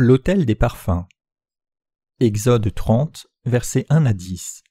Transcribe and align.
L'autel 0.00 0.46
des 0.46 0.54
parfums. 0.54 1.06
Exode 2.20 2.72
30, 2.72 3.26
versets 3.46 3.84
1 3.90 4.06
à 4.06 4.12
10. 4.12 4.62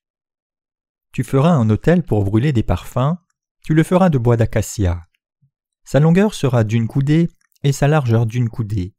Tu 1.12 1.26
feras 1.26 1.52
un 1.52 1.70
autel 1.70 2.04
pour 2.04 2.24
brûler 2.24 2.54
des 2.54 2.64
parfums, 2.64 3.18
tu 3.62 3.74
le 3.74 3.84
feras 3.84 4.10
de 4.10 4.18
bois 4.18 4.38
d'acacia. 4.38 5.06
Sa 5.84 6.00
longueur 6.00 6.34
sera 6.34 6.64
d'une 6.64 6.88
coudée 6.88 7.28
et 7.64 7.74
sa 7.74 7.90
largeur 7.90 8.26
d'une 8.26 8.48
coudée. 8.48 8.96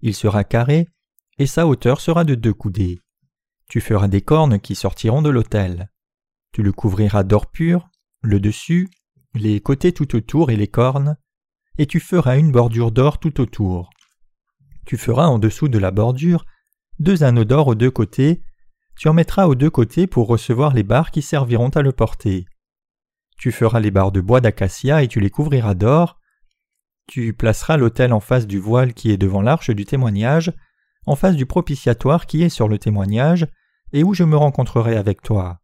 Il 0.00 0.14
sera 0.14 0.42
carré 0.42 0.88
et 1.36 1.46
sa 1.46 1.66
hauteur 1.66 2.00
sera 2.00 2.24
de 2.24 2.34
deux 2.34 2.54
coudées. 2.54 2.98
Tu 3.68 3.82
feras 3.82 4.08
des 4.08 4.22
cornes 4.22 4.60
qui 4.60 4.74
sortiront 4.74 5.20
de 5.20 5.28
l'autel. 5.28 5.90
Tu 6.50 6.62
le 6.62 6.72
couvriras 6.72 7.24
d'or 7.24 7.50
pur, 7.50 7.90
le 8.22 8.40
dessus, 8.40 8.88
les 9.34 9.60
côtés 9.60 9.92
tout 9.92 10.16
autour 10.16 10.50
et 10.50 10.56
les 10.56 10.68
cornes, 10.68 11.18
et 11.76 11.84
tu 11.84 12.00
feras 12.00 12.38
une 12.38 12.52
bordure 12.52 12.90
d'or 12.90 13.18
tout 13.18 13.38
autour. 13.38 13.90
Tu 14.88 14.96
feras 14.96 15.26
en 15.26 15.38
dessous 15.38 15.68
de 15.68 15.78
la 15.78 15.90
bordure 15.90 16.46
deux 16.98 17.22
anneaux 17.22 17.44
d'or 17.44 17.68
aux 17.68 17.74
deux 17.74 17.90
côtés, 17.90 18.42
tu 18.96 19.08
en 19.08 19.12
mettras 19.12 19.44
aux 19.44 19.54
deux 19.54 19.68
côtés 19.68 20.06
pour 20.06 20.28
recevoir 20.28 20.72
les 20.72 20.82
barres 20.82 21.10
qui 21.10 21.20
serviront 21.20 21.68
à 21.68 21.82
le 21.82 21.92
porter. 21.92 22.46
Tu 23.36 23.52
feras 23.52 23.80
les 23.80 23.90
barres 23.90 24.12
de 24.12 24.22
bois 24.22 24.40
d'acacia 24.40 25.02
et 25.02 25.08
tu 25.08 25.20
les 25.20 25.28
couvriras 25.28 25.74
d'or. 25.74 26.18
Tu 27.06 27.34
placeras 27.34 27.76
l'autel 27.76 28.14
en 28.14 28.20
face 28.20 28.46
du 28.46 28.58
voile 28.58 28.94
qui 28.94 29.10
est 29.10 29.18
devant 29.18 29.42
l'arche 29.42 29.68
du 29.68 29.84
témoignage, 29.84 30.54
en 31.04 31.16
face 31.16 31.36
du 31.36 31.44
propitiatoire 31.44 32.24
qui 32.24 32.42
est 32.42 32.48
sur 32.48 32.66
le 32.66 32.78
témoignage, 32.78 33.46
et 33.92 34.02
où 34.02 34.14
je 34.14 34.24
me 34.24 34.38
rencontrerai 34.38 34.96
avec 34.96 35.20
toi. 35.20 35.60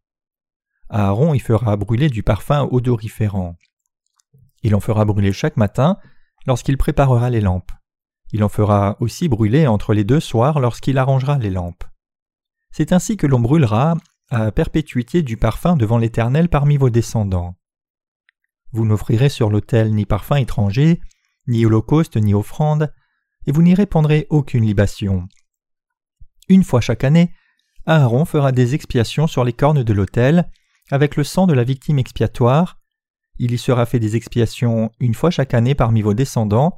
Aaron 0.89 1.33
y 1.33 1.39
fera 1.39 1.75
brûler 1.77 2.09
du 2.09 2.21
parfum 2.21 2.69
odoriférant. 2.71 3.55
Il 4.61 4.75
en 4.75 4.79
fera 4.79 5.03
brûler 5.03 5.33
chaque 5.33 5.57
matin 5.57 5.97
lorsqu'il 6.45 6.77
préparera 6.77 7.31
les 7.31 7.41
lampes. 7.41 7.71
Il 8.35 8.43
en 8.43 8.49
fera 8.49 8.97
aussi 8.99 9.29
brûler 9.29 9.65
entre 9.65 9.93
les 9.93 10.03
deux 10.03 10.19
soirs 10.19 10.59
lorsqu'il 10.59 10.97
arrangera 10.97 11.37
les 11.37 11.49
lampes. 11.49 11.85
C'est 12.69 12.91
ainsi 12.91 13.15
que 13.15 13.27
l'on 13.27 13.39
brûlera 13.39 13.95
à 14.29 14.51
perpétuité 14.51 15.21
du 15.21 15.37
parfum 15.37 15.77
devant 15.77 15.97
l'Éternel 15.97 16.49
parmi 16.49 16.75
vos 16.75 16.89
descendants. 16.89 17.55
Vous 18.73 18.85
n'offrirez 18.85 19.29
sur 19.29 19.49
l'autel 19.49 19.95
ni 19.95 20.05
parfum 20.05 20.35
étranger, 20.35 20.99
ni 21.47 21.65
holocauste, 21.65 22.17
ni 22.17 22.33
offrande, 22.33 22.93
et 23.47 23.53
vous 23.53 23.61
n'y 23.61 23.73
répandrez 23.73 24.27
aucune 24.29 24.65
libation. 24.65 25.29
Une 26.49 26.65
fois 26.65 26.81
chaque 26.81 27.05
année, 27.05 27.33
Aaron 27.85 28.25
fera 28.25 28.51
des 28.51 28.75
expiations 28.75 29.27
sur 29.27 29.45
les 29.45 29.53
cornes 29.53 29.83
de 29.83 29.93
l'autel, 29.93 30.51
avec 30.91 31.15
le 31.15 31.23
sang 31.23 31.47
de 31.47 31.53
la 31.53 31.63
victime 31.63 31.99
expiatoire. 31.99 32.81
Il 33.39 33.53
y 33.53 33.57
sera 33.57 33.85
fait 33.85 33.99
des 33.99 34.17
expiations 34.17 34.91
une 34.99 35.13
fois 35.13 35.31
chaque 35.31 35.53
année 35.53 35.73
parmi 35.73 36.01
vos 36.01 36.13
descendants, 36.13 36.77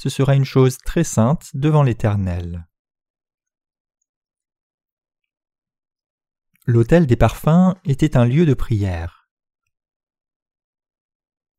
ce 0.00 0.08
sera 0.08 0.34
une 0.34 0.46
chose 0.46 0.78
très 0.78 1.04
sainte 1.04 1.50
devant 1.52 1.82
l'Éternel. 1.82 2.66
L'autel 6.64 7.06
des 7.06 7.16
parfums 7.16 7.74
était 7.84 8.16
un 8.16 8.24
lieu 8.24 8.46
de 8.46 8.54
prière. 8.54 9.28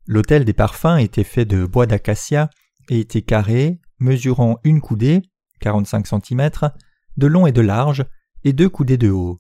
L'autel 0.08 0.44
des 0.44 0.54
parfums 0.54 0.98
était 0.98 1.24
fait 1.24 1.46
de 1.46 1.68
bois 1.68 1.86
d'acacia 1.86 2.50
et 2.90 3.02
était 3.02 3.22
carré, 3.22 3.80
mesurant 4.00 4.58
une 4.64 4.82
coudée, 4.82 5.22
45 5.60 6.08
cm, 6.08 6.50
de 7.18 7.28
long 7.28 7.46
et 7.46 7.52
de 7.52 7.62
large, 7.62 8.06
et 8.44 8.54
deux 8.54 8.70
coudées 8.70 8.98
de 8.98 9.12
haut. 9.12 9.40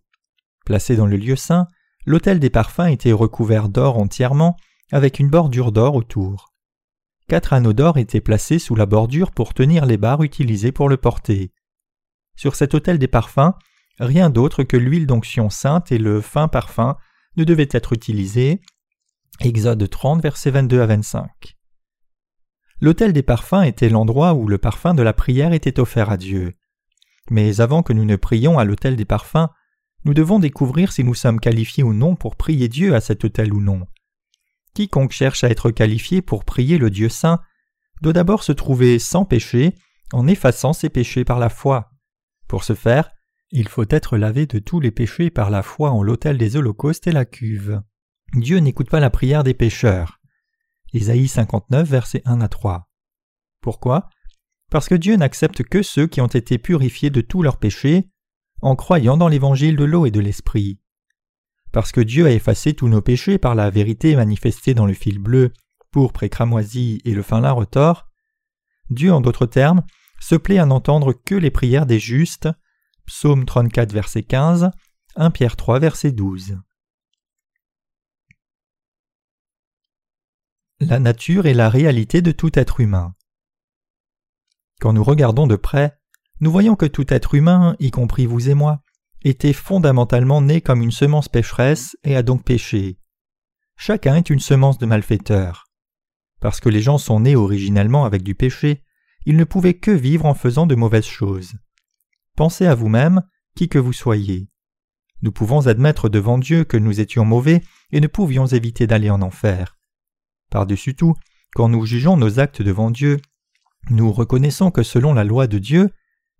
Placé 0.63 0.95
dans 0.95 1.07
le 1.07 1.17
lieu 1.17 1.35
saint, 1.35 1.67
l'autel 2.05 2.39
des 2.39 2.51
parfums 2.51 2.91
était 2.91 3.13
recouvert 3.13 3.67
d'or 3.67 3.97
entièrement, 3.97 4.57
avec 4.91 5.17
une 5.17 5.31
bordure 5.31 5.71
d'or 5.71 5.95
autour. 5.95 6.50
Quatre 7.31 7.53
anneaux 7.53 7.71
d'or 7.71 7.97
étaient 7.97 8.19
placés 8.19 8.59
sous 8.59 8.75
la 8.75 8.85
bordure 8.85 9.31
pour 9.31 9.53
tenir 9.53 9.85
les 9.85 9.95
barres 9.95 10.21
utilisées 10.21 10.73
pour 10.73 10.89
le 10.89 10.97
porter. 10.97 11.53
Sur 12.35 12.57
cet 12.57 12.73
autel 12.73 12.99
des 12.99 13.07
parfums, 13.07 13.53
rien 13.99 14.29
d'autre 14.29 14.63
que 14.63 14.75
l'huile 14.75 15.07
d'onction 15.07 15.49
sainte 15.49 15.93
et 15.93 15.97
le 15.97 16.19
fin 16.19 16.49
parfum 16.49 16.97
ne 17.37 17.45
devaient 17.45 17.69
être 17.71 17.93
utilisés. 17.93 18.59
Exode 19.39 19.89
30, 19.89 20.21
versets 20.21 20.51
22 20.51 20.81
à 20.81 20.87
25. 20.87 21.55
L'autel 22.81 23.13
des 23.13 23.23
parfums 23.23 23.63
était 23.63 23.87
l'endroit 23.87 24.33
où 24.33 24.49
le 24.49 24.57
parfum 24.57 24.93
de 24.93 25.01
la 25.01 25.13
prière 25.13 25.53
était 25.53 25.79
offert 25.79 26.09
à 26.09 26.17
Dieu. 26.17 26.55
Mais 27.29 27.61
avant 27.61 27.81
que 27.81 27.93
nous 27.93 28.03
ne 28.03 28.17
prions 28.17 28.59
à 28.59 28.65
l'autel 28.65 28.97
des 28.97 29.05
parfums, 29.05 29.47
nous 30.03 30.13
devons 30.13 30.39
découvrir 30.39 30.91
si 30.91 31.05
nous 31.05 31.15
sommes 31.15 31.39
qualifiés 31.39 31.83
ou 31.83 31.93
non 31.93 32.17
pour 32.17 32.35
prier 32.35 32.67
Dieu 32.67 32.93
à 32.93 32.99
cet 32.99 33.23
autel 33.23 33.53
ou 33.53 33.61
non. 33.61 33.87
Quiconque 34.73 35.11
cherche 35.11 35.43
à 35.43 35.49
être 35.49 35.71
qualifié 35.71 36.21
pour 36.21 36.45
prier 36.45 36.77
le 36.77 36.89
Dieu 36.89 37.09
saint 37.09 37.41
doit 38.01 38.13
d'abord 38.13 38.43
se 38.43 38.51
trouver 38.51 38.99
sans 38.99 39.25
péché 39.25 39.75
en 40.13 40.27
effaçant 40.27 40.73
ses 40.73 40.89
péchés 40.89 41.23
par 41.23 41.39
la 41.39 41.49
foi. 41.49 41.91
Pour 42.47 42.63
ce 42.63 42.73
faire, 42.73 43.11
il 43.51 43.67
faut 43.67 43.85
être 43.89 44.17
lavé 44.17 44.45
de 44.45 44.59
tous 44.59 44.79
les 44.79 44.91
péchés 44.91 45.29
par 45.29 45.49
la 45.49 45.61
foi 45.61 45.91
en 45.91 46.03
l'autel 46.03 46.37
des 46.37 46.55
holocaustes 46.55 47.07
et 47.07 47.11
la 47.11 47.25
cuve. 47.25 47.81
Dieu 48.33 48.57
n'écoute 48.59 48.89
pas 48.89 48.99
la 48.99 49.09
prière 49.09 49.43
des 49.43 49.53
pécheurs. 49.53 50.19
Isaïe 50.93 51.27
59, 51.27 51.87
versets 51.87 52.21
1 52.25 52.41
à 52.41 52.47
3. 52.47 52.89
Pourquoi? 53.61 54.09
Parce 54.69 54.87
que 54.87 54.95
Dieu 54.95 55.15
n'accepte 55.15 55.63
que 55.63 55.83
ceux 55.83 56.07
qui 56.07 56.21
ont 56.21 56.27
été 56.27 56.57
purifiés 56.57 57.09
de 57.09 57.21
tous 57.21 57.43
leurs 57.43 57.57
péchés 57.57 58.09
en 58.61 58.75
croyant 58.75 59.17
dans 59.17 59.27
l'évangile 59.27 59.75
de 59.75 59.83
l'eau 59.83 60.05
et 60.05 60.11
de 60.11 60.19
l'esprit. 60.19 60.80
Parce 61.71 61.91
que 61.91 62.01
Dieu 62.01 62.25
a 62.25 62.31
effacé 62.31 62.73
tous 62.73 62.87
nos 62.87 63.01
péchés 63.01 63.37
par 63.37 63.55
la 63.55 63.69
vérité 63.69 64.15
manifestée 64.15 64.73
dans 64.73 64.85
le 64.85 64.93
fil 64.93 65.19
bleu, 65.19 65.53
pourpre 65.91 66.23
et 66.23 66.29
cramoisi 66.29 67.01
et 67.05 67.13
le 67.13 67.21
fin 67.21 67.41
lin 67.41 67.51
retors, 67.51 68.07
Dieu, 68.91 69.13
en 69.13 69.21
d'autres 69.21 69.45
termes, 69.45 69.83
se 70.19 70.35
plaît 70.35 70.59
à 70.59 70.65
n'entendre 70.65 71.13
que 71.13 71.33
les 71.33 71.49
prières 71.49 71.85
des 71.85 71.99
justes. 71.99 72.49
Psaume 73.05 73.45
34, 73.45 73.93
verset 73.93 74.23
15, 74.23 74.69
1 75.15 75.31
Pierre 75.31 75.55
3, 75.55 75.79
verset 75.79 76.11
12. 76.11 76.59
La 80.81 80.99
nature 80.99 81.45
et 81.45 81.53
la 81.53 81.69
réalité 81.69 82.21
de 82.21 82.31
tout 82.31 82.57
être 82.59 82.81
humain. 82.81 83.15
Quand 84.81 84.93
nous 84.93 85.03
regardons 85.03 85.47
de 85.47 85.55
près, 85.55 85.97
nous 86.41 86.51
voyons 86.51 86.75
que 86.75 86.85
tout 86.85 87.13
être 87.13 87.35
humain, 87.35 87.75
y 87.79 87.91
compris 87.91 88.25
vous 88.25 88.49
et 88.49 88.55
moi, 88.55 88.81
était 89.23 89.53
fondamentalement 89.53 90.41
né 90.41 90.61
comme 90.61 90.81
une 90.81 90.91
semence 90.91 91.29
pécheresse 91.29 91.95
et 92.03 92.15
a 92.15 92.23
donc 92.23 92.43
péché. 92.43 92.97
Chacun 93.77 94.15
est 94.15 94.29
une 94.29 94.39
semence 94.39 94.77
de 94.77 94.85
malfaiteur. 94.85 95.65
Parce 96.39 96.59
que 96.59 96.69
les 96.69 96.81
gens 96.81 96.97
sont 96.97 97.21
nés 97.21 97.35
originellement 97.35 98.05
avec 98.05 98.23
du 98.23 98.35
péché, 98.35 98.83
ils 99.25 99.37
ne 99.37 99.43
pouvaient 99.43 99.75
que 99.75 99.91
vivre 99.91 100.25
en 100.25 100.33
faisant 100.33 100.65
de 100.65 100.75
mauvaises 100.75 101.05
choses. 101.05 101.53
Pensez 102.35 102.65
à 102.65 102.75
vous-même, 102.75 103.21
qui 103.55 103.69
que 103.69 103.79
vous 103.79 103.93
soyez. 103.93 104.49
Nous 105.21 105.31
pouvons 105.31 105.67
admettre 105.67 106.09
devant 106.09 106.39
Dieu 106.39 106.63
que 106.63 106.77
nous 106.77 106.99
étions 106.99 107.25
mauvais 107.25 107.61
et 107.91 108.01
ne 108.01 108.07
pouvions 108.07 108.47
éviter 108.47 108.87
d'aller 108.87 109.11
en 109.11 109.21
enfer. 109.21 109.77
Par-dessus 110.49 110.95
tout, 110.95 111.13
quand 111.53 111.69
nous 111.69 111.85
jugeons 111.85 112.17
nos 112.17 112.39
actes 112.39 112.61
devant 112.61 112.89
Dieu, 112.89 113.19
nous 113.89 114.11
reconnaissons 114.11 114.71
que 114.71 114.83
selon 114.83 115.13
la 115.13 115.23
loi 115.23 115.47
de 115.47 115.59
Dieu, 115.59 115.91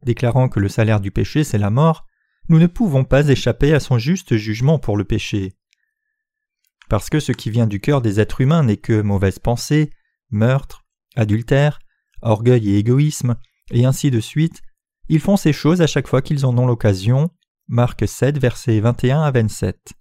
déclarant 0.03 0.50
que 0.50 0.59
le 0.59 0.69
salaire 0.69 1.00
du 1.00 1.12
péché 1.12 1.44
c'est 1.44 1.58
la 1.58 1.69
mort, 1.69 2.06
nous 2.51 2.59
ne 2.59 2.67
pouvons 2.67 3.06
pas 3.06 3.29
échapper 3.29 3.73
à 3.73 3.79
son 3.79 3.97
juste 3.97 4.35
jugement 4.35 4.78
pour 4.78 4.97
le 4.97 5.06
péché. 5.06 5.53
Parce 6.89 7.09
que 7.09 7.22
ce 7.22 7.31
qui 7.31 7.50
vient 7.50 7.66
du 7.66 7.79
cœur 7.79 8.01
des 8.01 8.19
êtres 8.19 8.41
humains 8.41 8.63
n'est 8.63 8.75
que 8.75 9.01
mauvaise 9.01 9.39
pensée, 9.39 9.89
meurtre, 10.31 10.84
adultère, 11.16 11.79
orgueil 12.22 12.72
et 12.72 12.78
égoïsme, 12.78 13.38
et 13.72 13.85
ainsi 13.85 14.12
de 14.12 14.19
suite, 14.19 14.62
ils 15.07 15.22
font 15.22 15.38
ces 15.38 15.53
choses 15.53 15.81
à 15.81 15.88
chaque 15.88 16.09
fois 16.09 16.22
qu'ils 16.22 16.45
en 16.45 16.57
ont 16.57 16.67
l'occasion. 16.67 17.29
Marc 17.69 18.06
7, 18.06 18.38
versets 18.38 18.81
21 18.81 19.22
à 19.22 19.31
27. 19.31 19.94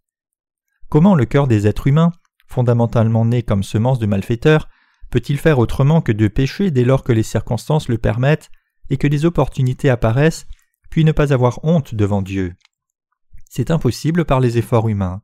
Comment 0.89 1.15
le 1.15 1.27
cœur 1.27 1.47
des 1.47 1.69
êtres 1.69 1.87
humains, 1.87 2.11
fondamentalement 2.49 3.25
né 3.25 3.45
comme 3.45 3.63
semence 3.63 4.01
de 4.01 4.07
malfaiteurs, 4.07 4.69
peut-il 5.11 5.39
faire 5.39 5.61
autrement 5.61 6.01
que 6.01 6.11
de 6.11 6.27
pécher 6.27 6.73
dès 6.73 6.83
lors 6.83 7.05
que 7.05 7.13
les 7.13 7.23
circonstances 7.23 7.89
le 7.89 7.99
permettent 7.99 8.51
et 8.89 8.97
que 8.97 9.07
des 9.07 9.25
opportunités 9.25 9.89
apparaissent 9.89 10.49
puis 10.91 11.05
ne 11.05 11.13
pas 11.13 11.33
avoir 11.33 11.65
honte 11.65 11.95
devant 11.95 12.23
Dieu. 12.23 12.55
C'est 13.49 13.71
impossible 13.71 14.25
par 14.25 14.41
les 14.41 14.59
efforts 14.59 14.89
humains. 14.89 15.23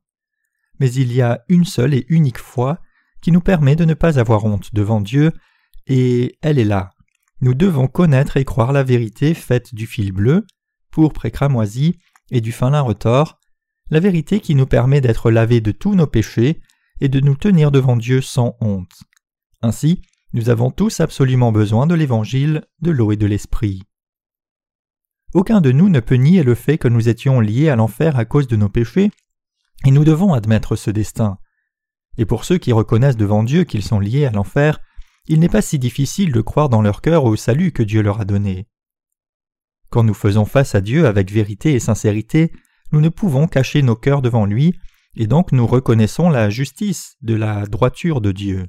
Mais 0.80 0.92
il 0.92 1.12
y 1.12 1.22
a 1.22 1.44
une 1.48 1.64
seule 1.64 1.94
et 1.94 2.06
unique 2.08 2.38
foi 2.38 2.80
qui 3.20 3.32
nous 3.32 3.40
permet 3.40 3.76
de 3.76 3.84
ne 3.84 3.94
pas 3.94 4.18
avoir 4.18 4.44
honte 4.44 4.74
devant 4.74 5.00
Dieu, 5.00 5.32
et 5.86 6.38
elle 6.42 6.58
est 6.58 6.64
là. 6.64 6.92
Nous 7.40 7.54
devons 7.54 7.88
connaître 7.88 8.36
et 8.36 8.44
croire 8.44 8.72
la 8.72 8.82
vérité 8.82 9.34
faite 9.34 9.74
du 9.74 9.86
fil 9.86 10.12
bleu, 10.12 10.46
pourpre 10.90 11.26
et 11.26 11.30
cramoisi, 11.30 11.98
et 12.30 12.40
du 12.40 12.52
fin 12.52 12.70
lin 12.70 12.80
retors, 12.80 13.38
la 13.90 14.00
vérité 14.00 14.40
qui 14.40 14.54
nous 14.54 14.66
permet 14.66 15.00
d'être 15.00 15.30
lavés 15.30 15.60
de 15.60 15.70
tous 15.70 15.94
nos 15.94 16.06
péchés 16.06 16.60
et 17.00 17.08
de 17.08 17.20
nous 17.20 17.36
tenir 17.36 17.70
devant 17.70 17.96
Dieu 17.96 18.20
sans 18.20 18.56
honte. 18.60 19.02
Ainsi, 19.62 20.02
nous 20.32 20.48
avons 20.48 20.70
tous 20.70 21.00
absolument 21.00 21.52
besoin 21.52 21.86
de 21.86 21.94
l'évangile, 21.94 22.64
de 22.80 22.90
l'eau 22.90 23.12
et 23.12 23.16
de 23.16 23.26
l'esprit. 23.26 23.82
Aucun 25.36 25.60
de 25.60 25.70
nous 25.70 25.90
ne 25.90 26.00
peut 26.00 26.14
nier 26.14 26.42
le 26.42 26.54
fait 26.54 26.78
que 26.78 26.88
nous 26.88 27.10
étions 27.10 27.40
liés 27.40 27.68
à 27.68 27.76
l'enfer 27.76 28.18
à 28.18 28.24
cause 28.24 28.48
de 28.48 28.56
nos 28.56 28.70
péchés, 28.70 29.10
et 29.84 29.90
nous 29.90 30.02
devons 30.02 30.32
admettre 30.32 30.76
ce 30.76 30.90
destin. 30.90 31.36
Et 32.16 32.24
pour 32.24 32.46
ceux 32.46 32.56
qui 32.56 32.72
reconnaissent 32.72 33.18
devant 33.18 33.42
Dieu 33.42 33.64
qu'ils 33.64 33.82
sont 33.82 34.00
liés 34.00 34.24
à 34.24 34.30
l'enfer, 34.30 34.80
il 35.26 35.38
n'est 35.38 35.50
pas 35.50 35.60
si 35.60 35.78
difficile 35.78 36.32
de 36.32 36.40
croire 36.40 36.70
dans 36.70 36.80
leur 36.80 37.02
cœur 37.02 37.24
au 37.24 37.36
salut 37.36 37.70
que 37.70 37.82
Dieu 37.82 38.00
leur 38.00 38.18
a 38.18 38.24
donné. 38.24 38.66
Quand 39.90 40.04
nous 40.04 40.14
faisons 40.14 40.46
face 40.46 40.74
à 40.74 40.80
Dieu 40.80 41.06
avec 41.06 41.30
vérité 41.30 41.74
et 41.74 41.80
sincérité, 41.80 42.50
nous 42.90 43.02
ne 43.02 43.10
pouvons 43.10 43.46
cacher 43.46 43.82
nos 43.82 43.94
cœurs 43.94 44.22
devant 44.22 44.46
lui, 44.46 44.72
et 45.16 45.26
donc 45.26 45.52
nous 45.52 45.66
reconnaissons 45.66 46.30
la 46.30 46.48
justice 46.48 47.18
de 47.20 47.34
la 47.34 47.66
droiture 47.66 48.22
de 48.22 48.32
Dieu. 48.32 48.68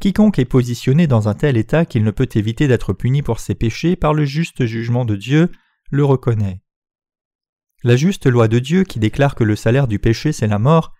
Quiconque 0.00 0.38
est 0.38 0.44
positionné 0.44 1.06
dans 1.06 1.28
un 1.28 1.34
tel 1.34 1.56
état 1.56 1.84
qu'il 1.84 2.04
ne 2.04 2.10
peut 2.10 2.28
éviter 2.34 2.68
d'être 2.68 2.92
puni 2.92 3.22
pour 3.22 3.40
ses 3.40 3.54
péchés 3.54 3.96
par 3.96 4.12
le 4.14 4.24
juste 4.24 4.66
jugement 4.66 5.04
de 5.04 5.16
Dieu 5.16 5.50
le 5.90 6.04
reconnaît. 6.04 6.60
La 7.82 7.96
juste 7.96 8.26
loi 8.26 8.48
de 8.48 8.58
Dieu 8.58 8.84
qui 8.84 8.98
déclare 8.98 9.34
que 9.34 9.44
le 9.44 9.56
salaire 9.56 9.88
du 9.88 9.98
péché 9.98 10.32
c'est 10.32 10.46
la 10.46 10.58
mort 10.58 10.92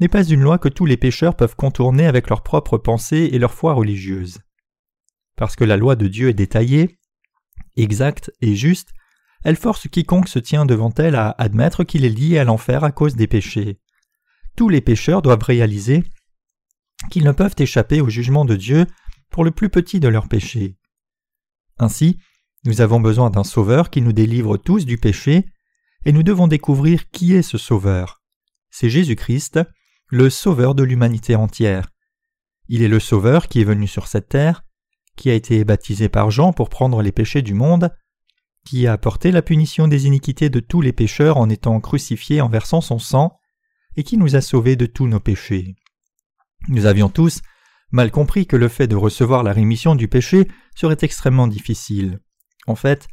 n'est 0.00 0.08
pas 0.08 0.24
une 0.24 0.40
loi 0.40 0.58
que 0.58 0.68
tous 0.68 0.86
les 0.86 0.96
pécheurs 0.96 1.36
peuvent 1.36 1.56
contourner 1.56 2.06
avec 2.06 2.28
leurs 2.28 2.42
propres 2.42 2.78
pensées 2.78 3.30
et 3.32 3.38
leur 3.38 3.52
foi 3.52 3.74
religieuse. 3.74 4.40
Parce 5.36 5.56
que 5.56 5.64
la 5.64 5.76
loi 5.76 5.96
de 5.96 6.08
Dieu 6.08 6.28
est 6.28 6.34
détaillée, 6.34 6.98
exacte 7.76 8.32
et 8.40 8.54
juste, 8.54 8.90
elle 9.44 9.56
force 9.56 9.88
quiconque 9.88 10.28
se 10.28 10.38
tient 10.38 10.66
devant 10.66 10.92
elle 10.96 11.16
à 11.16 11.34
admettre 11.38 11.84
qu'il 11.84 12.04
est 12.04 12.10
lié 12.10 12.38
à 12.38 12.44
l'enfer 12.44 12.84
à 12.84 12.92
cause 12.92 13.16
des 13.16 13.26
péchés. 13.26 13.78
Tous 14.56 14.68
les 14.68 14.80
pécheurs 14.80 15.22
doivent 15.22 15.42
réaliser 15.42 16.04
qu'ils 17.10 17.24
ne 17.24 17.32
peuvent 17.32 17.54
échapper 17.58 18.00
au 18.00 18.08
jugement 18.08 18.44
de 18.44 18.56
Dieu 18.56 18.86
pour 19.30 19.44
le 19.44 19.50
plus 19.50 19.68
petit 19.68 20.00
de 20.00 20.08
leurs 20.08 20.28
péchés. 20.28 20.76
Ainsi, 21.78 22.18
nous 22.64 22.80
avons 22.80 23.00
besoin 23.00 23.30
d'un 23.30 23.44
Sauveur 23.44 23.90
qui 23.90 24.02
nous 24.02 24.12
délivre 24.12 24.56
tous 24.56 24.86
du 24.86 24.98
péché, 24.98 25.46
et 26.04 26.12
nous 26.12 26.22
devons 26.22 26.46
découvrir 26.46 27.10
qui 27.10 27.34
est 27.34 27.42
ce 27.42 27.58
Sauveur. 27.58 28.22
C'est 28.70 28.90
Jésus-Christ, 28.90 29.60
le 30.08 30.30
Sauveur 30.30 30.74
de 30.74 30.82
l'humanité 30.82 31.34
entière. 31.34 31.88
Il 32.68 32.82
est 32.82 32.88
le 32.88 33.00
Sauveur 33.00 33.48
qui 33.48 33.60
est 33.60 33.64
venu 33.64 33.86
sur 33.86 34.06
cette 34.06 34.28
terre, 34.28 34.62
qui 35.16 35.30
a 35.30 35.34
été 35.34 35.64
baptisé 35.64 36.08
par 36.08 36.30
Jean 36.30 36.52
pour 36.52 36.68
prendre 36.68 37.02
les 37.02 37.12
péchés 37.12 37.42
du 37.42 37.54
monde, 37.54 37.90
qui 38.64 38.86
a 38.86 38.92
apporté 38.92 39.32
la 39.32 39.42
punition 39.42 39.88
des 39.88 40.06
iniquités 40.06 40.48
de 40.48 40.60
tous 40.60 40.80
les 40.80 40.92
pécheurs 40.92 41.36
en 41.36 41.48
étant 41.48 41.80
crucifié 41.80 42.40
en 42.40 42.48
versant 42.48 42.80
son 42.80 42.98
sang, 42.98 43.36
et 43.96 44.04
qui 44.04 44.16
nous 44.16 44.36
a 44.36 44.40
sauvés 44.40 44.76
de 44.76 44.86
tous 44.86 45.06
nos 45.06 45.20
péchés. 45.20 45.74
Nous 46.68 46.86
avions 46.86 47.08
tous 47.08 47.40
mal 47.90 48.10
compris 48.10 48.46
que 48.46 48.56
le 48.56 48.68
fait 48.68 48.86
de 48.86 48.96
recevoir 48.96 49.42
la 49.42 49.52
rémission 49.52 49.94
du 49.94 50.08
péché 50.08 50.48
serait 50.74 50.96
extrêmement 51.02 51.46
difficile. 51.46 52.20
En 52.66 52.74
fait, 52.74 53.08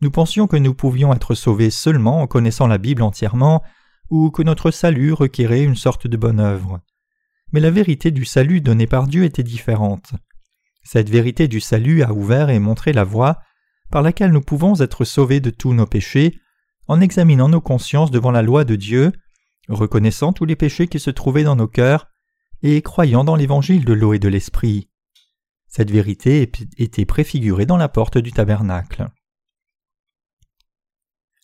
nous 0.00 0.10
pensions 0.10 0.46
que 0.46 0.56
nous 0.56 0.74
pouvions 0.74 1.12
être 1.12 1.34
sauvés 1.34 1.70
seulement 1.70 2.22
en 2.22 2.26
connaissant 2.26 2.66
la 2.66 2.78
Bible 2.78 3.02
entièrement, 3.02 3.62
ou 4.08 4.30
que 4.30 4.42
notre 4.42 4.70
salut 4.70 5.12
requérait 5.12 5.62
une 5.62 5.76
sorte 5.76 6.06
de 6.06 6.16
bonne 6.16 6.40
œuvre. 6.40 6.80
Mais 7.52 7.60
la 7.60 7.70
vérité 7.70 8.10
du 8.10 8.24
salut 8.24 8.60
donnée 8.60 8.86
par 8.86 9.06
Dieu 9.06 9.24
était 9.24 9.42
différente. 9.42 10.12
Cette 10.82 11.10
vérité 11.10 11.48
du 11.48 11.60
salut 11.60 12.02
a 12.02 12.12
ouvert 12.12 12.50
et 12.50 12.58
montré 12.58 12.92
la 12.92 13.04
voie 13.04 13.40
par 13.90 14.02
laquelle 14.02 14.30
nous 14.30 14.40
pouvons 14.40 14.80
être 14.80 15.04
sauvés 15.04 15.40
de 15.40 15.50
tous 15.50 15.74
nos 15.74 15.86
péchés, 15.86 16.38
en 16.86 17.00
examinant 17.00 17.48
nos 17.48 17.60
consciences 17.60 18.10
devant 18.10 18.30
la 18.30 18.42
loi 18.42 18.64
de 18.64 18.76
Dieu, 18.76 19.12
reconnaissant 19.68 20.32
tous 20.32 20.44
les 20.44 20.56
péchés 20.56 20.88
qui 20.88 20.98
se 20.98 21.10
trouvaient 21.10 21.44
dans 21.44 21.56
nos 21.56 21.68
cœurs, 21.68 22.09
et 22.62 22.82
croyant 22.82 23.24
dans 23.24 23.36
l'évangile 23.36 23.84
de 23.84 23.92
l'eau 23.92 24.12
et 24.12 24.18
de 24.18 24.28
l'esprit. 24.28 24.88
Cette 25.68 25.90
vérité 25.90 26.50
était 26.78 27.04
préfigurée 27.04 27.66
dans 27.66 27.76
la 27.76 27.88
porte 27.88 28.18
du 28.18 28.32
tabernacle. 28.32 29.08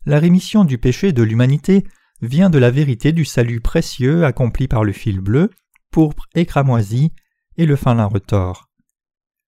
La 0.04 0.18
rémission 0.18 0.64
du 0.64 0.78
péché 0.78 1.12
de 1.12 1.22
l'humanité 1.22 1.84
vient 2.22 2.50
de 2.50 2.58
la 2.58 2.70
vérité 2.70 3.12
du 3.12 3.24
salut 3.24 3.60
précieux 3.60 4.24
accompli 4.24 4.68
par 4.68 4.84
le 4.84 4.92
fil 4.92 5.20
bleu, 5.20 5.50
pourpre 5.90 6.26
et 6.34 6.46
cramoisi 6.46 7.12
et 7.56 7.66
le 7.66 7.76
fin 7.76 7.94
lin 7.94 8.06
retors. 8.06 8.68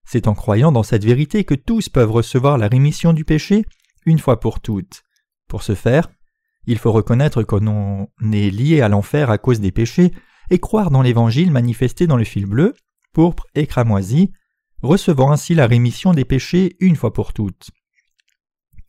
C'est 0.04 0.26
en 0.26 0.34
croyant 0.34 0.72
dans 0.72 0.82
cette 0.82 1.04
vérité 1.04 1.44
que 1.44 1.54
tous 1.54 1.88
peuvent 1.88 2.10
recevoir 2.10 2.56
la 2.56 2.68
rémission 2.68 3.12
du 3.12 3.24
péché 3.24 3.64
une 4.06 4.18
fois 4.18 4.40
pour 4.40 4.60
toutes. 4.60 5.02
Pour 5.48 5.62
ce 5.62 5.74
faire, 5.74 6.08
il 6.66 6.78
faut 6.78 6.92
reconnaître 6.92 7.42
qu'on 7.42 8.08
est 8.32 8.50
lié 8.50 8.80
à 8.80 8.88
l'enfer 8.88 9.30
à 9.30 9.38
cause 9.38 9.60
des 9.60 9.72
péchés 9.72 10.12
et 10.50 10.58
croire 10.58 10.90
dans 10.90 11.02
l'évangile 11.02 11.50
manifesté 11.50 12.06
dans 12.06 12.16
le 12.16 12.24
fil 12.24 12.46
bleu, 12.46 12.74
pourpre 13.12 13.46
et 13.54 13.66
cramoisi, 13.66 14.32
recevant 14.82 15.32
ainsi 15.32 15.54
la 15.54 15.66
rémission 15.66 16.12
des 16.12 16.24
péchés 16.24 16.76
une 16.80 16.96
fois 16.96 17.12
pour 17.12 17.32
toutes. 17.32 17.70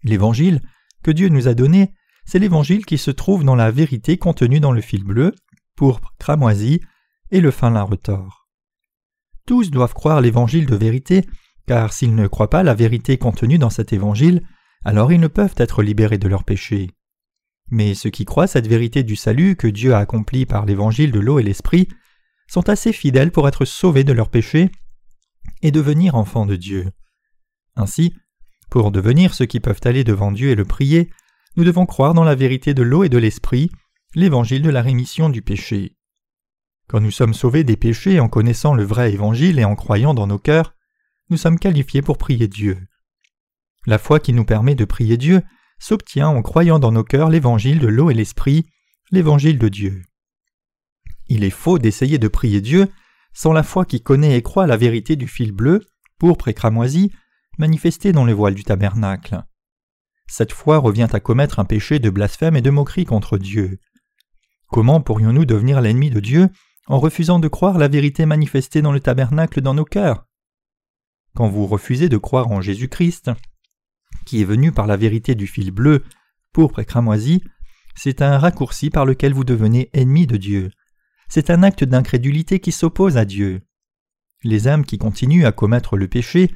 L'évangile 0.04 0.62
que 1.04 1.12
Dieu 1.12 1.30
nous 1.30 1.48
a 1.48 1.54
donné, 1.54 1.94
c'est 2.26 2.40
l'évangile 2.40 2.86
qui 2.86 2.98
se 2.98 3.12
trouve 3.12 3.44
dans 3.44 3.56
la 3.56 3.72
vérité 3.72 4.18
contenue 4.18 4.60
dans 4.60 4.72
le 4.72 4.82
fil 4.82 5.04
bleu, 5.04 5.34
pourpre, 5.76 6.14
cramoisi 6.20 6.82
et 7.32 7.42
le 7.42 7.52
fin 7.52 7.70
lin 7.70 7.84
retors. 7.84 8.48
Tous 9.46 9.72
doivent 9.72 9.94
croire 9.94 10.22
l'évangile 10.22 10.68
de 10.68 10.76
vérité, 10.76 11.26
car 11.66 11.92
s'ils 11.92 12.16
ne 12.16 12.28
croient 12.28 12.50
pas 12.50 12.64
la 12.64 12.76
vérité 12.76 13.18
contenue 13.18 13.58
dans 13.58 13.70
cet 13.70 13.94
évangile, 13.94 14.44
alors 14.86 15.12
ils 15.12 15.20
ne 15.20 15.28
peuvent 15.28 15.56
être 15.58 15.82
libérés 15.82 16.18
de 16.18 16.28
leurs 16.28 16.44
péchés. 16.44 16.92
Mais 17.72 17.94
ceux 17.94 18.10
qui 18.10 18.26
croient 18.26 18.48
cette 18.48 18.68
vérité 18.68 19.04
du 19.04 19.16
salut 19.16 19.56
que 19.56 19.68
Dieu 19.68 19.94
a 19.94 20.00
accompli 20.00 20.46
par 20.46 20.66
l'évangile 20.66 21.12
de 21.12 21.20
l'eau 21.20 21.40
et 21.40 21.44
l'esprit 21.44 21.88
sont 22.48 22.68
assez 22.70 22.92
fidèles 22.94 23.32
pour 23.32 23.48
être 23.48 23.66
sauvés 23.66 24.04
de 24.04 24.14
leurs 24.14 24.30
péchés 24.30 24.72
et 25.62 25.72
devenir 25.72 26.16
enfants 26.16 26.46
de 26.46 26.56
Dieu. 26.56 26.92
Ainsi, 27.76 28.16
pour 28.70 28.92
devenir 28.92 29.34
ceux 29.34 29.46
qui 29.46 29.60
peuvent 29.60 29.82
aller 29.84 30.04
devant 30.04 30.32
Dieu 30.32 30.50
et 30.50 30.56
le 30.56 30.66
prier, 30.66 31.10
nous 31.56 31.64
devons 31.64 31.86
croire 31.86 32.14
dans 32.14 32.24
la 32.24 32.36
vérité 32.36 32.74
de 32.74 32.84
l'eau 32.84 33.04
et 33.04 33.10
de 33.10 33.18
l'esprit, 33.18 33.72
l'évangile 34.16 34.62
de 34.62 34.70
la 34.70 34.82
rémission 34.82 35.30
du 35.30 35.42
péché. 35.42 35.96
Quand 36.88 37.00
nous 37.00 37.12
sommes 37.12 37.34
sauvés 37.36 37.64
des 37.64 37.78
péchés 37.78 38.20
en 38.20 38.30
connaissant 38.30 38.74
le 38.74 38.84
vrai 38.84 39.14
évangile 39.14 39.60
et 39.60 39.66
en 39.66 39.76
croyant 39.76 40.14
dans 40.14 40.26
nos 40.26 40.40
cœurs, 40.40 40.76
nous 41.30 41.38
sommes 41.38 41.60
qualifiés 41.60 42.02
pour 42.02 42.18
prier 42.18 42.48
Dieu. 42.48 42.80
La 43.86 44.00
foi 44.00 44.20
qui 44.20 44.34
nous 44.34 44.46
permet 44.46 44.76
de 44.76 44.86
prier 44.86 45.18
Dieu 45.18 45.44
s'obtient 45.80 46.28
en 46.28 46.42
croyant 46.42 46.80
dans 46.80 46.92
nos 46.92 47.04
cœurs 47.04 47.30
l'évangile 47.30 47.80
de 47.80 47.88
l'eau 47.88 48.10
et 48.10 48.14
l'esprit, 48.14 48.66
l'évangile 49.12 49.58
de 49.58 49.70
Dieu. 49.70 50.04
Il 51.28 51.44
est 51.44 51.50
faux 51.50 51.80
d'essayer 51.80 52.18
de 52.18 52.28
prier 52.28 52.62
Dieu 52.62 52.90
sans 53.34 53.54
la 53.54 53.64
foi 53.64 53.86
qui 53.86 54.02
connaît 54.02 54.38
et 54.38 54.42
croit 54.42 54.68
la 54.68 54.78
vérité 54.78 55.16
du 55.16 55.28
fil 55.28 55.52
bleu, 55.52 55.82
pourpre 56.18 56.48
et 56.48 56.54
cramoisi, 56.54 57.12
manifestée 57.58 58.12
dans 58.12 58.26
le 58.26 58.34
voile 58.34 58.56
du 58.56 58.64
tabernacle. 58.64 59.44
Cette 60.28 60.52
foi 60.52 60.78
revient 60.78 61.08
à 61.12 61.20
commettre 61.20 61.60
un 61.60 61.66
péché 61.66 62.00
de 62.00 62.10
blasphème 62.10 62.56
et 62.56 62.62
de 62.62 62.70
moquerie 62.70 63.06
contre 63.06 63.38
Dieu. 63.38 63.80
Comment 64.68 65.02
pourrions-nous 65.02 65.46
devenir 65.46 65.82
l'ennemi 65.82 66.10
de 66.10 66.20
Dieu 66.20 66.50
en 66.88 67.00
refusant 67.00 67.40
de 67.40 67.48
croire 67.48 67.78
la 67.78 67.88
vérité 67.88 68.26
manifestée 68.26 68.82
dans 68.82 68.92
le 68.92 69.00
tabernacle 69.00 69.62
dans 69.62 69.74
nos 69.74 69.86
cœurs? 69.86 70.26
Quand 71.36 71.48
vous 71.48 71.66
refusez 71.66 72.10
de 72.10 72.18
croire 72.18 72.50
en 72.50 72.62
Jésus-Christ, 72.62 73.32
qui 74.30 74.42
est 74.42 74.46
venu 74.46 74.72
par 74.72 74.86
la 74.86 74.96
vérité 74.96 75.34
du 75.34 75.48
fil 75.48 75.72
bleu, 75.72 76.04
pourpre 76.54 76.78
et 76.78 76.86
cramoisi, 76.86 77.44
c'est 77.96 78.22
un 78.22 78.38
raccourci 78.38 78.92
par 78.92 79.04
lequel 79.04 79.34
vous 79.34 79.44
devenez 79.44 79.90
ennemi 79.94 80.28
de 80.28 80.38
Dieu. 80.38 80.70
C'est 81.30 81.50
un 81.50 81.64
acte 81.64 81.84
d'incrédulité 81.84 82.60
qui 82.60 82.72
s'oppose 82.72 83.18
à 83.18 83.26
Dieu. 83.26 83.64
Les 84.44 84.68
âmes 84.68 84.86
qui 84.86 85.00
continuent 85.00 85.48
à 85.48 85.52
commettre 85.52 85.98
le 85.98 86.08
péché, 86.08 86.52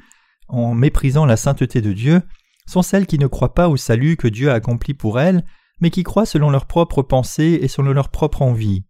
en 0.46 0.72
méprisant 0.72 1.26
la 1.26 1.36
sainteté 1.36 1.80
de 1.80 1.92
Dieu, 1.92 2.22
sont 2.66 2.82
celles 2.82 3.08
qui 3.08 3.18
ne 3.18 3.26
croient 3.26 3.54
pas 3.54 3.68
au 3.68 3.76
salut 3.76 4.16
que 4.16 4.28
Dieu 4.28 4.52
a 4.52 4.54
accompli 4.54 4.94
pour 4.94 5.18
elles, 5.18 5.44
mais 5.80 5.90
qui 5.90 6.04
croient 6.04 6.26
selon 6.26 6.50
leurs 6.50 6.66
propres 6.66 7.02
pensées 7.02 7.58
et 7.60 7.66
selon 7.66 7.92
leur 7.92 8.08
propre 8.08 8.42
envie. 8.42 8.84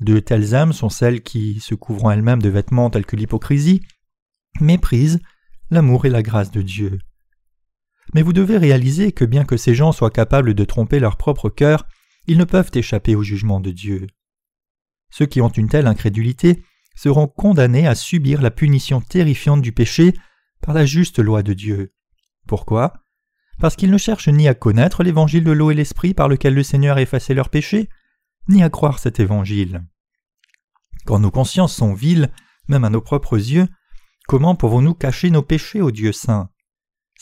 De 0.00 0.18
telles 0.18 0.56
âmes 0.56 0.72
sont 0.72 0.88
celles 0.88 1.22
qui, 1.22 1.60
se 1.60 1.76
couvrant 1.76 2.10
elles-mêmes 2.10 2.42
de 2.42 2.48
vêtements 2.48 2.90
tels 2.90 3.06
que 3.06 3.14
l'hypocrisie, 3.14 3.82
méprisent 4.60 5.20
l'amour 5.70 6.06
et 6.06 6.10
la 6.10 6.22
grâce 6.22 6.50
de 6.50 6.62
Dieu. 6.62 6.98
Mais 8.14 8.22
vous 8.22 8.32
devez 8.32 8.58
réaliser 8.58 9.12
que 9.12 9.24
bien 9.24 9.44
que 9.44 9.56
ces 9.56 9.74
gens 9.74 9.92
soient 9.92 10.10
capables 10.10 10.54
de 10.54 10.64
tromper 10.64 10.98
leur 10.98 11.16
propre 11.16 11.48
cœur, 11.48 11.86
ils 12.26 12.38
ne 12.38 12.44
peuvent 12.44 12.70
échapper 12.74 13.14
au 13.14 13.22
jugement 13.22 13.60
de 13.60 13.70
Dieu. 13.70 14.06
Ceux 15.10 15.26
qui 15.26 15.40
ont 15.40 15.48
une 15.48 15.68
telle 15.68 15.86
incrédulité 15.86 16.62
seront 16.94 17.26
condamnés 17.26 17.86
à 17.86 17.94
subir 17.94 18.42
la 18.42 18.50
punition 18.50 19.00
terrifiante 19.00 19.62
du 19.62 19.72
péché 19.72 20.14
par 20.60 20.74
la 20.74 20.86
juste 20.86 21.18
loi 21.18 21.42
de 21.42 21.52
Dieu. 21.52 21.92
Pourquoi? 22.46 22.94
Parce 23.58 23.76
qu'ils 23.76 23.90
ne 23.90 23.98
cherchent 23.98 24.28
ni 24.28 24.48
à 24.48 24.54
connaître 24.54 25.02
l'évangile 25.02 25.44
de 25.44 25.52
l'eau 25.52 25.70
et 25.70 25.74
l'esprit 25.74 26.14
par 26.14 26.28
lequel 26.28 26.54
le 26.54 26.62
Seigneur 26.62 26.96
a 26.96 27.02
effacé 27.02 27.34
leurs 27.34 27.50
péchés, 27.50 27.88
ni 28.48 28.62
à 28.62 28.70
croire 28.70 28.98
cet 28.98 29.20
évangile. 29.20 29.84
Quand 31.04 31.18
nos 31.18 31.30
consciences 31.30 31.74
sont 31.74 31.94
viles, 31.94 32.30
même 32.68 32.84
à 32.84 32.90
nos 32.90 33.00
propres 33.00 33.36
yeux, 33.36 33.68
comment 34.26 34.54
pouvons-nous 34.54 34.94
cacher 34.94 35.30
nos 35.30 35.42
péchés 35.42 35.80
au 35.80 35.90
Dieu 35.90 36.12
saint? 36.12 36.50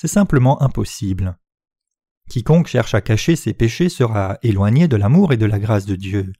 C'est 0.00 0.07
simplement 0.07 0.62
impossible. 0.62 1.37
Quiconque 2.31 2.69
cherche 2.69 2.95
à 2.95 3.00
cacher 3.00 3.35
ses 3.35 3.52
péchés 3.52 3.88
sera 3.88 4.38
éloigné 4.45 4.87
de 4.87 4.95
l'amour 4.95 5.33
et 5.33 5.37
de 5.37 5.45
la 5.45 5.59
grâce 5.59 5.87
de 5.87 5.97
Dieu. 5.97 6.33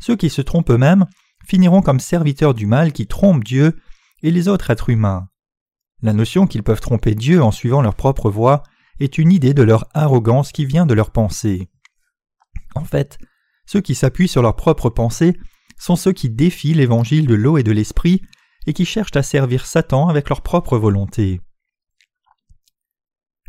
Ceux 0.00 0.16
qui 0.16 0.30
se 0.30 0.40
trompent 0.40 0.70
eux-mêmes 0.70 1.04
finiront 1.44 1.82
comme 1.82 2.00
serviteurs 2.00 2.54
du 2.54 2.64
mal 2.64 2.94
qui 2.94 3.06
trompent 3.06 3.44
Dieu 3.44 3.78
et 4.22 4.30
les 4.30 4.48
autres 4.48 4.70
êtres 4.70 4.88
humains. 4.88 5.28
La 6.00 6.14
notion 6.14 6.46
qu'ils 6.46 6.62
peuvent 6.62 6.80
tromper 6.80 7.14
Dieu 7.14 7.42
en 7.42 7.50
suivant 7.50 7.82
leur 7.82 7.94
propre 7.94 8.30
voie 8.30 8.62
est 9.00 9.18
une 9.18 9.32
idée 9.32 9.52
de 9.52 9.62
leur 9.62 9.84
arrogance 9.92 10.50
qui 10.50 10.64
vient 10.64 10.86
de 10.86 10.94
leur 10.94 11.10
pensée. 11.10 11.68
En 12.74 12.84
fait, 12.84 13.18
ceux 13.66 13.82
qui 13.82 13.94
s'appuient 13.94 14.28
sur 14.28 14.40
leur 14.40 14.56
propre 14.56 14.88
pensée 14.88 15.36
sont 15.78 15.96
ceux 15.96 16.12
qui 16.12 16.30
défient 16.30 16.72
l'évangile 16.72 17.26
de 17.26 17.34
l'eau 17.34 17.58
et 17.58 17.64
de 17.64 17.72
l'esprit 17.72 18.22
et 18.66 18.72
qui 18.72 18.86
cherchent 18.86 19.14
à 19.16 19.22
servir 19.22 19.66
Satan 19.66 20.08
avec 20.08 20.30
leur 20.30 20.40
propre 20.40 20.78
volonté. 20.78 21.42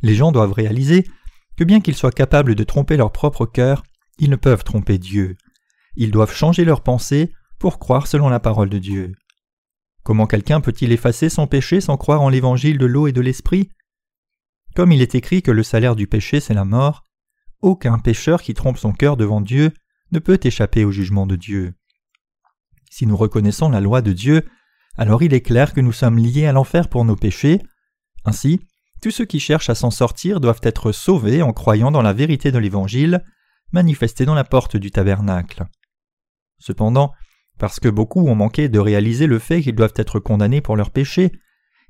Les 0.03 0.15
gens 0.15 0.31
doivent 0.31 0.51
réaliser 0.51 1.07
que 1.57 1.63
bien 1.63 1.81
qu'ils 1.81 1.95
soient 1.95 2.11
capables 2.11 2.55
de 2.55 2.63
tromper 2.63 2.97
leur 2.97 3.11
propre 3.11 3.45
cœur, 3.45 3.83
ils 4.19 4.29
ne 4.29 4.35
peuvent 4.35 4.63
tromper 4.63 4.97
Dieu. 4.99 5.37
Ils 5.95 6.11
doivent 6.11 6.33
changer 6.33 6.65
leur 6.65 6.83
pensée 6.83 7.33
pour 7.57 7.79
croire 7.79 8.05
selon 8.05 8.29
la 8.29 8.39
parole 8.39 8.69
de 8.69 8.77
Dieu. 8.77 9.13
Comment 10.03 10.27
quelqu'un 10.27 10.59
peut-il 10.59 10.91
effacer 10.91 11.29
son 11.29 11.47
péché 11.47 11.79
sans 11.79 11.95
croire 11.95 12.21
en 12.21 12.29
l'évangile 12.29 12.77
de 12.77 12.85
l'eau 12.85 13.07
et 13.07 13.13
de 13.13 13.21
l'esprit? 13.21 13.69
Comme 14.75 14.91
il 14.91 15.01
est 15.01 15.15
écrit 15.15 15.41
que 15.41 15.51
le 15.51 15.63
salaire 15.63 15.95
du 15.95 16.07
péché 16.07 16.41
c'est 16.41 16.53
la 16.53 16.65
mort, 16.65 17.05
aucun 17.61 17.97
pécheur 17.97 18.41
qui 18.41 18.53
trompe 18.53 18.77
son 18.77 18.91
cœur 18.91 19.15
devant 19.15 19.39
Dieu 19.39 19.71
ne 20.11 20.19
peut 20.19 20.39
échapper 20.43 20.83
au 20.83 20.91
jugement 20.91 21.25
de 21.25 21.37
Dieu. 21.37 21.73
Si 22.91 23.07
nous 23.07 23.15
reconnaissons 23.15 23.69
la 23.69 23.79
loi 23.79 24.01
de 24.01 24.11
Dieu, 24.11 24.45
alors 24.97 25.23
il 25.23 25.33
est 25.33 25.41
clair 25.41 25.73
que 25.73 25.81
nous 25.81 25.93
sommes 25.93 26.17
liés 26.17 26.45
à 26.45 26.51
l'enfer 26.51 26.89
pour 26.89 27.05
nos 27.05 27.15
péchés. 27.15 27.61
Ainsi, 28.25 28.67
tous 29.03 29.11
ceux 29.11 29.25
qui 29.25 29.41
cherchent 29.41 29.69
à 29.69 29.75
s'en 29.75 29.91
sortir 29.91 30.39
doivent 30.39 30.61
être 30.63 30.93
sauvés 30.93 31.41
en 31.41 31.51
croyant 31.51 31.91
dans 31.91 32.01
la 32.01 32.13
vérité 32.13 32.53
de 32.53 32.57
l'Évangile, 32.57 33.21
manifestée 33.73 34.23
dans 34.23 34.33
la 34.33 34.45
porte 34.45 34.77
du 34.77 34.91
tabernacle. 34.91 35.65
Cependant, 36.57 37.11
parce 37.59 37.81
que 37.81 37.89
beaucoup 37.89 38.25
ont 38.25 38.35
manqué 38.35 38.69
de 38.69 38.79
réaliser 38.79 39.27
le 39.27 39.39
fait 39.39 39.61
qu'ils 39.61 39.75
doivent 39.75 39.93
être 39.97 40.21
condamnés 40.21 40.61
pour 40.61 40.77
leurs 40.77 40.91
péchés, 40.91 41.33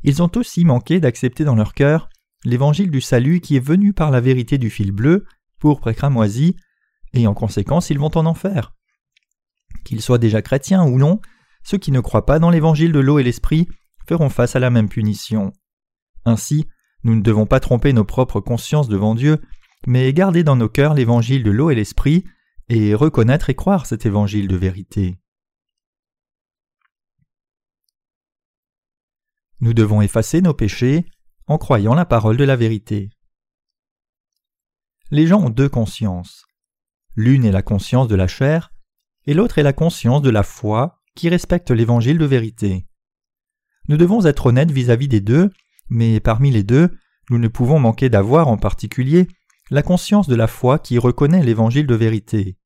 ils 0.01 0.24
ont 0.24 0.32
aussi 0.36 0.65
manqué 0.65 1.00
d'accepter 1.00 1.43
dans 1.43 1.53
leur 1.53 1.75
cœur 1.75 2.10
l'évangile 2.46 2.89
du 2.89 3.00
salut 3.00 3.41
qui 3.41 3.58
est 3.58 3.63
venu 3.63 3.93
par 3.93 4.10
la 4.10 4.20
vérité 4.20 4.58
du 4.58 4.72
fil 4.72 4.91
bleu, 4.91 5.25
pourpre 5.60 5.89
et 5.89 5.96
cramoisi, 5.96 6.55
et 7.13 7.27
en 7.27 7.36
conséquence 7.36 7.91
ils 7.91 8.00
vont 8.00 8.17
en 8.17 8.25
enfer. 8.25 8.74
Qu'ils 9.86 10.01
soient 10.01 10.17
déjà 10.17 10.41
chrétiens 10.41 10.84
ou 10.84 10.98
non, 10.98 11.22
ceux 11.63 11.77
qui 11.77 11.91
ne 11.91 12.00
croient 12.00 12.25
pas 12.25 12.39
dans 12.39 12.50
l'évangile 12.50 12.91
de 12.91 13.00
l'eau 13.00 13.20
et 13.20 13.24
l'esprit 13.24 13.67
feront 14.08 14.29
face 14.29 14.55
à 14.55 14.60
la 14.60 14.72
même 14.72 14.89
punition. 14.89 15.53
Ainsi, 16.25 16.65
nous 17.04 17.16
ne 17.16 17.22
devons 17.22 17.46
pas 17.46 17.60
tromper 17.60 17.94
nos 17.94 18.06
propres 18.06 18.40
consciences 18.40 18.88
devant 18.88 19.16
Dieu, 19.16 19.42
mais 19.86 20.14
garder 20.14 20.44
dans 20.44 20.56
nos 20.56 20.70
cœurs 20.70 20.94
l'évangile 20.94 21.44
de 21.44 21.52
l'eau 21.52 21.70
et 21.70 21.76
l'esprit, 21.76 22.24
et 22.70 22.94
reconnaître 22.96 23.50
et 23.50 23.56
croire 23.56 23.86
cet 23.86 24.06
évangile 24.06 24.48
de 24.48 24.56
vérité. 24.56 25.18
Nous 29.60 29.74
devons 29.74 30.02
effacer 30.02 30.42
nos 30.42 30.54
péchés 30.54 31.06
en 31.48 31.58
croyant 31.58 31.94
la 31.94 32.06
parole 32.06 32.38
de 32.38 32.44
la 32.44 32.56
vérité. 32.56 33.10
Les 35.12 35.28
gens 35.28 35.42
ont 35.42 35.50
deux 35.50 35.70
consciences. 35.70 36.46
L'une 37.16 37.46
est 37.46 37.52
la 37.52 37.62
conscience 37.62 38.08
de 38.08 38.16
la 38.16 38.28
chair, 38.28 38.74
et 39.26 39.34
l'autre 39.34 39.60
est 39.60 39.64
la 39.64 39.74
conscience 39.74 40.22
de 40.22 40.30
la 40.30 40.44
foi 40.44 41.02
qui 41.16 41.30
respecte 41.30 41.70
l'évangile 41.70 42.18
de 42.18 42.26
vérité. 42.26 42.88
Nous 43.90 43.98
devons 43.98 44.26
être 44.26 44.48
honnêtes 44.48 44.72
vis-à-vis 44.72 45.10
des 45.10 45.22
deux, 45.22 45.52
mais 45.90 46.20
parmi 46.20 46.52
les 46.52 46.63
deux, 46.63 46.90
nous 47.30 47.38
ne 47.38 47.48
pouvons 47.48 47.80
manquer 47.80 48.10
d'avoir 48.10 48.48
en 48.48 48.58
particulier 48.58 49.28
la 49.70 49.82
conscience 49.82 50.28
de 50.28 50.36
la 50.36 50.48
foi 50.48 50.80
qui 50.80 50.98
reconnaît 50.98 51.44
l'évangile 51.44 51.88
de 51.88 51.96
vérité. 51.96 52.58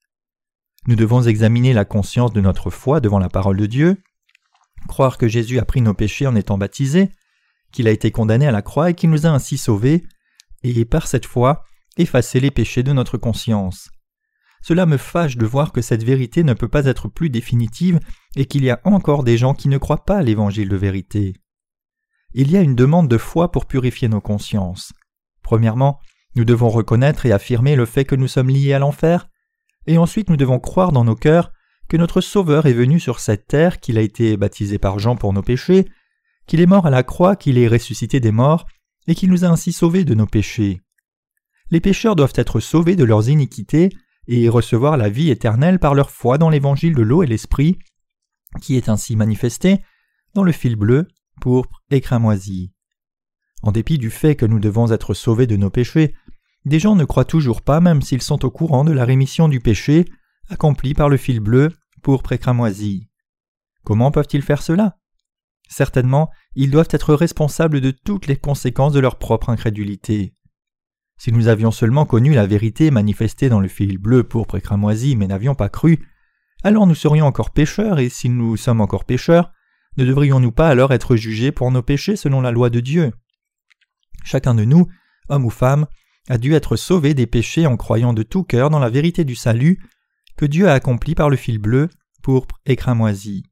Nous 0.87 0.95
devons 0.95 1.21
examiner 1.23 1.73
la 1.73 1.85
conscience 1.85 2.33
de 2.33 2.41
notre 2.41 2.69
foi 2.69 2.99
devant 3.01 3.19
la 3.19 3.29
parole 3.29 3.57
de 3.57 3.65
Dieu, 3.65 4.01
croire 4.87 5.17
que 5.17 5.27
Jésus 5.27 5.59
a 5.59 5.65
pris 5.65 5.81
nos 5.81 5.93
péchés 5.93 6.27
en 6.27 6.35
étant 6.35 6.57
baptisé, 6.57 7.09
qu'il 7.71 7.87
a 7.87 7.91
été 7.91 8.11
condamné 8.11 8.47
à 8.47 8.51
la 8.51 8.61
croix 8.61 8.89
et 8.89 8.93
qu'il 8.93 9.09
nous 9.09 9.25
a 9.25 9.29
ainsi 9.29 9.57
sauvés, 9.57 10.05
et 10.63 10.85
par 10.85 11.07
cette 11.07 11.25
foi, 11.25 11.63
effacer 11.97 12.39
les 12.39 12.51
péchés 12.51 12.83
de 12.83 12.93
notre 12.93 13.17
conscience. 13.17 13.89
Cela 14.61 14.85
me 14.85 14.97
fâche 14.97 15.37
de 15.37 15.45
voir 15.45 15.71
que 15.71 15.81
cette 15.81 16.03
vérité 16.03 16.43
ne 16.43 16.53
peut 16.53 16.67
pas 16.67 16.85
être 16.85 17.07
plus 17.07 17.29
définitive 17.29 17.99
et 18.35 18.45
qu'il 18.45 18.63
y 18.63 18.69
a 18.69 18.81
encore 18.83 19.23
des 19.23 19.37
gens 19.37 19.53
qui 19.53 19.69
ne 19.69 19.77
croient 19.77 20.03
pas 20.03 20.17
à 20.17 20.23
l'évangile 20.23 20.69
de 20.69 20.75
vérité. 20.75 21.33
Il 22.39 22.51
y 22.51 22.55
a 22.55 22.61
une 22.61 22.75
demande 22.75 23.07
de 23.07 23.17
foi 23.17 23.51
pour 23.51 23.65
purifier 23.65 24.09
nos 24.09 24.21
consciences. 24.21 24.93
Premièrement, 25.41 25.99
nous 26.35 26.45
devons 26.45 26.69
reconnaître 26.69 27.25
et 27.25 27.31
affirmer 27.31 27.75
le 27.75 27.87
fait 27.87 28.05
que 28.05 28.13
nous 28.13 28.27
sommes 28.27 28.51
liés 28.51 28.73
à 28.73 28.79
l'enfer, 28.79 29.27
et 29.87 29.97
ensuite 29.97 30.29
nous 30.29 30.37
devons 30.37 30.59
croire 30.59 30.91
dans 30.91 31.03
nos 31.03 31.15
cœurs 31.15 31.51
que 31.89 31.97
notre 31.97 32.21
Sauveur 32.21 32.67
est 32.67 32.73
venu 32.73 32.99
sur 32.99 33.19
cette 33.19 33.47
terre, 33.47 33.79
qu'il 33.79 33.97
a 33.97 34.01
été 34.01 34.37
baptisé 34.37 34.77
par 34.77 34.99
Jean 34.99 35.15
pour 35.15 35.33
nos 35.33 35.41
péchés, 35.41 35.87
qu'il 36.45 36.61
est 36.61 36.67
mort 36.67 36.85
à 36.85 36.91
la 36.91 37.01
croix, 37.01 37.35
qu'il 37.35 37.57
est 37.57 37.67
ressuscité 37.67 38.19
des 38.19 38.31
morts, 38.31 38.67
et 39.07 39.15
qu'il 39.15 39.31
nous 39.31 39.43
a 39.43 39.47
ainsi 39.47 39.71
sauvés 39.71 40.03
de 40.03 40.13
nos 40.13 40.27
péchés. 40.27 40.83
Les 41.71 41.81
pécheurs 41.81 42.15
doivent 42.15 42.33
être 42.35 42.59
sauvés 42.59 42.95
de 42.95 43.03
leurs 43.03 43.29
iniquités 43.29 43.89
et 44.27 44.47
recevoir 44.47 44.95
la 44.95 45.09
vie 45.09 45.31
éternelle 45.31 45.79
par 45.79 45.95
leur 45.95 46.11
foi 46.11 46.37
dans 46.37 46.51
l'évangile 46.51 46.93
de 46.93 47.01
l'eau 47.01 47.23
et 47.23 47.27
l'esprit, 47.27 47.79
qui 48.61 48.77
est 48.77 48.89
ainsi 48.89 49.15
manifesté 49.15 49.79
dans 50.35 50.43
le 50.43 50.51
fil 50.51 50.75
bleu, 50.75 51.07
pourpre 51.39 51.81
et 51.89 52.01
cramoisi. 52.01 52.71
En 53.63 53.71
dépit 53.71 53.97
du 53.97 54.09
fait 54.09 54.35
que 54.35 54.45
nous 54.45 54.59
devons 54.59 54.91
être 54.91 55.13
sauvés 55.13 55.47
de 55.47 55.57
nos 55.57 55.69
péchés, 55.69 56.13
des 56.65 56.79
gens 56.79 56.95
ne 56.95 57.05
croient 57.05 57.25
toujours 57.25 57.61
pas 57.61 57.79
même 57.79 58.01
s'ils 58.01 58.21
sont 58.21 58.45
au 58.45 58.51
courant 58.51 58.83
de 58.83 58.91
la 58.91 59.05
rémission 59.05 59.47
du 59.47 59.59
péché 59.59 60.05
accompli 60.49 60.93
par 60.93 61.09
le 61.09 61.17
fil 61.17 61.39
bleu, 61.39 61.71
pourpre 62.01 62.33
et 62.33 62.37
cramoisi. 62.37 63.09
Comment 63.83 64.11
peuvent-ils 64.11 64.41
faire 64.41 64.61
cela? 64.61 64.97
Certainement, 65.69 66.29
ils 66.55 66.71
doivent 66.71 66.87
être 66.91 67.13
responsables 67.13 67.81
de 67.81 67.91
toutes 67.91 68.27
les 68.27 68.37
conséquences 68.37 68.93
de 68.93 68.99
leur 68.99 69.17
propre 69.17 69.49
incrédulité. 69.49 70.33
Si 71.17 71.31
nous 71.31 71.47
avions 71.47 71.71
seulement 71.71 72.05
connu 72.05 72.33
la 72.33 72.45
vérité 72.45 72.91
manifestée 72.91 73.49
dans 73.49 73.59
le 73.59 73.67
fil 73.67 73.97
bleu, 73.97 74.23
pourpre 74.23 74.55
et 74.55 74.61
cramoisi, 74.61 75.15
mais 75.15 75.27
n'avions 75.27 75.55
pas 75.55 75.69
cru, 75.69 76.07
alors 76.63 76.87
nous 76.87 76.95
serions 76.95 77.25
encore 77.25 77.51
pécheurs, 77.51 77.99
et 77.99 78.09
si 78.09 78.29
nous 78.29 78.55
sommes 78.55 78.81
encore 78.81 79.05
pécheurs, 79.05 79.51
ne 79.97 80.05
devrions-nous 80.05 80.51
pas 80.51 80.69
alors 80.69 80.93
être 80.93 81.15
jugés 81.15 81.51
pour 81.51 81.71
nos 81.71 81.81
péchés 81.81 82.15
selon 82.15 82.41
la 82.41 82.51
loi 82.51 82.69
de 82.69 82.79
Dieu? 82.79 83.11
Chacun 84.23 84.55
de 84.55 84.63
nous, 84.63 84.87
homme 85.29 85.45
ou 85.45 85.49
femme, 85.49 85.87
a 86.29 86.37
dû 86.37 86.53
être 86.53 86.75
sauvé 86.75 87.13
des 87.13 87.27
péchés 87.27 87.65
en 87.65 87.77
croyant 87.77 88.13
de 88.13 88.23
tout 88.23 88.43
cœur 88.43 88.69
dans 88.69 88.79
la 88.79 88.89
vérité 88.89 89.23
du 89.23 89.35
salut 89.35 89.79
que 90.35 90.45
Dieu 90.45 90.69
a 90.69 90.73
accompli 90.73 91.15
par 91.15 91.29
le 91.29 91.37
fil 91.37 91.57
bleu, 91.57 91.89
pourpre 92.21 92.59
et 92.65 92.75
cramoisi. 92.75 93.43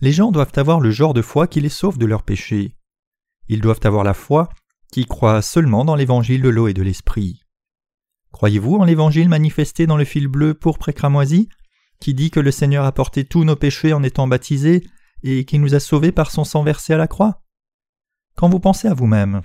Les 0.00 0.12
gens 0.12 0.30
doivent 0.30 0.52
avoir 0.56 0.80
le 0.80 0.90
genre 0.90 1.14
de 1.14 1.22
foi 1.22 1.48
qui 1.48 1.60
les 1.60 1.68
sauve 1.68 1.98
de 1.98 2.06
leurs 2.06 2.22
péchés. 2.22 2.76
Ils 3.48 3.60
doivent 3.60 3.80
avoir 3.82 4.04
la 4.04 4.14
foi 4.14 4.48
qui 4.92 5.06
croit 5.06 5.42
seulement 5.42 5.84
dans 5.84 5.96
l'évangile 5.96 6.42
de 6.42 6.48
l'eau 6.48 6.68
et 6.68 6.74
de 6.74 6.82
l'esprit. 6.82 7.42
Croyez-vous 8.30 8.76
en 8.76 8.84
l'évangile 8.84 9.28
manifesté 9.28 9.86
dans 9.86 9.96
le 9.96 10.04
fil 10.04 10.28
bleu 10.28 10.54
pourpre 10.54 10.90
et 10.90 10.92
cramoisi, 10.92 11.48
qui 11.98 12.14
dit 12.14 12.30
que 12.30 12.40
le 12.40 12.52
Seigneur 12.52 12.84
a 12.84 12.92
porté 12.92 13.24
tous 13.24 13.44
nos 13.44 13.56
péchés 13.56 13.92
en 13.92 14.02
étant 14.02 14.28
baptisé 14.28 14.84
et 15.22 15.44
qui 15.44 15.58
nous 15.58 15.74
a 15.74 15.80
sauvés 15.80 16.12
par 16.12 16.30
son 16.30 16.44
sang 16.44 16.62
versé 16.62 16.92
à 16.92 16.96
la 16.96 17.08
croix. 17.08 17.42
Quand 18.36 18.48
vous 18.48 18.60
pensez 18.60 18.88
à 18.88 18.94
vous-même, 18.94 19.42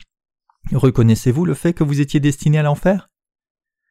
reconnaissez-vous 0.72 1.46
le 1.46 1.54
fait 1.54 1.74
que 1.74 1.84
vous 1.84 2.02
étiez 2.02 2.20
destiné 2.20 2.60
à 2.60 2.64
l'enfer? 2.64 3.10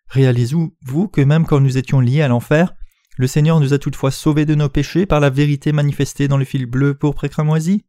Réalisez-vous, 0.09 0.77
vous, 0.83 1.09
que 1.09 1.21
même 1.21 1.47
quand 1.47 1.61
nous 1.61 1.79
étions 1.79 2.01
liés 2.01 2.23
à 2.23 2.29
l'enfer, 2.29 2.75
le 3.17 3.27
Seigneur 3.27 3.61
nous 3.61 3.73
a 3.73 3.79
toutefois 3.79 4.11
sauvés 4.11 4.47
de 4.47 4.55
nos 4.55 4.69
péchés 4.69 5.07
par 5.07 5.21
la 5.21 5.31
vérité 5.31 5.73
manifestée 5.73 6.29
dans 6.29 6.39
le 6.39 6.45
fil 6.45 6.67
bleu 6.67 6.99
et 7.23 7.29
cramoisi 7.29 7.85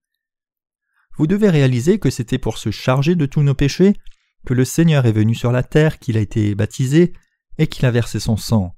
vous 1.17 1.27
devez 1.27 1.49
réaliser 1.49 1.99
que 1.99 2.09
c'était 2.09 2.39
pour 2.39 2.57
se 2.57 2.71
charger 2.71 3.15
de 3.15 3.25
tous 3.25 3.43
nos 3.43 3.53
péchés 3.53 3.93
que 4.45 4.53
le 4.53 4.65
Seigneur 4.65 5.05
est 5.05 5.11
venu 5.11 5.35
sur 5.35 5.51
la 5.51 5.63
terre, 5.63 5.99
qu'il 5.99 6.17
a 6.17 6.21
été 6.21 6.55
baptisé 6.55 7.13
et 7.57 7.67
qu'il 7.67 7.85
a 7.85 7.91
versé 7.91 8.19
son 8.19 8.35
sang. 8.35 8.75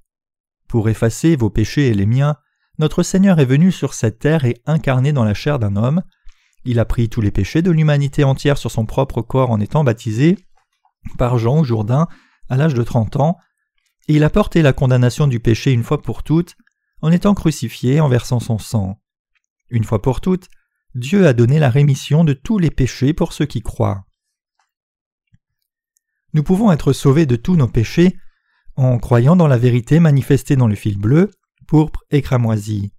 Pour 0.67 0.89
effacer 0.89 1.35
vos 1.35 1.49
péchés 1.49 1.87
et 1.87 1.93
les 1.93 2.05
miens, 2.05 2.37
notre 2.77 3.03
Seigneur 3.03 3.39
est 3.39 3.45
venu 3.45 3.71
sur 3.71 3.93
cette 3.93 4.19
terre 4.19 4.45
et 4.45 4.61
incarné 4.65 5.13
dans 5.13 5.23
la 5.23 5.33
chair 5.33 5.59
d'un 5.59 5.75
homme. 5.75 6.03
Il 6.65 6.79
a 6.79 6.85
pris 6.85 7.09
tous 7.09 7.21
les 7.21 7.31
péchés 7.31 7.61
de 7.61 7.71
l'humanité 7.71 8.23
entière 8.23 8.57
sur 8.57 8.71
son 8.71 8.85
propre 8.85 9.21
corps 9.21 9.51
en 9.51 9.59
étant 9.59 9.83
baptisé 9.83 10.37
par 11.17 11.37
Jean 11.37 11.59
au 11.59 11.63
Jourdain 11.63 12.07
à 12.49 12.57
l'âge 12.57 12.73
de 12.73 12.83
trente 12.83 13.15
ans, 13.15 13.37
et 14.07 14.15
il 14.15 14.23
a 14.23 14.29
porté 14.29 14.61
la 14.61 14.73
condamnation 14.73 15.27
du 15.27 15.39
péché 15.39 15.71
une 15.71 15.83
fois 15.83 16.01
pour 16.01 16.23
toutes 16.23 16.55
en 17.01 17.11
étant 17.11 17.33
crucifié 17.33 17.99
en 17.99 18.09
versant 18.09 18.39
son 18.39 18.57
sang. 18.57 18.99
Une 19.69 19.83
fois 19.83 20.01
pour 20.01 20.21
toutes, 20.21 20.47
Dieu 20.95 21.27
a 21.27 21.33
donné 21.33 21.59
la 21.59 21.69
rémission 21.69 22.23
de 22.23 22.33
tous 22.33 22.57
les 22.57 22.71
péchés 22.71 23.13
pour 23.13 23.33
ceux 23.33 23.45
qui 23.45 23.61
croient. 23.61 24.05
Nous 26.33 26.43
pouvons 26.43 26.71
être 26.71 26.93
sauvés 26.93 27.25
de 27.25 27.35
tous 27.35 27.55
nos 27.55 27.67
péchés 27.67 28.17
en 28.75 28.97
croyant 28.97 29.35
dans 29.35 29.47
la 29.47 29.57
vérité 29.57 29.99
manifestée 29.99 30.55
dans 30.55 30.67
le 30.67 30.75
fil 30.75 30.97
bleu, 30.97 31.31
pourpre 31.65 32.03
et 32.11 32.21
cramoisi. 32.21 32.91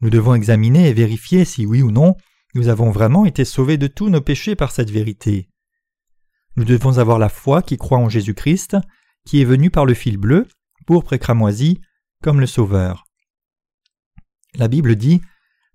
Nous 0.00 0.10
devons 0.10 0.34
examiner 0.34 0.88
et 0.88 0.94
vérifier 0.94 1.44
si 1.44 1.66
oui 1.66 1.82
ou 1.82 1.90
non 1.90 2.16
nous 2.54 2.68
avons 2.68 2.90
vraiment 2.90 3.26
été 3.26 3.44
sauvés 3.44 3.78
de 3.78 3.86
tous 3.86 4.08
nos 4.08 4.20
péchés 4.20 4.56
par 4.56 4.72
cette 4.72 4.90
vérité. 4.90 5.48
Nous 6.56 6.64
devons 6.64 6.98
avoir 6.98 7.18
la 7.18 7.28
foi 7.28 7.62
qui 7.62 7.76
croit 7.76 7.98
en 7.98 8.08
Jésus-Christ, 8.08 8.76
qui 9.24 9.40
est 9.40 9.44
venu 9.44 9.70
par 9.70 9.86
le 9.86 9.94
fil 9.94 10.16
bleu, 10.16 10.48
pourpre 10.86 11.12
et 11.12 11.18
cramoisi, 11.20 11.80
comme 12.22 12.40
le 12.40 12.46
Sauveur. 12.46 13.04
La 14.56 14.66
Bible 14.66 14.96
dit 14.96 15.20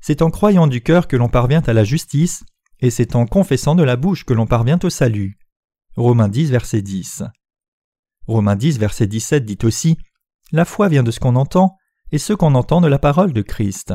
c'est 0.08 0.22
en 0.22 0.30
croyant 0.30 0.68
du 0.68 0.82
cœur 0.82 1.08
que 1.08 1.16
l'on 1.16 1.30
parvient 1.30 1.64
à 1.66 1.74
la 1.74 1.84
justice, 1.84 2.44
et 2.80 2.92
c'est 2.92 3.16
en 3.16 3.26
confessant 3.26 3.74
de 3.74 3.82
la 3.82 3.96
bouche 3.96 4.24
que 4.24 4.36
l'on 4.36 4.46
parvient 4.46 4.78
au 4.84 4.92
salut. 4.92 5.40
Romains 5.96 6.28
10, 6.28 6.52
verset 6.52 6.84
10. 6.84 7.24
Romains 8.28 8.56
10, 8.56 8.78
verset 8.78 9.08
17 9.08 9.46
dit 9.46 9.58
aussi 9.64 9.98
La 10.52 10.64
foi 10.64 10.90
vient 10.90 11.02
de 11.02 11.10
ce 11.10 11.20
qu'on 11.20 11.36
entend, 11.36 11.76
et 12.16 12.18
ce 12.18 12.32
qu'on 12.32 12.56
entend 12.56 12.80
de 12.80 12.88
la 12.88 12.98
parole 12.98 13.34
de 13.34 13.42
Christ. 13.42 13.94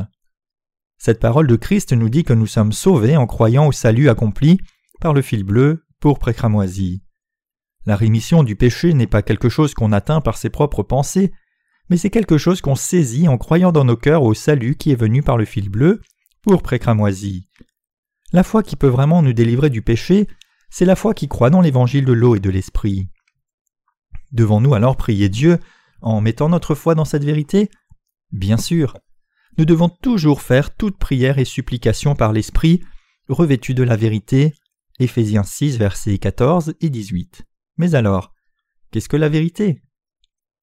Cette 0.99 1.19
parole 1.19 1.47
de 1.47 1.55
Christ 1.55 1.91
nous 1.91 2.07
dit 2.07 2.23
que 2.23 2.33
nous 2.33 2.45
sommes 2.45 2.71
sauvés 2.71 3.17
en 3.17 3.25
croyant 3.25 3.65
au 3.65 3.71
salut 3.71 4.09
accompli 4.09 4.59
par 4.99 5.15
le 5.15 5.23
fil 5.23 5.43
bleu 5.43 5.87
pour 5.99 6.19
précramoisi. 6.19 7.01
La 7.87 7.95
rémission 7.95 8.43
du 8.43 8.55
péché 8.55 8.93
n'est 8.93 9.07
pas 9.07 9.23
quelque 9.23 9.49
chose 9.49 9.73
qu'on 9.73 9.91
atteint 9.91 10.21
par 10.21 10.37
ses 10.37 10.51
propres 10.51 10.83
pensées, 10.83 11.31
mais 11.89 11.97
c'est 11.97 12.11
quelque 12.11 12.37
chose 12.37 12.61
qu'on 12.61 12.75
saisit 12.75 13.27
en 13.27 13.39
croyant 13.39 13.71
dans 13.71 13.85
nos 13.85 13.97
cœurs 13.97 14.21
au 14.21 14.35
salut 14.35 14.75
qui 14.75 14.91
est 14.91 14.95
venu 14.95 15.23
par 15.23 15.37
le 15.37 15.45
fil 15.45 15.69
bleu, 15.69 15.99
pour 16.43 16.61
précramoisi. 16.61 17.49
La 18.33 18.43
foi 18.43 18.61
qui 18.61 18.75
peut 18.75 18.85
vraiment 18.85 19.23
nous 19.23 19.33
délivrer 19.33 19.71
du 19.71 19.81
péché, 19.81 20.27
c'est 20.69 20.85
la 20.85 20.95
foi 20.95 21.15
qui 21.15 21.27
croit 21.27 21.49
dans 21.49 21.61
l'évangile 21.61 22.05
de 22.05 22.13
l'eau 22.13 22.35
et 22.35 22.39
de 22.39 22.51
l'esprit. 22.51 23.09
Devons-nous 24.31 24.75
alors 24.75 24.95
prier 24.95 25.27
Dieu 25.27 25.57
en 26.01 26.21
mettant 26.21 26.49
notre 26.49 26.75
foi 26.75 26.93
dans 26.93 27.05
cette 27.05 27.25
vérité? 27.25 27.71
Bien 28.31 28.57
sûr. 28.57 28.97
Nous 29.57 29.65
devons 29.65 29.89
toujours 29.89 30.41
faire 30.41 30.75
toute 30.75 30.97
prière 30.97 31.37
et 31.37 31.45
supplication 31.45 32.15
par 32.15 32.31
l'esprit, 32.31 32.81
revêtu 33.27 33.73
de 33.73 33.83
la 33.83 33.97
vérité. 33.97 34.53
Éphésiens 34.99 35.43
6, 35.43 35.77
versets 35.77 36.17
14 36.17 36.75
et 36.79 36.89
18. 36.89 37.43
Mais 37.77 37.95
alors, 37.95 38.33
qu'est-ce 38.91 39.09
que 39.09 39.17
la 39.17 39.29
vérité? 39.29 39.81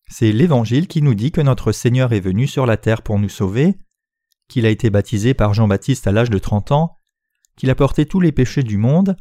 C'est 0.09 0.33
l'Évangile 0.33 0.87
qui 0.87 1.03
nous 1.03 1.15
dit 1.15 1.33
que 1.33 1.41
notre 1.41 1.73
Seigneur 1.73 2.13
est 2.13 2.21
venu 2.21 2.47
sur 2.47 2.65
la 2.65 2.77
terre 2.77 3.03
pour 3.03 3.19
nous 3.19 3.29
sauver, 3.29 3.77
qu'il 4.49 4.65
a 4.65 4.71
été 4.71 4.89
baptisé 4.89 5.35
par 5.35 5.53
Jean-Baptiste 5.53 6.07
à 6.07 6.13
l'âge 6.13 6.31
de 6.31 6.39
trente 6.39 6.73
ans, 6.73 6.97
qu'il 7.57 7.71
a 7.71 7.75
porté 7.75 8.07
tous 8.07 8.21
les 8.21 8.33
péchés 8.33 8.63
du 8.63 8.79
monde, 8.79 9.17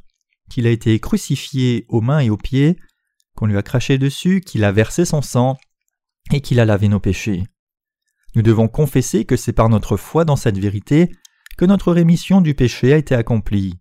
qu'il 0.49 0.65
a 0.65 0.69
été 0.69 0.97
crucifié 0.99 1.85
aux 1.89 1.99
mains 1.99 2.19
et 2.19 2.29
aux 2.29 2.37
pieds, 2.37 2.77
qu'on 3.35 3.47
lui 3.47 3.57
a 3.57 3.63
craché 3.63 3.97
dessus, 3.97 4.39
qu'il 4.39 4.63
a 4.63 4.71
versé 4.71 5.03
son 5.03 5.21
sang, 5.21 5.57
et 6.31 6.39
qu'il 6.39 6.59
a 6.59 6.65
lavé 6.65 6.87
nos 6.87 6.99
péchés. 6.99 7.43
Nous 8.37 8.43
devons 8.43 8.67
confesser 8.67 9.25
que 9.25 9.35
c'est 9.35 9.51
par 9.51 9.67
notre 9.67 9.97
foi 9.97 10.23
dans 10.23 10.35
cette 10.35 10.59
vérité 10.59 11.11
que 11.57 11.65
notre 11.65 11.91
rémission 11.91 12.39
du 12.39 12.53
péché 12.53 12.93
a 12.93 12.97
été 12.97 13.15
accomplie. 13.15 13.79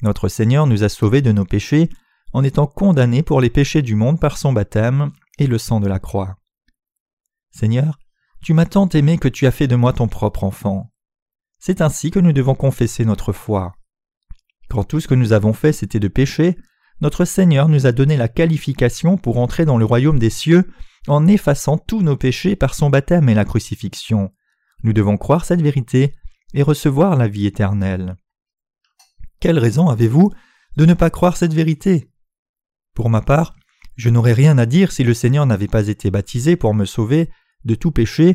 Notre 0.00 0.28
Seigneur 0.28 0.66
nous 0.66 0.84
a 0.84 0.88
sauvés 0.88 1.20
de 1.20 1.32
nos 1.32 1.44
péchés 1.44 1.90
en 2.32 2.42
étant 2.42 2.66
condamnés 2.66 3.22
pour 3.22 3.42
les 3.42 3.50
péchés 3.50 3.82
du 3.82 3.94
monde 3.94 4.18
par 4.18 4.38
son 4.38 4.54
baptême 4.54 5.12
et 5.38 5.46
le 5.46 5.58
sang 5.58 5.80
de 5.80 5.86
la 5.86 5.98
croix. 5.98 6.36
Seigneur, 7.50 7.98
tu 8.42 8.54
m'as 8.54 8.64
tant 8.64 8.88
aimé 8.88 9.18
que 9.18 9.28
tu 9.28 9.46
as 9.46 9.50
fait 9.50 9.66
de 9.66 9.76
moi 9.76 9.92
ton 9.92 10.08
propre 10.08 10.44
enfant. 10.44 10.90
C'est 11.58 11.82
ainsi 11.82 12.10
que 12.10 12.20
nous 12.20 12.32
devons 12.32 12.54
confesser 12.54 13.04
notre 13.04 13.34
foi. 13.34 13.74
Quand 14.70 14.84
tout 14.84 15.00
ce 15.00 15.08
que 15.08 15.14
nous 15.14 15.34
avons 15.34 15.52
fait 15.52 15.74
c'était 15.74 16.00
de 16.00 16.08
pécher, 16.08 16.56
notre 17.02 17.26
Seigneur 17.26 17.68
nous 17.68 17.84
a 17.84 17.92
donné 17.92 18.16
la 18.16 18.28
qualification 18.28 19.18
pour 19.18 19.36
entrer 19.36 19.66
dans 19.66 19.76
le 19.76 19.84
royaume 19.84 20.18
des 20.18 20.30
cieux 20.30 20.72
en 21.08 21.26
effaçant 21.26 21.78
tous 21.78 22.02
nos 22.02 22.16
péchés 22.16 22.56
par 22.56 22.74
son 22.74 22.90
baptême 22.90 23.28
et 23.28 23.34
la 23.34 23.44
crucifixion. 23.44 24.32
Nous 24.82 24.92
devons 24.92 25.16
croire 25.16 25.44
cette 25.44 25.62
vérité 25.62 26.14
et 26.54 26.62
recevoir 26.62 27.16
la 27.16 27.28
vie 27.28 27.46
éternelle. 27.46 28.16
Quelle 29.40 29.58
raison 29.58 29.88
avez-vous 29.88 30.32
de 30.76 30.86
ne 30.86 30.94
pas 30.94 31.10
croire 31.10 31.36
cette 31.36 31.52
vérité? 31.52 32.10
Pour 32.94 33.10
ma 33.10 33.20
part, 33.20 33.54
je 33.96 34.10
n'aurais 34.10 34.32
rien 34.32 34.58
à 34.58 34.66
dire 34.66 34.92
si 34.92 35.04
le 35.04 35.14
Seigneur 35.14 35.46
n'avait 35.46 35.68
pas 35.68 35.88
été 35.88 36.10
baptisé 36.10 36.56
pour 36.56 36.74
me 36.74 36.84
sauver 36.84 37.30
de 37.64 37.74
tout 37.74 37.90
péché, 37.90 38.34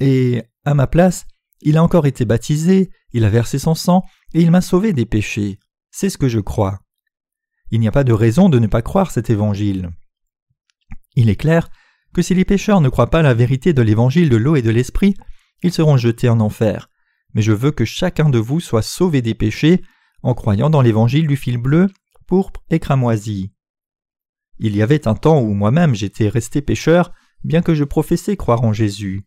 et, 0.00 0.42
à 0.64 0.74
ma 0.74 0.86
place, 0.86 1.26
il 1.60 1.76
a 1.76 1.82
encore 1.82 2.06
été 2.06 2.24
baptisé, 2.24 2.90
il 3.12 3.24
a 3.24 3.30
versé 3.30 3.58
son 3.58 3.74
sang, 3.74 4.04
et 4.34 4.40
il 4.40 4.50
m'a 4.50 4.60
sauvé 4.60 4.92
des 4.92 5.06
péchés. 5.06 5.58
C'est 5.90 6.10
ce 6.10 6.18
que 6.18 6.28
je 6.28 6.40
crois. 6.40 6.80
Il 7.70 7.80
n'y 7.80 7.88
a 7.88 7.92
pas 7.92 8.04
de 8.04 8.12
raison 8.12 8.48
de 8.48 8.58
ne 8.58 8.66
pas 8.66 8.82
croire 8.82 9.10
cet 9.10 9.30
évangile. 9.30 9.90
Il 11.16 11.28
est 11.28 11.36
clair 11.36 11.68
que 12.14 12.22
si 12.22 12.34
les 12.34 12.44
pécheurs 12.44 12.80
ne 12.80 12.88
croient 12.88 13.10
pas 13.10 13.22
la 13.22 13.34
vérité 13.34 13.72
de 13.72 13.82
l'évangile 13.82 14.28
de 14.28 14.36
l'eau 14.36 14.56
et 14.56 14.62
de 14.62 14.70
l'esprit, 14.70 15.14
ils 15.62 15.72
seront 15.72 15.96
jetés 15.96 16.28
en 16.28 16.40
enfer. 16.40 16.88
Mais 17.34 17.42
je 17.42 17.52
veux 17.52 17.70
que 17.70 17.84
chacun 17.84 18.28
de 18.28 18.38
vous 18.38 18.60
soit 18.60 18.82
sauvé 18.82 19.22
des 19.22 19.34
péchés 19.34 19.82
en 20.22 20.34
croyant 20.34 20.70
dans 20.70 20.80
l'évangile 20.80 21.26
du 21.26 21.36
fil 21.36 21.58
bleu, 21.58 21.88
pourpre 22.26 22.62
et 22.70 22.78
cramoisi. 22.78 23.52
Il 24.58 24.76
y 24.76 24.82
avait 24.82 25.06
un 25.06 25.14
temps 25.14 25.40
où 25.40 25.54
moi-même 25.54 25.94
j'étais 25.94 26.28
resté 26.28 26.62
pécheur, 26.62 27.12
bien 27.44 27.62
que 27.62 27.74
je 27.74 27.84
professais 27.84 28.36
croire 28.36 28.64
en 28.64 28.72
Jésus. 28.72 29.24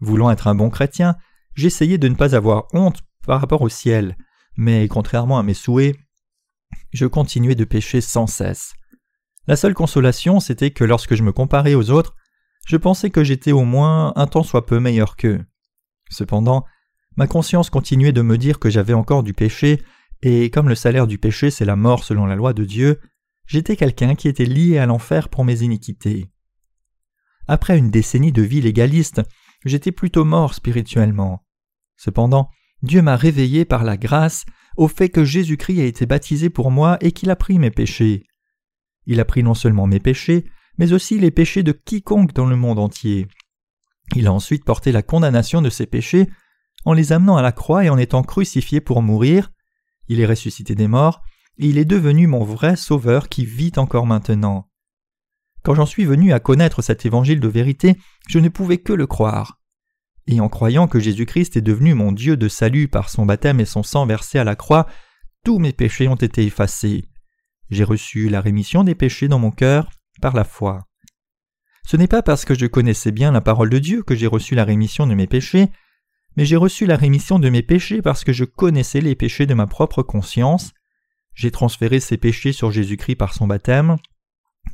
Voulant 0.00 0.30
être 0.30 0.46
un 0.48 0.54
bon 0.54 0.70
chrétien, 0.70 1.16
j'essayais 1.54 1.98
de 1.98 2.08
ne 2.08 2.14
pas 2.14 2.34
avoir 2.34 2.66
honte 2.72 3.00
par 3.26 3.40
rapport 3.40 3.62
au 3.62 3.68
ciel, 3.68 4.16
mais 4.56 4.86
contrairement 4.88 5.38
à 5.38 5.42
mes 5.42 5.54
souhaits, 5.54 5.96
je 6.92 7.06
continuais 7.06 7.54
de 7.54 7.64
pécher 7.64 8.00
sans 8.00 8.26
cesse. 8.26 8.74
La 9.46 9.56
seule 9.56 9.74
consolation, 9.74 10.40
c'était 10.40 10.70
que 10.70 10.84
lorsque 10.84 11.14
je 11.14 11.22
me 11.22 11.32
comparais 11.32 11.74
aux 11.74 11.90
autres, 11.90 12.14
je 12.66 12.76
pensais 12.76 13.10
que 13.10 13.24
j'étais 13.24 13.52
au 13.52 13.64
moins 13.64 14.12
un 14.16 14.26
tant 14.26 14.42
soit 14.42 14.66
peu 14.66 14.80
meilleur 14.80 15.16
qu'eux. 15.16 15.44
Cependant, 16.10 16.64
ma 17.16 17.26
conscience 17.26 17.70
continuait 17.70 18.12
de 18.12 18.22
me 18.22 18.38
dire 18.38 18.58
que 18.58 18.70
j'avais 18.70 18.92
encore 18.92 19.22
du 19.22 19.32
péché, 19.32 19.82
et 20.22 20.50
comme 20.50 20.68
le 20.68 20.74
salaire 20.74 21.06
du 21.06 21.18
péché 21.18 21.50
c'est 21.50 21.64
la 21.64 21.76
mort 21.76 22.04
selon 22.04 22.26
la 22.26 22.36
loi 22.36 22.52
de 22.52 22.64
Dieu, 22.64 23.00
j'étais 23.46 23.76
quelqu'un 23.76 24.14
qui 24.14 24.28
était 24.28 24.44
lié 24.44 24.78
à 24.78 24.86
l'enfer 24.86 25.28
pour 25.28 25.44
mes 25.44 25.62
iniquités. 25.62 26.30
Après 27.48 27.78
une 27.78 27.90
décennie 27.90 28.32
de 28.32 28.42
vie 28.42 28.60
légaliste, 28.60 29.22
j'étais 29.64 29.92
plutôt 29.92 30.24
mort 30.24 30.54
spirituellement. 30.54 31.44
Cependant, 31.96 32.48
Dieu 32.82 33.02
m'a 33.02 33.16
réveillé 33.16 33.64
par 33.64 33.84
la 33.84 33.96
grâce 33.96 34.44
au 34.76 34.88
fait 34.88 35.08
que 35.08 35.24
Jésus-Christ 35.24 35.80
a 35.80 35.84
été 35.84 36.06
baptisé 36.06 36.48
pour 36.48 36.70
moi 36.70 36.96
et 37.00 37.12
qu'il 37.12 37.30
a 37.30 37.36
pris 37.36 37.58
mes 37.58 37.70
péchés. 37.70 38.24
Il 39.06 39.20
a 39.20 39.24
pris 39.24 39.42
non 39.42 39.54
seulement 39.54 39.86
mes 39.86 40.00
péchés, 40.00 40.44
mais 40.78 40.92
aussi 40.92 41.18
les 41.18 41.30
péchés 41.30 41.62
de 41.62 41.72
quiconque 41.72 42.32
dans 42.32 42.46
le 42.46 42.56
monde 42.56 42.78
entier. 42.78 43.26
Il 44.16 44.26
a 44.26 44.32
ensuite 44.32 44.64
porté 44.64 44.92
la 44.92 45.02
condamnation 45.02 45.62
de 45.62 45.70
ses 45.70 45.86
péchés 45.86 46.28
en 46.84 46.92
les 46.92 47.12
amenant 47.12 47.36
à 47.36 47.42
la 47.42 47.52
croix 47.52 47.84
et 47.84 47.90
en 47.90 47.98
étant 47.98 48.22
crucifié 48.22 48.80
pour 48.80 49.02
mourir. 49.02 49.50
Il 50.08 50.20
est 50.20 50.26
ressuscité 50.26 50.74
des 50.74 50.88
morts, 50.88 51.22
et 51.58 51.66
il 51.66 51.78
est 51.78 51.84
devenu 51.84 52.26
mon 52.26 52.42
vrai 52.42 52.76
sauveur 52.76 53.28
qui 53.28 53.44
vit 53.44 53.72
encore 53.76 54.06
maintenant. 54.06 54.68
Quand 55.62 55.74
j'en 55.74 55.86
suis 55.86 56.06
venu 56.06 56.32
à 56.32 56.40
connaître 56.40 56.80
cet 56.80 57.04
évangile 57.04 57.40
de 57.40 57.48
vérité, 57.48 57.96
je 58.28 58.38
ne 58.38 58.48
pouvais 58.48 58.78
que 58.78 58.94
le 58.94 59.06
croire 59.06 59.60
et 60.30 60.40
en 60.40 60.48
croyant 60.48 60.86
que 60.86 61.00
Jésus-Christ 61.00 61.56
est 61.56 61.62
devenu 61.62 61.94
mon 61.94 62.12
Dieu 62.12 62.36
de 62.36 62.48
salut 62.48 62.88
par 62.88 63.08
son 63.08 63.26
baptême 63.26 63.60
et 63.60 63.64
son 63.64 63.82
sang 63.82 64.06
versé 64.06 64.38
à 64.38 64.44
la 64.44 64.54
croix, 64.54 64.86
tous 65.44 65.58
mes 65.58 65.72
péchés 65.72 66.08
ont 66.08 66.14
été 66.14 66.44
effacés. 66.44 67.09
J'ai 67.70 67.84
reçu 67.84 68.28
la 68.28 68.40
rémission 68.40 68.84
des 68.84 68.94
péchés 68.94 69.28
dans 69.28 69.38
mon 69.38 69.50
cœur 69.50 69.90
par 70.20 70.34
la 70.34 70.44
foi. 70.44 70.86
Ce 71.84 71.96
n'est 71.96 72.08
pas 72.08 72.22
parce 72.22 72.44
que 72.44 72.54
je 72.54 72.66
connaissais 72.66 73.12
bien 73.12 73.32
la 73.32 73.40
parole 73.40 73.70
de 73.70 73.78
Dieu 73.78 74.02
que 74.02 74.14
j'ai 74.14 74.26
reçu 74.26 74.54
la 74.54 74.64
rémission 74.64 75.06
de 75.06 75.14
mes 75.14 75.26
péchés, 75.26 75.68
mais 76.36 76.44
j'ai 76.44 76.56
reçu 76.56 76.86
la 76.86 76.96
rémission 76.96 77.38
de 77.38 77.48
mes 77.48 77.62
péchés 77.62 78.02
parce 78.02 78.24
que 78.24 78.32
je 78.32 78.44
connaissais 78.44 79.00
les 79.00 79.14
péchés 79.14 79.46
de 79.46 79.54
ma 79.54 79.66
propre 79.66 80.02
conscience, 80.02 80.72
j'ai 81.34 81.50
transféré 81.50 82.00
ces 82.00 82.16
péchés 82.16 82.52
sur 82.52 82.70
Jésus-Christ 82.70 83.16
par 83.16 83.34
son 83.34 83.46
baptême, 83.46 83.96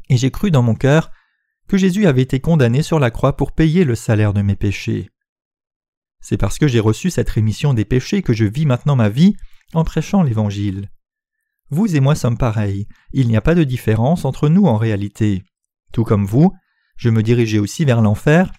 et 0.09 0.17
j'ai 0.17 0.31
cru 0.31 0.51
dans 0.51 0.63
mon 0.63 0.75
cœur 0.75 1.11
que 1.69 1.77
Jésus 1.77 2.07
avait 2.07 2.23
été 2.23 2.41
condamné 2.41 2.83
sur 2.83 2.99
la 2.99 3.11
croix 3.11 3.37
pour 3.37 3.53
payer 3.53 3.85
le 3.85 3.95
salaire 3.95 4.33
de 4.33 4.43
mes 4.43 4.57
péchés. 4.57 5.11
C'est 6.21 6.37
parce 6.37 6.59
que 6.59 6.69
j'ai 6.69 6.81
reçu 6.81 7.11
cette 7.11 7.31
rémission 7.31 7.75
des 7.75 7.85
péchés 7.85 8.23
que 8.23 8.33
je 8.33 8.45
vis 8.45 8.67
maintenant 8.67 8.97
ma 8.97 9.09
vie 9.09 9.37
en 9.75 9.85
prêchant 9.85 10.23
l'Évangile. 10.23 10.91
Vous 11.71 11.97
et 11.97 12.01
moi 12.01 12.15
sommes 12.15 12.39
pareils, 12.39 12.87
il 13.13 13.27
n'y 13.29 13.37
a 13.37 13.41
pas 13.41 13.55
de 13.55 13.65
différence 13.65 14.25
entre 14.25 14.49
nous 14.49 14.67
en 14.67 14.77
réalité. 14.77 15.45
Tout 15.93 16.05
comme 16.05 16.25
vous, 16.25 16.53
je 16.97 17.11
me 17.11 17.23
dirigeais 17.23 17.59
aussi 17.59 17.85
vers 17.85 18.01
l'enfer, 18.01 18.53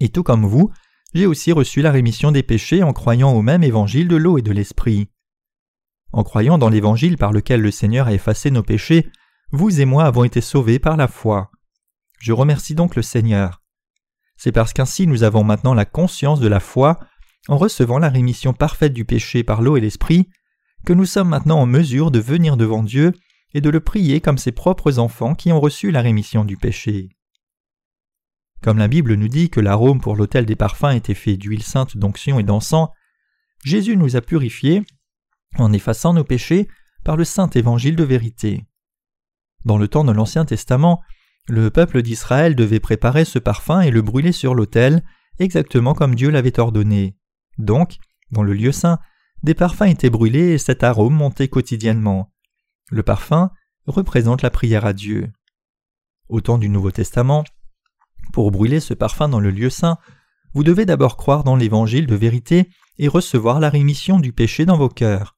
et 0.00 0.10
tout 0.10 0.22
comme 0.22 0.44
vous, 0.44 0.70
j'ai 1.14 1.26
aussi 1.26 1.52
reçu 1.52 1.80
la 1.80 1.90
rémission 1.90 2.30
des 2.30 2.42
péchés 2.42 2.82
en 2.82 2.92
croyant 2.92 3.32
au 3.32 3.40
même 3.40 3.62
évangile 3.62 4.08
de 4.08 4.16
l'eau 4.16 4.38
et 4.38 4.42
de 4.42 4.52
l'esprit. 4.52 5.10
En 6.12 6.22
croyant 6.22 6.58
dans 6.58 6.68
l'évangile 6.68 7.16
par 7.16 7.32
lequel 7.32 7.62
le 7.62 7.70
Seigneur 7.70 8.06
a 8.06 8.12
effacé 8.12 8.50
nos 8.50 8.62
péchés, 8.62 9.10
vous 9.50 9.80
et 9.80 9.86
moi 9.86 10.04
avons 10.04 10.24
été 10.24 10.40
sauvés 10.40 10.78
par 10.78 10.96
la 10.96 11.08
foi. 11.08 11.50
Je 12.20 12.32
remercie 12.32 12.74
donc 12.74 12.94
le 12.94 13.02
Seigneur. 13.02 13.62
C'est 14.36 14.52
parce 14.52 14.72
qu'ainsi 14.72 15.06
nous 15.06 15.22
avons 15.22 15.44
maintenant 15.44 15.74
la 15.74 15.84
conscience 15.84 16.40
de 16.40 16.48
la 16.48 16.60
foi, 16.60 17.00
en 17.48 17.56
recevant 17.56 17.98
la 17.98 18.10
rémission 18.10 18.52
parfaite 18.52 18.92
du 18.92 19.04
péché 19.04 19.42
par 19.42 19.62
l'eau 19.62 19.76
et 19.76 19.80
l'esprit, 19.80 20.28
que 20.86 20.92
nous 20.92 21.04
sommes 21.04 21.28
maintenant 21.28 21.60
en 21.60 21.66
mesure 21.66 22.10
de 22.10 22.18
venir 22.18 22.56
devant 22.56 22.82
Dieu 22.82 23.12
et 23.54 23.60
de 23.60 23.70
le 23.70 23.80
prier 23.80 24.20
comme 24.20 24.38
ses 24.38 24.52
propres 24.52 24.98
enfants 24.98 25.34
qui 25.34 25.52
ont 25.52 25.60
reçu 25.60 25.90
la 25.90 26.02
rémission 26.02 26.44
du 26.44 26.56
péché. 26.56 27.08
Comme 28.62 28.78
la 28.78 28.88
Bible 28.88 29.14
nous 29.14 29.28
dit 29.28 29.50
que 29.50 29.60
l'arôme 29.60 30.00
pour 30.00 30.16
l'autel 30.16 30.44
des 30.44 30.56
parfums 30.56 30.94
était 30.94 31.14
fait 31.14 31.36
d'huile 31.36 31.62
sainte 31.62 31.96
d'onction 31.96 32.38
et 32.38 32.42
d'encens, 32.42 32.88
Jésus 33.64 33.96
nous 33.96 34.16
a 34.16 34.20
purifiés 34.20 34.82
en 35.58 35.72
effaçant 35.72 36.12
nos 36.12 36.24
péchés 36.24 36.68
par 37.04 37.16
le 37.16 37.24
saint 37.24 37.50
évangile 37.50 37.96
de 37.96 38.04
vérité. 38.04 38.64
Dans 39.64 39.78
le 39.78 39.88
temps 39.88 40.04
de 40.04 40.12
l'Ancien 40.12 40.44
Testament, 40.44 41.02
le 41.48 41.70
peuple 41.70 42.02
d'Israël 42.02 42.54
devait 42.54 42.80
préparer 42.80 43.24
ce 43.24 43.38
parfum 43.38 43.80
et 43.80 43.90
le 43.90 44.02
brûler 44.02 44.32
sur 44.32 44.54
l'autel, 44.54 45.02
exactement 45.38 45.94
comme 45.94 46.14
Dieu 46.14 46.30
l'avait 46.30 46.60
ordonné. 46.60 47.16
Donc, 47.56 47.96
dans 48.30 48.42
le 48.42 48.52
lieu 48.52 48.72
saint, 48.72 48.98
des 49.42 49.54
parfums 49.54 49.82
étaient 49.82 50.10
brûlés 50.10 50.52
et 50.52 50.58
cet 50.58 50.82
arôme 50.82 51.14
montait 51.14 51.48
quotidiennement. 51.48 52.32
Le 52.90 53.02
parfum 53.02 53.50
représente 53.86 54.42
la 54.42 54.50
prière 54.50 54.84
à 54.84 54.92
Dieu. 54.92 55.30
Au 56.28 56.40
temps 56.40 56.58
du 56.58 56.68
Nouveau 56.68 56.90
Testament, 56.90 57.44
pour 58.32 58.50
brûler 58.50 58.80
ce 58.80 58.94
parfum 58.94 59.28
dans 59.28 59.40
le 59.40 59.50
lieu 59.50 59.70
saint, 59.70 59.98
vous 60.54 60.64
devez 60.64 60.86
d'abord 60.86 61.16
croire 61.16 61.44
dans 61.44 61.56
l'évangile 61.56 62.06
de 62.06 62.14
vérité 62.14 62.68
et 62.98 63.08
recevoir 63.08 63.60
la 63.60 63.70
rémission 63.70 64.18
du 64.18 64.32
péché 64.32 64.66
dans 64.66 64.76
vos 64.76 64.88
cœurs. 64.88 65.36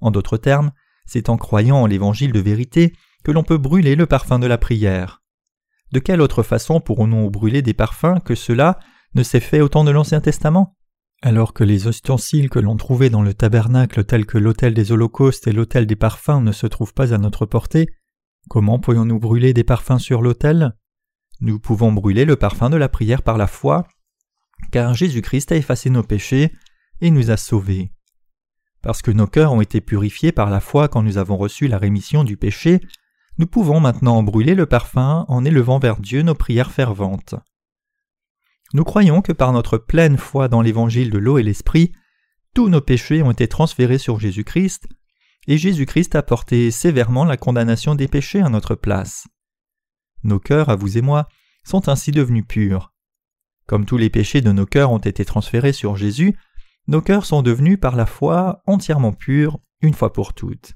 En 0.00 0.10
d'autres 0.10 0.36
termes, 0.36 0.72
c'est 1.06 1.28
en 1.28 1.36
croyant 1.36 1.76
en 1.76 1.86
l'évangile 1.86 2.32
de 2.32 2.40
vérité 2.40 2.94
que 3.24 3.32
l'on 3.32 3.42
peut 3.42 3.58
brûler 3.58 3.96
le 3.96 4.06
parfum 4.06 4.38
de 4.38 4.46
la 4.46 4.58
prière. 4.58 5.22
De 5.92 5.98
quelle 5.98 6.20
autre 6.20 6.42
façon 6.42 6.80
pourrons-nous 6.80 7.30
brûler 7.30 7.62
des 7.62 7.74
parfums 7.74 8.20
que 8.24 8.34
cela 8.34 8.78
ne 9.14 9.22
s'est 9.22 9.40
fait 9.40 9.60
au 9.60 9.68
temps 9.68 9.84
de 9.84 9.90
l'Ancien 9.90 10.20
Testament? 10.20 10.76
Alors 11.26 11.54
que 11.54 11.64
les 11.64 11.88
ustensiles 11.88 12.50
que 12.50 12.58
l'on 12.58 12.76
trouvait 12.76 13.08
dans 13.08 13.22
le 13.22 13.32
tabernacle 13.32 14.04
tels 14.04 14.26
que 14.26 14.36
l'autel 14.36 14.74
des 14.74 14.92
holocaustes 14.92 15.46
et 15.46 15.52
l'autel 15.52 15.86
des 15.86 15.96
parfums 15.96 16.42
ne 16.42 16.52
se 16.52 16.66
trouvent 16.66 16.92
pas 16.92 17.14
à 17.14 17.18
notre 17.18 17.46
portée, 17.46 17.88
comment 18.50 18.78
pourrions-nous 18.78 19.18
brûler 19.18 19.54
des 19.54 19.64
parfums 19.64 19.98
sur 19.98 20.20
l'autel? 20.20 20.76
Nous 21.40 21.58
pouvons 21.58 21.92
brûler 21.92 22.26
le 22.26 22.36
parfum 22.36 22.68
de 22.68 22.76
la 22.76 22.90
prière 22.90 23.22
par 23.22 23.38
la 23.38 23.46
foi, 23.46 23.88
car 24.70 24.92
Jésus-Christ 24.92 25.50
a 25.52 25.56
effacé 25.56 25.88
nos 25.88 26.02
péchés 26.02 26.52
et 27.00 27.10
nous 27.10 27.30
a 27.30 27.38
sauvés. 27.38 27.90
Parce 28.82 29.00
que 29.00 29.10
nos 29.10 29.26
cœurs 29.26 29.54
ont 29.54 29.62
été 29.62 29.80
purifiés 29.80 30.30
par 30.30 30.50
la 30.50 30.60
foi 30.60 30.88
quand 30.88 31.02
nous 31.02 31.16
avons 31.16 31.38
reçu 31.38 31.68
la 31.68 31.78
rémission 31.78 32.22
du 32.22 32.36
péché, 32.36 32.82
nous 33.38 33.46
pouvons 33.46 33.80
maintenant 33.80 34.22
brûler 34.22 34.54
le 34.54 34.66
parfum 34.66 35.24
en 35.28 35.42
élevant 35.46 35.78
vers 35.78 35.96
Dieu 35.96 36.20
nos 36.20 36.34
prières 36.34 36.70
ferventes. 36.70 37.34
Nous 38.74 38.82
croyons 38.82 39.22
que 39.22 39.32
par 39.32 39.52
notre 39.52 39.78
pleine 39.78 40.18
foi 40.18 40.48
dans 40.48 40.60
l'évangile 40.60 41.10
de 41.10 41.18
l'eau 41.18 41.38
et 41.38 41.44
l'esprit, 41.44 41.92
tous 42.54 42.68
nos 42.68 42.80
péchés 42.80 43.22
ont 43.22 43.30
été 43.30 43.46
transférés 43.46 43.98
sur 43.98 44.18
Jésus-Christ, 44.18 44.88
et 45.46 45.58
Jésus-Christ 45.58 46.16
a 46.16 46.24
porté 46.24 46.72
sévèrement 46.72 47.24
la 47.24 47.36
condamnation 47.36 47.94
des 47.94 48.08
péchés 48.08 48.40
à 48.40 48.48
notre 48.48 48.74
place. 48.74 49.28
Nos 50.24 50.40
cœurs, 50.40 50.70
à 50.70 50.76
vous 50.76 50.98
et 50.98 51.02
moi, 51.02 51.28
sont 51.62 51.88
ainsi 51.88 52.10
devenus 52.10 52.44
purs. 52.48 52.92
Comme 53.66 53.86
tous 53.86 53.96
les 53.96 54.10
péchés 54.10 54.40
de 54.40 54.50
nos 54.50 54.66
cœurs 54.66 54.90
ont 54.90 54.98
été 54.98 55.24
transférés 55.24 55.72
sur 55.72 55.94
Jésus, 55.94 56.36
nos 56.88 57.00
cœurs 57.00 57.26
sont 57.26 57.42
devenus 57.42 57.78
par 57.80 57.94
la 57.94 58.06
foi 58.06 58.60
entièrement 58.66 59.12
purs 59.12 59.60
une 59.82 59.94
fois 59.94 60.12
pour 60.12 60.34
toutes. 60.34 60.74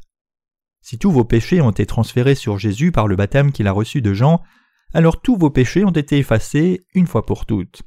Si 0.82 0.98
tous 0.98 1.10
vos 1.10 1.24
péchés 1.24 1.60
ont 1.60 1.70
été 1.70 1.84
transférés 1.84 2.36
sur 2.36 2.58
Jésus 2.58 2.92
par 2.92 3.08
le 3.08 3.16
baptême 3.16 3.50
qu'il 3.50 3.66
a 3.66 3.72
reçu 3.72 4.02
de 4.02 4.14
Jean, 4.14 4.40
alors 4.94 5.20
tous 5.20 5.36
vos 5.36 5.50
péchés 5.50 5.84
ont 5.84 5.90
été 5.90 6.18
effacés 6.18 6.86
une 6.94 7.06
fois 7.06 7.26
pour 7.26 7.46
toutes. 7.46 7.82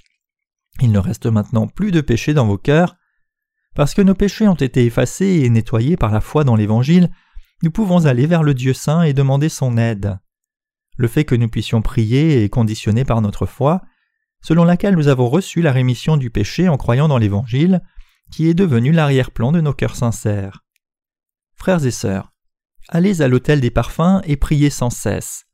Il 0.81 0.91
ne 0.91 0.99
reste 0.99 1.25
maintenant 1.25 1.67
plus 1.67 1.91
de 1.91 2.01
péchés 2.01 2.33
dans 2.33 2.45
vos 2.45 2.57
cœurs. 2.57 2.95
Parce 3.75 3.93
que 3.93 4.01
nos 4.01 4.15
péchés 4.15 4.47
ont 4.47 4.55
été 4.55 4.85
effacés 4.85 5.41
et 5.43 5.49
nettoyés 5.49 5.97
par 5.97 6.11
la 6.11 6.21
foi 6.21 6.43
dans 6.43 6.55
l'Évangile, 6.55 7.09
nous 7.63 7.71
pouvons 7.71 8.05
aller 8.05 8.25
vers 8.25 8.43
le 8.43 8.53
Dieu 8.53 8.73
saint 8.73 9.03
et 9.03 9.13
demander 9.13 9.47
son 9.47 9.77
aide. 9.77 10.19
Le 10.97 11.07
fait 11.07 11.23
que 11.23 11.35
nous 11.35 11.47
puissions 11.47 11.81
prier 11.81 12.43
est 12.43 12.49
conditionné 12.49 13.05
par 13.05 13.21
notre 13.21 13.45
foi, 13.45 13.81
selon 14.41 14.63
laquelle 14.63 14.95
nous 14.95 15.07
avons 15.07 15.29
reçu 15.29 15.61
la 15.61 15.71
rémission 15.71 16.17
du 16.17 16.29
péché 16.29 16.67
en 16.67 16.77
croyant 16.77 17.07
dans 17.07 17.17
l'Évangile, 17.17 17.81
qui 18.31 18.49
est 18.49 18.53
devenu 18.53 18.91
l'arrière-plan 18.91 19.51
de 19.51 19.61
nos 19.61 19.73
cœurs 19.73 19.95
sincères. 19.95 20.63
Frères 21.55 21.85
et 21.85 21.91
sœurs, 21.91 22.33
allez 22.89 23.21
à 23.21 23.27
l'autel 23.27 23.61
des 23.61 23.71
parfums 23.71 24.21
et 24.25 24.37
priez 24.37 24.69
sans 24.69 24.89
cesse. 24.89 25.45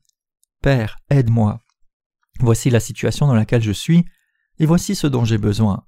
Père, 0.61 0.97
aide-moi. 1.09 1.63
Voici 2.39 2.69
la 2.69 2.79
situation 2.79 3.27
dans 3.27 3.35
laquelle 3.35 3.61
je 3.61 3.71
suis, 3.71 4.05
et 4.59 4.65
voici 4.65 4.95
ce 4.95 5.07
dont 5.07 5.25
j'ai 5.25 5.37
besoin. 5.37 5.85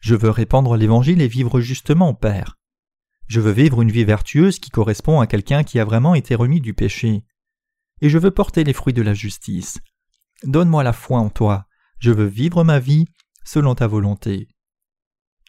Je 0.00 0.14
veux 0.14 0.30
répandre 0.30 0.76
l'Évangile 0.76 1.20
et 1.20 1.28
vivre 1.28 1.60
justement, 1.60 2.14
Père. 2.14 2.58
Je 3.26 3.40
veux 3.40 3.52
vivre 3.52 3.82
une 3.82 3.90
vie 3.90 4.04
vertueuse 4.04 4.58
qui 4.58 4.70
correspond 4.70 5.20
à 5.20 5.26
quelqu'un 5.26 5.64
qui 5.64 5.78
a 5.78 5.84
vraiment 5.84 6.14
été 6.14 6.34
remis 6.34 6.60
du 6.60 6.72
péché. 6.72 7.24
Et 8.00 8.08
je 8.08 8.18
veux 8.18 8.30
porter 8.30 8.64
les 8.64 8.72
fruits 8.72 8.94
de 8.94 9.02
la 9.02 9.14
justice. 9.14 9.78
Donne-moi 10.44 10.82
la 10.82 10.92
foi 10.92 11.18
en 11.18 11.28
toi. 11.28 11.66
Je 11.98 12.12
veux 12.12 12.26
vivre 12.26 12.64
ma 12.64 12.78
vie 12.78 13.06
selon 13.44 13.74
ta 13.74 13.86
volonté. 13.86 14.48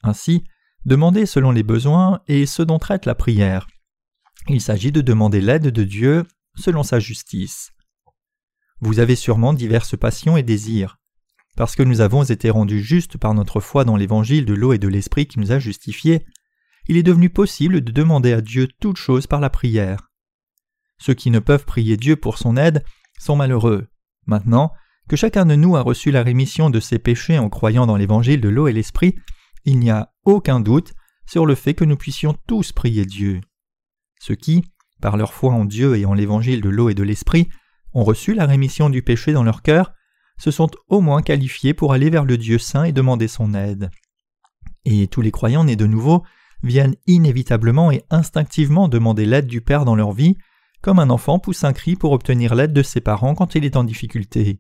Ainsi, 0.04 0.44
demandez 0.86 1.26
selon 1.26 1.52
les 1.52 1.64
besoins 1.64 2.22
et 2.28 2.46
ce 2.46 2.64
dont 2.64 2.80
traite 2.80 3.06
la 3.06 3.16
prière. 3.16 3.68
Il 4.48 4.62
s'agit 4.62 4.92
de 4.92 5.02
demander 5.02 5.42
l'aide 5.42 5.68
de 5.68 5.84
Dieu 5.84 6.26
selon 6.56 6.84
sa 6.84 7.00
justice. 7.00 7.72
Vous 8.82 9.00
avez 9.00 9.16
sûrement 9.16 9.54
diverses 9.54 9.98
passions 9.98 10.38
et 10.38 10.44
désirs. 10.44 10.98
Parce 11.58 11.76
que 11.76 11.84
nous 11.84 12.02
avons 12.02 12.24
été 12.24 12.50
rendus 12.50 12.82
justes 12.82 13.18
par 13.18 13.34
notre 13.34 13.60
foi 13.60 13.84
dans 13.84 13.98
l'évangile 13.98 14.46
de 14.46 14.54
l'eau 14.54 14.74
et 14.74 14.78
de 14.78 14.88
l'esprit 14.88 15.26
qui 15.26 15.40
nous 15.40 15.52
a 15.52 15.60
justifiés, 15.60 16.26
il 16.88 16.98
est 16.98 17.04
devenu 17.04 17.30
possible 17.30 17.82
de 17.82 17.92
demander 17.92 18.34
à 18.34 18.42
Dieu 18.42 18.68
toutes 18.80 18.98
choses 18.98 19.28
par 19.28 19.42
la 19.42 19.50
prière. 19.50 20.10
Ceux 20.98 21.14
qui 21.14 21.32
ne 21.32 21.40
peuvent 21.40 21.66
prier 21.66 21.98
Dieu 21.98 22.16
pour 22.16 22.38
son 22.38 22.58
aide 22.58 22.84
sont 23.20 23.36
malheureux. 23.36 23.88
Maintenant 24.26 24.72
que 25.08 25.16
chacun 25.16 25.46
de 25.46 25.56
nous 25.56 25.76
a 25.76 25.82
reçu 25.82 26.12
la 26.12 26.24
rémission 26.24 26.70
de 26.70 26.80
ses 26.80 27.00
péchés 27.00 27.40
en 27.40 27.50
croyant 27.50 27.88
dans 27.88 27.98
l'évangile 27.98 28.42
de 28.42 28.50
l'eau 28.50 28.68
et 28.68 28.74
l'esprit, 28.74 29.16
il 29.66 29.80
n'y 29.80 29.90
a 29.90 30.14
aucun 30.24 30.60
doute 30.60 30.94
sur 31.26 31.46
le 31.46 31.56
fait 31.56 31.74
que 31.74 31.84
nous 31.84 31.98
puissions 31.98 32.36
tous 32.48 32.72
prier 32.72 33.06
Dieu. 33.06 33.42
Ceux 34.20 34.36
qui, 34.36 34.64
par 35.02 35.18
leur 35.18 35.34
foi 35.34 35.54
en 35.54 35.66
Dieu 35.66 35.98
et 35.98 36.06
en 36.06 36.14
l'évangile 36.14 36.62
de 36.62 36.70
l'eau 36.70 36.90
et 36.90 36.94
de 36.94 37.04
l'esprit, 37.04 37.50
ont 37.94 38.04
reçu 38.04 38.34
la 38.34 38.46
rémission 38.46 38.90
du 38.90 39.02
péché 39.02 39.34
dans 39.34 39.44
leur 39.44 39.62
cœur, 39.62 39.94
se 40.38 40.52
sont 40.52 40.72
au 40.88 41.02
moins 41.02 41.22
qualifiés 41.22 41.74
pour 41.74 41.94
aller 41.94 42.10
vers 42.10 42.26
le 42.26 42.38
Dieu 42.38 42.58
saint 42.58 42.86
et 42.86 42.92
demander 42.92 43.28
son 43.28 43.54
aide. 43.54 43.90
Et 44.86 45.08
tous 45.08 45.22
les 45.22 45.32
croyants 45.32 45.66
nés 45.66 45.76
de 45.76 45.86
nouveau 45.86 46.24
viennent 46.64 46.96
inévitablement 47.08 47.92
et 47.92 48.04
instinctivement 48.10 48.88
demander 48.88 49.26
l'aide 49.26 49.48
du 49.48 49.62
Père 49.62 49.86
dans 49.86 49.96
leur 49.96 50.12
vie, 50.12 50.38
comme 50.82 51.00
un 51.00 51.10
enfant 51.10 51.40
pousse 51.40 51.64
un 51.64 51.74
cri 51.74 51.96
pour 51.96 52.12
obtenir 52.12 52.56
l'aide 52.56 52.74
de 52.74 52.84
ses 52.84 53.02
parents 53.02 53.36
quand 53.36 53.56
il 53.56 53.66
est 53.66 53.76
en 53.76 53.84
difficulté. 53.84 54.60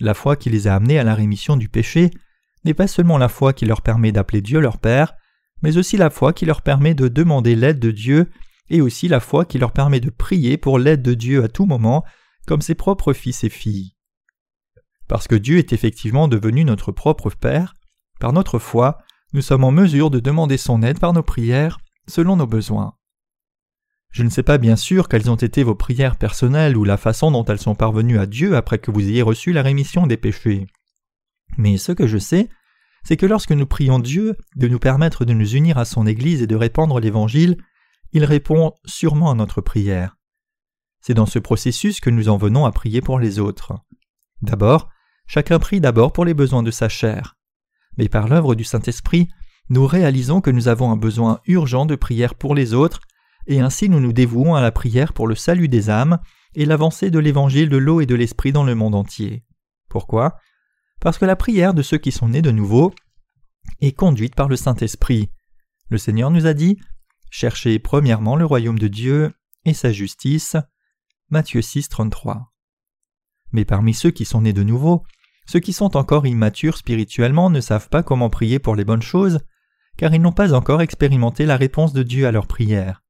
La 0.00 0.14
foi 0.14 0.36
qui 0.36 0.50
les 0.50 0.68
a 0.68 0.74
amenés 0.74 0.98
à 0.98 1.04
la 1.04 1.14
rémission 1.14 1.56
du 1.56 1.68
péché 1.68 2.10
n'est 2.64 2.74
pas 2.74 2.86
seulement 2.86 3.18
la 3.18 3.28
foi 3.28 3.52
qui 3.52 3.64
leur 3.64 3.82
permet 3.82 4.12
d'appeler 4.12 4.42
Dieu 4.42 4.60
leur 4.60 4.78
Père, 4.78 5.14
mais 5.62 5.76
aussi 5.76 5.96
la 5.96 6.10
foi 6.10 6.32
qui 6.32 6.44
leur 6.44 6.62
permet 6.62 6.94
de 6.94 7.08
demander 7.08 7.56
l'aide 7.56 7.78
de 7.78 7.90
Dieu 7.90 8.30
et 8.70 8.80
aussi 8.80 9.08
la 9.08 9.20
foi 9.20 9.44
qui 9.44 9.58
leur 9.58 9.72
permet 9.72 10.00
de 10.00 10.10
prier 10.10 10.56
pour 10.56 10.78
l'aide 10.78 11.02
de 11.02 11.14
Dieu 11.14 11.42
à 11.44 11.48
tout 11.48 11.66
moment, 11.66 12.04
comme 12.46 12.62
ses 12.62 12.74
propres 12.74 13.12
fils 13.12 13.44
et 13.44 13.48
filles. 13.48 13.94
Parce 15.06 15.28
que 15.28 15.34
Dieu 15.34 15.58
est 15.58 15.72
effectivement 15.72 16.28
devenu 16.28 16.64
notre 16.64 16.92
propre 16.92 17.30
Père, 17.30 17.74
par 18.20 18.32
notre 18.32 18.58
foi, 18.58 18.98
nous 19.32 19.42
sommes 19.42 19.64
en 19.64 19.70
mesure 19.70 20.10
de 20.10 20.20
demander 20.20 20.56
son 20.56 20.82
aide 20.82 20.98
par 20.98 21.12
nos 21.12 21.22
prières, 21.22 21.78
selon 22.06 22.36
nos 22.36 22.46
besoins. 22.46 22.94
Je 24.10 24.22
ne 24.22 24.30
sais 24.30 24.42
pas 24.42 24.58
bien 24.58 24.76
sûr 24.76 25.08
quelles 25.08 25.30
ont 25.30 25.36
été 25.36 25.62
vos 25.62 25.74
prières 25.74 26.16
personnelles 26.16 26.76
ou 26.76 26.84
la 26.84 26.96
façon 26.96 27.30
dont 27.30 27.44
elles 27.44 27.60
sont 27.60 27.74
parvenues 27.74 28.18
à 28.18 28.26
Dieu 28.26 28.56
après 28.56 28.78
que 28.78 28.90
vous 28.90 29.00
ayez 29.00 29.22
reçu 29.22 29.52
la 29.52 29.62
rémission 29.62 30.06
des 30.06 30.16
péchés. 30.16 30.66
Mais 31.58 31.76
ce 31.76 31.92
que 31.92 32.06
je 32.06 32.18
sais, 32.18 32.48
c'est 33.04 33.16
que 33.16 33.26
lorsque 33.26 33.52
nous 33.52 33.66
prions 33.66 33.98
Dieu 33.98 34.36
de 34.56 34.68
nous 34.68 34.78
permettre 34.78 35.24
de 35.24 35.34
nous 35.34 35.54
unir 35.54 35.78
à 35.78 35.84
son 35.84 36.06
Église 36.06 36.42
et 36.42 36.46
de 36.46 36.56
répandre 36.56 37.00
l'Évangile, 37.00 37.58
il 38.12 38.24
répond 38.24 38.72
sûrement 38.84 39.30
à 39.30 39.34
notre 39.34 39.60
prière. 39.60 40.16
C'est 41.00 41.14
dans 41.14 41.26
ce 41.26 41.38
processus 41.38 42.00
que 42.00 42.10
nous 42.10 42.28
en 42.28 42.36
venons 42.36 42.64
à 42.64 42.72
prier 42.72 43.00
pour 43.00 43.18
les 43.18 43.38
autres. 43.38 43.74
D'abord, 44.42 44.88
chacun 45.26 45.58
prie 45.58 45.80
d'abord 45.80 46.12
pour 46.12 46.24
les 46.24 46.34
besoins 46.34 46.62
de 46.62 46.70
sa 46.70 46.88
chair. 46.88 47.36
Mais 47.96 48.08
par 48.08 48.28
l'œuvre 48.28 48.54
du 48.54 48.64
Saint-Esprit, 48.64 49.28
nous 49.70 49.86
réalisons 49.86 50.40
que 50.40 50.50
nous 50.50 50.68
avons 50.68 50.90
un 50.90 50.96
besoin 50.96 51.40
urgent 51.46 51.86
de 51.86 51.96
prière 51.96 52.34
pour 52.34 52.54
les 52.54 52.72
autres, 52.74 53.00
et 53.46 53.60
ainsi 53.60 53.88
nous 53.88 54.00
nous 54.00 54.12
dévouons 54.12 54.54
à 54.54 54.60
la 54.60 54.72
prière 54.72 55.12
pour 55.12 55.26
le 55.26 55.34
salut 55.34 55.68
des 55.68 55.90
âmes 55.90 56.18
et 56.54 56.64
l'avancée 56.64 57.10
de 57.10 57.18
l'évangile 57.18 57.68
de 57.68 57.76
l'eau 57.76 58.00
et 58.00 58.06
de 58.06 58.14
l'esprit 58.14 58.52
dans 58.52 58.64
le 58.64 58.74
monde 58.74 58.94
entier. 58.94 59.44
Pourquoi? 59.88 60.36
Parce 61.00 61.18
que 61.18 61.24
la 61.24 61.36
prière 61.36 61.74
de 61.74 61.82
ceux 61.82 61.98
qui 61.98 62.12
sont 62.12 62.28
nés 62.28 62.42
de 62.42 62.50
nouveau 62.50 62.92
est 63.80 63.92
conduite 63.92 64.34
par 64.34 64.48
le 64.48 64.56
Saint-Esprit. 64.56 65.30
Le 65.90 65.98
Seigneur 65.98 66.30
nous 66.30 66.46
a 66.46 66.54
dit 66.54 66.78
Cherchez 67.30 67.78
premièrement 67.78 68.36
le 68.36 68.44
royaume 68.44 68.78
de 68.78 68.88
Dieu 68.88 69.32
et 69.64 69.74
sa 69.74 69.92
justice. 69.92 70.56
Matthieu 71.30 71.60
6, 71.60 71.88
33. 71.88 72.52
Mais 73.52 73.64
parmi 73.64 73.94
ceux 73.94 74.10
qui 74.10 74.24
sont 74.24 74.42
nés 74.42 74.52
de 74.52 74.62
nouveau, 74.62 75.04
ceux 75.46 75.60
qui 75.60 75.72
sont 75.72 75.96
encore 75.96 76.26
immatures 76.26 76.76
spirituellement 76.76 77.50
ne 77.50 77.60
savent 77.60 77.88
pas 77.88 78.02
comment 78.02 78.30
prier 78.30 78.58
pour 78.58 78.76
les 78.76 78.84
bonnes 78.84 79.02
choses, 79.02 79.40
car 79.96 80.14
ils 80.14 80.20
n'ont 80.20 80.32
pas 80.32 80.52
encore 80.52 80.82
expérimenté 80.82 81.46
la 81.46 81.56
réponse 81.56 81.92
de 81.92 82.02
Dieu 82.02 82.26
à 82.26 82.32
leurs 82.32 82.46
prières. 82.46 83.02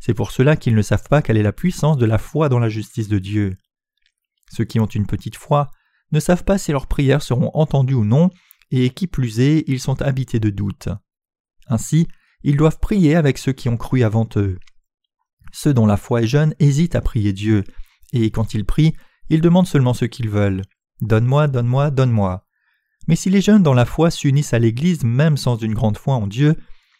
C'est 0.00 0.14
pour 0.14 0.32
cela 0.32 0.56
qu'ils 0.56 0.74
ne 0.74 0.82
savent 0.82 1.08
pas 1.08 1.20
quelle 1.20 1.36
est 1.36 1.42
la 1.42 1.52
puissance 1.52 1.98
de 1.98 2.06
la 2.06 2.18
foi 2.18 2.48
dans 2.48 2.58
la 2.58 2.70
justice 2.70 3.08
de 3.08 3.18
Dieu. 3.18 3.56
Ceux 4.50 4.64
qui 4.64 4.80
ont 4.80 4.86
une 4.86 5.06
petite 5.06 5.36
foi 5.36 5.70
ne 6.12 6.20
savent 6.20 6.44
pas 6.44 6.58
si 6.58 6.72
leurs 6.72 6.86
prières 6.86 7.22
seront 7.22 7.50
entendues 7.54 7.94
ou 7.94 8.04
non, 8.04 8.30
et 8.70 8.90
qui 8.90 9.06
plus 9.06 9.40
est, 9.40 9.64
ils 9.66 9.80
sont 9.80 10.00
habités 10.00 10.40
de 10.40 10.50
doutes. 10.50 10.88
Ainsi, 11.66 12.08
ils 12.42 12.56
doivent 12.56 12.78
prier 12.78 13.16
avec 13.16 13.38
ceux 13.38 13.52
qui 13.52 13.68
ont 13.68 13.76
cru 13.76 14.02
avant 14.02 14.28
eux. 14.36 14.58
Ceux 15.52 15.74
dont 15.74 15.86
la 15.86 15.96
foi 15.96 16.22
est 16.22 16.26
jeune 16.26 16.54
hésitent 16.58 16.94
à 16.94 17.00
prier 17.00 17.32
Dieu, 17.32 17.64
et 18.12 18.30
quand 18.30 18.54
ils 18.54 18.64
prient, 18.64 18.94
ils 19.28 19.40
demandent 19.40 19.66
seulement 19.66 19.94
ce 19.94 20.04
qu'ils 20.04 20.30
veulent. 20.30 20.62
Donne-moi, 21.00 21.48
donne-moi, 21.48 21.90
donne-moi. 21.90 22.44
Mais 23.08 23.16
si 23.16 23.30
les 23.30 23.40
jeunes 23.40 23.62
dans 23.62 23.74
la 23.74 23.86
foi 23.86 24.10
s'unissent 24.10 24.54
à 24.54 24.58
l'Église 24.58 25.04
même 25.04 25.36
sans 25.36 25.56
une 25.56 25.74
grande 25.74 25.96
foi 25.96 26.14
en 26.14 26.26
Dieu, 26.26 26.56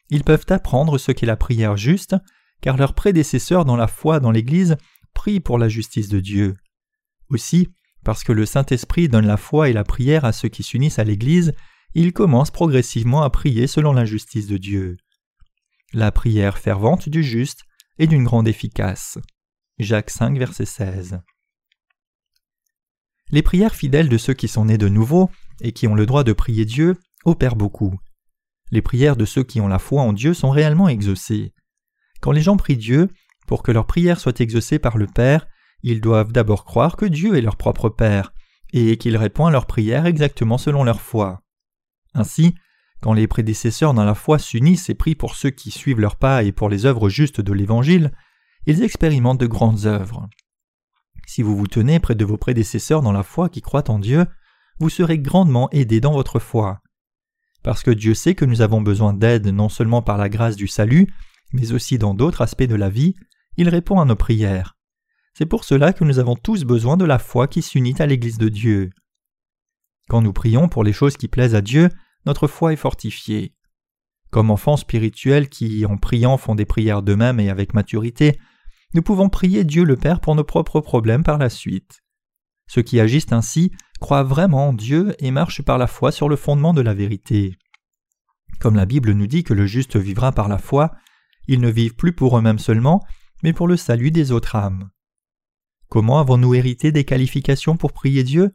ils 0.08 0.24
peuvent 0.24 0.46
apprendre 0.48 0.98
ce 0.98 1.12
qu'est 1.12 1.26
la 1.26 1.36
prière 1.36 1.76
juste, 1.76 2.16
car 2.60 2.76
leurs 2.76 2.94
prédécesseurs 2.94 3.64
dans 3.64 3.76
la 3.76 3.86
foi 3.86 4.20
dans 4.20 4.30
l'Église 4.30 4.76
prient 5.14 5.40
pour 5.40 5.58
la 5.58 5.68
justice 5.68 6.08
de 6.08 6.20
Dieu. 6.20 6.56
Aussi, 7.28 7.68
parce 8.04 8.24
que 8.24 8.32
le 8.32 8.46
Saint-Esprit 8.46 9.08
donne 9.08 9.26
la 9.26 9.36
foi 9.36 9.68
et 9.68 9.72
la 9.72 9.84
prière 9.84 10.24
à 10.24 10.32
ceux 10.32 10.48
qui 10.48 10.62
s'unissent 10.62 10.98
à 10.98 11.04
l'Église, 11.04 11.52
ils 11.94 12.12
commencent 12.12 12.50
progressivement 12.50 13.22
à 13.22 13.30
prier 13.30 13.66
selon 13.66 13.92
la 13.92 14.04
justice 14.04 14.46
de 14.46 14.56
Dieu. 14.56 14.96
La 15.92 16.12
prière 16.12 16.58
fervente 16.58 17.08
du 17.08 17.24
juste 17.24 17.64
est 17.98 18.06
d'une 18.06 18.22
grande 18.22 18.46
efficace. 18.46 19.18
Jacques 19.80 20.10
5, 20.10 20.38
verset 20.38 20.64
16. 20.64 21.20
Les 23.32 23.42
prières 23.42 23.74
fidèles 23.74 24.08
de 24.08 24.16
ceux 24.16 24.34
qui 24.34 24.46
sont 24.46 24.66
nés 24.66 24.78
de 24.78 24.88
nouveau 24.88 25.30
et 25.60 25.72
qui 25.72 25.88
ont 25.88 25.96
le 25.96 26.06
droit 26.06 26.22
de 26.22 26.32
prier 26.32 26.64
Dieu 26.64 26.94
opèrent 27.24 27.56
beaucoup. 27.56 27.98
Les 28.70 28.82
prières 28.82 29.16
de 29.16 29.24
ceux 29.24 29.42
qui 29.42 29.60
ont 29.60 29.66
la 29.66 29.80
foi 29.80 30.02
en 30.02 30.12
Dieu 30.12 30.32
sont 30.32 30.50
réellement 30.50 30.88
exaucées. 30.88 31.54
Quand 32.20 32.30
les 32.30 32.42
gens 32.42 32.56
prient 32.56 32.76
Dieu, 32.76 33.08
pour 33.48 33.64
que 33.64 33.72
leur 33.72 33.88
prière 33.88 34.20
soit 34.20 34.40
exaucée 34.40 34.78
par 34.78 34.96
le 34.96 35.08
Père, 35.08 35.48
ils 35.82 36.00
doivent 36.00 36.30
d'abord 36.30 36.64
croire 36.64 36.94
que 36.94 37.06
Dieu 37.06 37.34
est 37.36 37.40
leur 37.42 37.56
propre 37.56 37.88
Père, 37.88 38.32
et 38.72 38.96
qu'il 38.96 39.16
répond 39.16 39.46
à 39.46 39.50
leurs 39.50 39.66
prières 39.66 40.06
exactement 40.06 40.56
selon 40.56 40.84
leur 40.84 41.00
foi. 41.00 41.42
Ainsi, 42.14 42.54
quand 43.00 43.12
les 43.12 43.26
prédécesseurs 43.26 43.94
dans 43.94 44.04
la 44.04 44.14
foi 44.14 44.38
s'unissent 44.38 44.90
et 44.90 44.94
prient 44.94 45.14
pour 45.14 45.34
ceux 45.34 45.50
qui 45.50 45.70
suivent 45.70 46.00
leurs 46.00 46.16
pas 46.16 46.42
et 46.42 46.52
pour 46.52 46.68
les 46.68 46.84
œuvres 46.86 47.08
justes 47.08 47.40
de 47.40 47.52
l'Évangile, 47.52 48.12
ils 48.66 48.82
expérimentent 48.82 49.40
de 49.40 49.46
grandes 49.46 49.86
œuvres. 49.86 50.28
Si 51.26 51.42
vous 51.42 51.56
vous 51.56 51.66
tenez 51.66 51.98
près 52.00 52.14
de 52.14 52.24
vos 52.24 52.36
prédécesseurs 52.36 53.02
dans 53.02 53.12
la 53.12 53.22
foi 53.22 53.48
qui 53.48 53.62
croient 53.62 53.90
en 53.90 53.98
Dieu, 53.98 54.26
vous 54.80 54.90
serez 54.90 55.18
grandement 55.18 55.70
aidés 55.70 56.00
dans 56.00 56.12
votre 56.12 56.38
foi. 56.38 56.80
Parce 57.62 57.82
que 57.82 57.90
Dieu 57.90 58.14
sait 58.14 58.34
que 58.34 58.44
nous 58.44 58.62
avons 58.62 58.80
besoin 58.80 59.12
d'aide 59.12 59.46
non 59.46 59.68
seulement 59.68 60.02
par 60.02 60.18
la 60.18 60.28
grâce 60.28 60.56
du 60.56 60.66
salut, 60.66 61.06
mais 61.52 61.72
aussi 61.72 61.98
dans 61.98 62.14
d'autres 62.14 62.42
aspects 62.42 62.62
de 62.62 62.74
la 62.74 62.90
vie, 62.90 63.14
il 63.56 63.68
répond 63.68 64.00
à 64.00 64.04
nos 64.04 64.16
prières. 64.16 64.76
C'est 65.34 65.46
pour 65.46 65.64
cela 65.64 65.92
que 65.92 66.04
nous 66.04 66.18
avons 66.18 66.36
tous 66.36 66.64
besoin 66.64 66.96
de 66.96 67.04
la 67.04 67.18
foi 67.18 67.48
qui 67.48 67.62
s'unit 67.62 67.94
à 67.98 68.06
l'Église 68.06 68.38
de 68.38 68.48
Dieu. 68.48 68.90
Quand 70.08 70.22
nous 70.22 70.32
prions 70.32 70.68
pour 70.68 70.84
les 70.84 70.92
choses 70.92 71.16
qui 71.16 71.28
plaisent 71.28 71.54
à 71.54 71.60
Dieu, 71.60 71.88
notre 72.26 72.48
foi 72.48 72.72
est 72.72 72.76
fortifiée. 72.76 73.54
Comme 74.30 74.50
enfants 74.50 74.76
spirituels 74.76 75.48
qui, 75.48 75.84
en 75.86 75.96
priant, 75.96 76.36
font 76.36 76.54
des 76.54 76.64
prières 76.64 77.02
d'eux-mêmes 77.02 77.40
et 77.40 77.50
avec 77.50 77.74
maturité, 77.74 78.38
nous 78.94 79.02
pouvons 79.02 79.28
prier 79.28 79.64
Dieu 79.64 79.84
le 79.84 79.96
Père 79.96 80.20
pour 80.20 80.34
nos 80.34 80.44
propres 80.44 80.80
problèmes 80.80 81.24
par 81.24 81.38
la 81.38 81.48
suite. 81.48 82.00
Ceux 82.68 82.82
qui 82.82 83.00
agissent 83.00 83.32
ainsi 83.32 83.72
croient 84.00 84.22
vraiment 84.22 84.68
en 84.68 84.72
Dieu 84.72 85.14
et 85.18 85.30
marchent 85.30 85.62
par 85.62 85.78
la 85.78 85.86
foi 85.86 86.12
sur 86.12 86.28
le 86.28 86.36
fondement 86.36 86.72
de 86.72 86.80
la 86.80 86.94
vérité. 86.94 87.56
Comme 88.60 88.76
la 88.76 88.86
Bible 88.86 89.12
nous 89.12 89.26
dit 89.26 89.42
que 89.42 89.54
le 89.54 89.66
juste 89.66 89.96
vivra 89.96 90.32
par 90.32 90.48
la 90.48 90.58
foi, 90.58 90.92
ils 91.48 91.60
ne 91.60 91.70
vivent 91.70 91.96
plus 91.96 92.12
pour 92.12 92.38
eux-mêmes 92.38 92.58
seulement, 92.58 93.00
mais 93.42 93.52
pour 93.52 93.66
le 93.66 93.76
salut 93.76 94.10
des 94.10 94.32
autres 94.32 94.54
âmes. 94.54 94.90
Comment 95.88 96.20
avons-nous 96.20 96.54
hérité 96.54 96.92
des 96.92 97.04
qualifications 97.04 97.76
pour 97.76 97.92
prier 97.92 98.22
Dieu? 98.22 98.54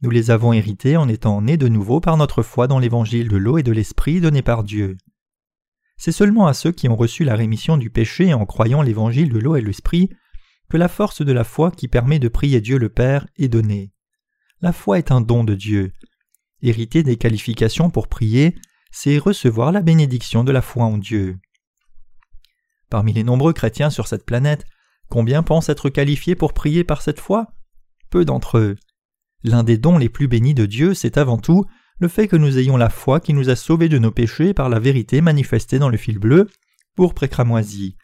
Nous 0.00 0.10
les 0.10 0.30
avons 0.30 0.52
héritées 0.52 0.96
en 0.96 1.08
étant 1.08 1.42
nés 1.42 1.56
de 1.56 1.66
nouveau 1.66 2.00
par 2.00 2.16
notre 2.16 2.42
foi 2.42 2.68
dans 2.68 2.78
l'évangile 2.78 3.28
de 3.28 3.36
l'eau 3.36 3.58
et 3.58 3.64
de 3.64 3.72
l'esprit 3.72 4.20
donné 4.20 4.42
par 4.42 4.62
Dieu. 4.62 4.96
C'est 5.96 6.12
seulement 6.12 6.46
à 6.46 6.54
ceux 6.54 6.70
qui 6.70 6.88
ont 6.88 6.94
reçu 6.94 7.24
la 7.24 7.34
rémission 7.34 7.76
du 7.76 7.90
péché 7.90 8.32
en 8.32 8.46
croyant 8.46 8.82
l'évangile 8.82 9.30
de 9.30 9.38
l'eau 9.40 9.56
et 9.56 9.60
l'esprit 9.60 10.10
que 10.70 10.76
la 10.76 10.86
force 10.86 11.22
de 11.22 11.32
la 11.32 11.42
foi 11.42 11.72
qui 11.72 11.88
permet 11.88 12.20
de 12.20 12.28
prier 12.28 12.60
Dieu 12.60 12.78
le 12.78 12.88
Père 12.88 13.26
est 13.36 13.48
donnée. 13.48 13.90
La 14.60 14.72
foi 14.72 14.98
est 14.98 15.10
un 15.10 15.20
don 15.20 15.42
de 15.42 15.54
Dieu. 15.54 15.92
Hériter 16.62 17.02
des 17.02 17.16
qualifications 17.16 17.90
pour 17.90 18.06
prier, 18.06 18.54
c'est 18.92 19.18
recevoir 19.18 19.72
la 19.72 19.82
bénédiction 19.82 20.44
de 20.44 20.52
la 20.52 20.62
foi 20.62 20.84
en 20.84 20.98
Dieu. 20.98 21.38
Parmi 22.88 23.12
les 23.12 23.24
nombreux 23.24 23.52
chrétiens 23.52 23.90
sur 23.90 24.06
cette 24.06 24.24
planète, 24.24 24.64
combien 25.08 25.42
pensent 25.42 25.68
être 25.68 25.90
qualifiés 25.90 26.36
pour 26.36 26.52
prier 26.52 26.84
par 26.84 27.02
cette 27.02 27.20
foi? 27.20 27.48
Peu 28.10 28.24
d'entre 28.24 28.58
eux. 28.58 28.76
L'un 29.44 29.62
des 29.62 29.78
dons 29.78 29.98
les 29.98 30.08
plus 30.08 30.28
bénis 30.28 30.54
de 30.54 30.66
Dieu, 30.66 30.94
c'est 30.94 31.16
avant 31.16 31.38
tout 31.38 31.64
le 32.00 32.08
fait 32.08 32.28
que 32.28 32.36
nous 32.36 32.58
ayons 32.58 32.76
la 32.76 32.90
foi 32.90 33.20
qui 33.20 33.34
nous 33.34 33.50
a 33.50 33.56
sauvés 33.56 33.88
de 33.88 33.98
nos 33.98 34.12
péchés 34.12 34.54
par 34.54 34.68
la 34.68 34.78
vérité 34.78 35.20
manifestée 35.20 35.78
dans 35.78 35.88
le 35.88 35.96
fil 35.96 36.18
bleu, 36.18 36.48
pour 36.94 37.14
précramoisie. 37.14 37.96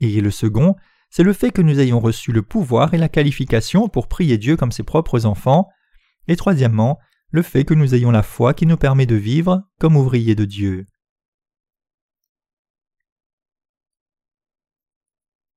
Et 0.00 0.20
le 0.20 0.30
second, 0.30 0.76
c'est 1.10 1.22
le 1.22 1.32
fait 1.32 1.50
que 1.50 1.62
nous 1.62 1.78
ayons 1.80 2.00
reçu 2.00 2.32
le 2.32 2.42
pouvoir 2.42 2.94
et 2.94 2.98
la 2.98 3.08
qualification 3.08 3.88
pour 3.88 4.08
prier 4.08 4.38
Dieu 4.38 4.56
comme 4.56 4.72
ses 4.72 4.82
propres 4.82 5.26
enfants. 5.26 5.68
Et 6.28 6.36
troisièmement, 6.36 6.98
le 7.30 7.42
fait 7.42 7.64
que 7.64 7.74
nous 7.74 7.94
ayons 7.94 8.10
la 8.10 8.22
foi 8.22 8.54
qui 8.54 8.66
nous 8.66 8.76
permet 8.76 9.06
de 9.06 9.16
vivre 9.16 9.62
comme 9.78 9.96
ouvriers 9.96 10.34
de 10.34 10.44
Dieu. 10.44 10.86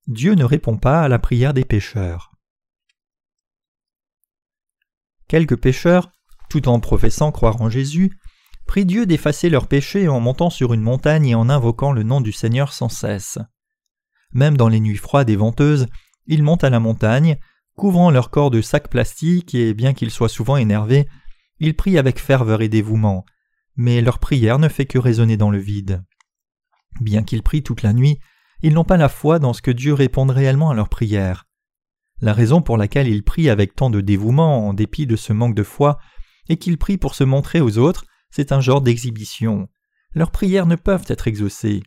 Dieu 0.07 0.33
ne 0.35 0.43
répond 0.43 0.77
pas 0.77 1.03
à 1.03 1.07
la 1.07 1.19
prière 1.19 1.53
des 1.53 1.63
pécheurs. 1.63 2.32
Quelques 5.33 5.57
pécheurs, 5.57 6.11
tout 6.47 6.67
en 6.67 6.79
professant 6.79 7.31
croire 7.31 7.59
en 7.59 7.67
Jésus, 7.67 8.19
prient 8.67 8.85
Dieu 8.85 9.07
d'effacer 9.07 9.49
leurs 9.49 9.65
péchés 9.65 10.07
en 10.07 10.19
montant 10.19 10.51
sur 10.51 10.75
une 10.75 10.81
montagne 10.81 11.25
et 11.25 11.33
en 11.33 11.49
invoquant 11.49 11.91
le 11.91 12.03
nom 12.03 12.21
du 12.21 12.31
Seigneur 12.31 12.71
sans 12.71 12.87
cesse. 12.87 13.39
Même 14.31 14.57
dans 14.57 14.67
les 14.67 14.79
nuits 14.79 14.95
froides 14.95 15.31
et 15.31 15.35
venteuses, 15.35 15.87
ils 16.27 16.43
montent 16.43 16.63
à 16.63 16.69
la 16.69 16.79
montagne, 16.79 17.39
couvrant 17.75 18.11
leur 18.11 18.29
corps 18.29 18.51
de 18.51 18.61
sacs 18.61 18.91
plastiques 18.91 19.55
et 19.55 19.73
bien 19.73 19.95
qu'ils 19.95 20.11
soient 20.11 20.29
souvent 20.29 20.55
énervés, 20.55 21.07
ils 21.57 21.75
prient 21.75 21.97
avec 21.97 22.19
ferveur 22.19 22.61
et 22.61 22.69
dévouement, 22.69 23.25
mais 23.75 24.01
leur 24.01 24.19
prière 24.19 24.59
ne 24.59 24.69
fait 24.69 24.85
que 24.85 24.99
résonner 24.99 25.35
dans 25.35 25.49
le 25.49 25.57
vide. 25.57 26.03
Bien 27.01 27.23
qu'ils 27.23 27.41
prient 27.41 27.63
toute 27.63 27.81
la 27.81 27.93
nuit, 27.93 28.19
ils 28.61 28.75
n'ont 28.75 28.83
pas 28.83 28.97
la 28.97 29.09
foi 29.09 29.39
dans 29.39 29.53
ce 29.53 29.63
que 29.63 29.71
Dieu 29.71 29.95
réponde 29.95 30.29
réellement 30.29 30.69
à 30.69 30.75
leurs 30.75 30.89
prières. 30.89 31.47
La 32.23 32.31
raison 32.31 32.61
pour 32.61 32.77
laquelle 32.77 33.09
ils 33.09 33.21
prient 33.21 33.49
avec 33.49 33.75
tant 33.75 33.89
de 33.89 33.99
dévouement 33.99 34.65
en 34.65 34.73
dépit 34.73 35.05
de 35.05 35.17
ce 35.17 35.33
manque 35.33 35.55
de 35.55 35.63
foi 35.63 35.99
et 36.47 36.55
qu'ils 36.55 36.77
prient 36.77 36.97
pour 36.97 37.15
se 37.15 37.25
montrer 37.25 37.59
aux 37.59 37.77
autres, 37.77 38.05
c'est 38.29 38.53
un 38.53 38.61
genre 38.61 38.79
d'exhibition. 38.79 39.67
Leurs 40.13 40.31
prières 40.31 40.65
ne 40.65 40.77
peuvent 40.77 41.03
être 41.09 41.27
exaucées. 41.27 41.83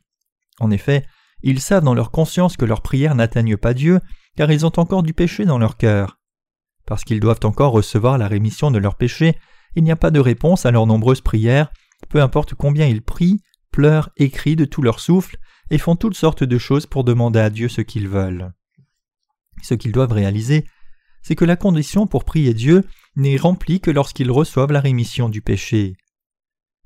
En 0.60 0.70
effet, 0.70 1.06
ils 1.42 1.58
savent 1.58 1.84
dans 1.84 1.94
leur 1.94 2.10
conscience 2.10 2.58
que 2.58 2.66
leurs 2.66 2.82
prières 2.82 3.14
n'atteignent 3.14 3.56
pas 3.56 3.72
Dieu, 3.72 3.98
car 4.36 4.52
ils 4.52 4.66
ont 4.66 4.78
encore 4.78 5.02
du 5.02 5.14
péché 5.14 5.46
dans 5.46 5.56
leur 5.56 5.78
cœur. 5.78 6.18
Parce 6.84 7.02
qu'ils 7.02 7.20
doivent 7.20 7.40
encore 7.44 7.72
recevoir 7.72 8.18
la 8.18 8.28
rémission 8.28 8.70
de 8.70 8.76
leurs 8.76 8.96
péchés, 8.96 9.38
il 9.74 9.84
n'y 9.84 9.90
a 9.90 9.96
pas 9.96 10.10
de 10.10 10.20
réponse 10.20 10.66
à 10.66 10.70
leurs 10.70 10.86
nombreuses 10.86 11.22
prières, 11.22 11.72
peu 12.10 12.20
importe 12.20 12.52
combien 12.52 12.84
ils 12.84 13.02
prient, 13.02 13.40
pleurent, 13.72 14.10
écrient 14.18 14.56
de 14.56 14.66
tout 14.66 14.82
leur 14.82 15.00
souffle, 15.00 15.38
et 15.70 15.78
font 15.78 15.96
toutes 15.96 16.14
sortes 16.14 16.44
de 16.44 16.58
choses 16.58 16.84
pour 16.84 17.04
demander 17.04 17.40
à 17.40 17.48
Dieu 17.48 17.70
ce 17.70 17.80
qu'ils 17.80 18.08
veulent. 18.08 18.52
Ce 19.62 19.74
qu'ils 19.74 19.92
doivent 19.92 20.12
réaliser, 20.12 20.66
c'est 21.22 21.34
que 21.34 21.44
la 21.44 21.56
condition 21.56 22.06
pour 22.06 22.24
prier 22.24 22.54
Dieu 22.54 22.84
n'est 23.16 23.36
remplie 23.36 23.80
que 23.80 23.90
lorsqu'ils 23.90 24.30
reçoivent 24.30 24.72
la 24.72 24.80
rémission 24.80 25.28
du 25.28 25.42
péché. 25.42 25.96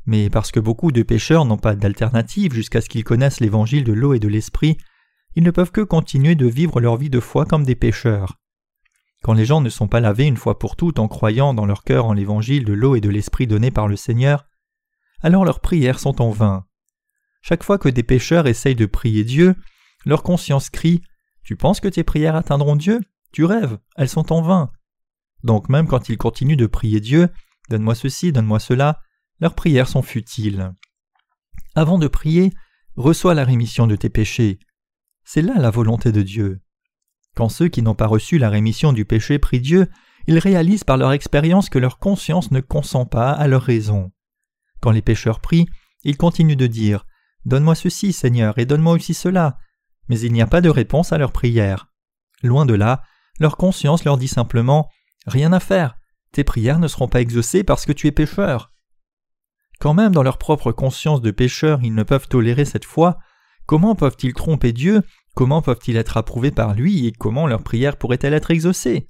Mais 0.07 0.31
parce 0.31 0.51
que 0.51 0.61
beaucoup 0.61 0.93
de 0.93 1.03
pécheurs 1.03 1.45
n'ont 1.45 1.59
pas 1.59 1.75
d'alternative 1.75 2.55
jusqu'à 2.55 2.81
ce 2.81 2.89
qu'ils 2.89 3.05
connaissent 3.05 3.41
l'évangile 3.41 3.85
de 3.85 3.93
l'eau 3.93 4.15
et 4.15 4.19
de 4.19 4.29
l'esprit, 4.29 4.79
ils 5.37 5.43
ne 5.43 5.51
peuvent 5.51 5.73
que 5.73 5.83
continuer 5.83 6.35
de 6.35 6.47
vivre 6.47 6.81
leur 6.81 6.97
vie 6.97 7.11
de 7.11 7.21
foi 7.21 7.45
comme 7.45 7.65
des 7.65 7.77
pécheurs. 7.77 8.39
Quand 9.23 9.35
les 9.35 9.45
gens 9.45 9.61
ne 9.61 9.69
sont 9.69 9.89
pas 9.89 10.01
lavés 10.01 10.27
une 10.27 10.39
fois 10.39 10.59
pour 10.59 10.77
toutes 10.77 10.99
en 10.99 11.09
croyant 11.09 11.53
dans 11.53 11.67
leur 11.67 11.85
cœur 11.85 12.07
en 12.07 12.15
l'évangile 12.15 12.65
de 12.65 12.73
l'eau 12.73 12.97
et 12.97 13.01
de 13.01 13.11
l'esprit 13.11 13.47
donné 13.47 13.71
par 13.71 13.87
le 13.87 13.97
Seigneur, 13.97 14.47
alors 15.21 15.45
leurs 15.45 15.61
prières 15.61 15.99
sont 15.99 16.23
en 16.23 16.31
vain. 16.31 16.65
Chaque 17.43 17.63
fois 17.63 17.79
que 17.79 17.89
des 17.89 18.03
pécheurs 18.03 18.47
essayent 18.47 18.75
de 18.75 18.87
prier 18.87 19.25
Dieu, 19.25 19.55
leur 20.07 20.23
conscience 20.23 20.71
crie 20.71 21.03
Tu 21.43 21.57
penses 21.57 21.81
que 21.81 21.89
tes 21.89 22.05
prières 22.05 22.37
atteindront 22.37 22.77
Dieu? 22.77 23.01
Tu 23.33 23.45
rêves, 23.45 23.79
elles 23.97 24.09
sont 24.09 24.33
en 24.33 24.43
vain. 24.43 24.71
Donc 25.43 25.69
même 25.69 25.87
quand 25.87 26.09
ils 26.09 26.19
continuent 26.19 26.57
de 26.57 26.67
prier 26.67 27.01
Dieu, 27.01 27.29
Donne-moi 27.71 27.95
ceci, 27.95 28.33
donne-moi 28.33 28.59
cela, 28.59 29.01
leurs 29.39 29.55
prières 29.55 29.89
sont 29.89 30.03
futiles. 30.03 30.75
Avant 31.77 31.99
de 31.99 32.09
prier, 32.09 32.53
reçois 32.97 33.33
la 33.33 33.45
rémission 33.45 33.87
de 33.87 33.95
tes 33.95 34.11
péchés. 34.11 34.59
C'est 35.25 35.41
là 35.41 35.55
la 35.57 35.71
volonté 35.71 36.11
de 36.11 36.23
Dieu. 36.23 36.61
Quand 37.37 37.49
ceux 37.49 37.69
qui 37.69 37.83
n'ont 37.83 37.95
pas 37.95 38.09
reçu 38.09 38.39
la 38.39 38.51
rémission 38.51 38.93
du 38.93 39.05
péché 39.05 39.39
prient 39.39 39.61
Dieu, 39.61 39.87
ils 40.27 40.41
réalisent 40.41 40.83
par 40.83 40.97
leur 40.97 41.13
expérience 41.13 41.71
que 41.71 41.79
leur 41.79 42.01
conscience 42.01 42.51
ne 42.51 42.61
consent 42.61 43.07
pas 43.07 43.31
à 43.31 43.47
leur 43.47 43.63
raison. 43.63 44.11
Quand 44.81 44.91
les 44.91 45.01
pécheurs 45.01 45.39
prient, 45.39 45.69
ils 46.03 46.17
continuent 46.17 46.57
de 46.57 46.67
dire 46.67 47.07
Donne-moi 47.45 47.77
ceci, 47.77 48.13
Seigneur, 48.13 48.59
et 48.59 48.67
donne-moi 48.67 48.95
aussi 48.95 49.15
cela. 49.15 49.59
Mais 50.11 50.21
il 50.21 50.33
n'y 50.33 50.43
a 50.43 50.47
pas 50.47 50.61
de 50.61 50.69
réponse 50.69 51.13
à 51.13 51.19
leur 51.19 51.31
prière. 51.31 51.87
Loin 52.43 52.67
de 52.67 52.75
là, 52.75 53.03
leur 53.39 53.57
conscience 53.57 54.05
leur 54.05 54.19
dit 54.19 54.29
simplement 54.29 54.91
Rien 55.27 55.53
à 55.53 55.61
faire, 55.61 55.97
tes 56.33 56.43
prières 56.43 56.81
ne 56.81 56.89
seront 56.89 57.07
pas 57.07 57.21
exaucées 57.21 57.63
parce 57.63 57.87
que 57.87 57.93
tu 57.93 58.09
es 58.09 58.13
pécheur. 58.13 58.73
Quand 59.79 59.95
même 59.95 60.13
dans 60.13 60.25
leur 60.25 60.39
propre 60.39 60.73
conscience 60.73 61.21
de 61.21 61.31
pécheur 61.31 61.81
ils 61.85 61.95
ne 61.95 62.03
peuvent 62.03 62.27
tolérer 62.27 62.65
cette 62.65 62.85
foi, 62.85 63.19
comment 63.67 63.95
peuvent-ils 63.95 64.35
tromper 64.35 64.73
Dieu, 64.73 65.03
comment 65.37 65.63
peuvent-ils 65.63 65.97
être 65.97 66.17
approuvés 66.17 66.51
par 66.51 66.75
lui? 66.75 67.07
Et 67.07 67.13
comment 67.13 67.47
leur 67.47 67.63
prière 67.63 67.97
pourrait-elle 67.97 68.35
être 68.35 68.51
exaucée? 68.51 69.09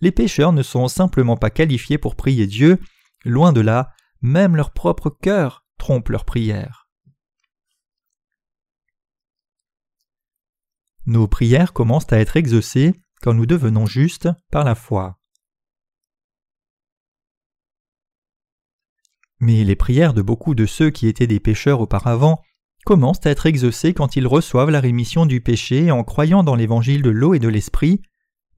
Les 0.00 0.12
pécheurs 0.12 0.52
ne 0.52 0.62
sont 0.62 0.86
simplement 0.86 1.36
pas 1.36 1.50
qualifiés 1.50 1.98
pour 1.98 2.14
prier 2.14 2.46
Dieu, 2.46 2.78
loin 3.24 3.52
de 3.52 3.60
là, 3.60 3.90
même 4.20 4.54
leur 4.54 4.70
propre 4.70 5.10
cœur 5.10 5.64
trompe 5.78 6.10
leur 6.10 6.24
prière. 6.24 6.81
Nos 11.06 11.26
prières 11.26 11.72
commencent 11.72 12.12
à 12.12 12.18
être 12.18 12.36
exaucées 12.36 12.94
quand 13.22 13.34
nous 13.34 13.46
devenons 13.46 13.86
justes 13.86 14.28
par 14.50 14.64
la 14.64 14.74
foi. 14.74 15.18
Mais 19.40 19.64
les 19.64 19.74
prières 19.74 20.14
de 20.14 20.22
beaucoup 20.22 20.54
de 20.54 20.66
ceux 20.66 20.90
qui 20.90 21.08
étaient 21.08 21.26
des 21.26 21.40
pécheurs 21.40 21.80
auparavant 21.80 22.40
commencent 22.84 23.26
à 23.26 23.30
être 23.30 23.46
exaucés 23.46 23.94
quand 23.94 24.14
ils 24.14 24.26
reçoivent 24.26 24.70
la 24.70 24.80
rémission 24.80 25.26
du 25.26 25.40
péché 25.40 25.90
en 25.90 26.04
croyant 26.04 26.44
dans 26.44 26.54
l'évangile 26.54 27.02
de 27.02 27.10
l'eau 27.10 27.34
et 27.34 27.40
de 27.40 27.48
l'esprit, 27.48 28.02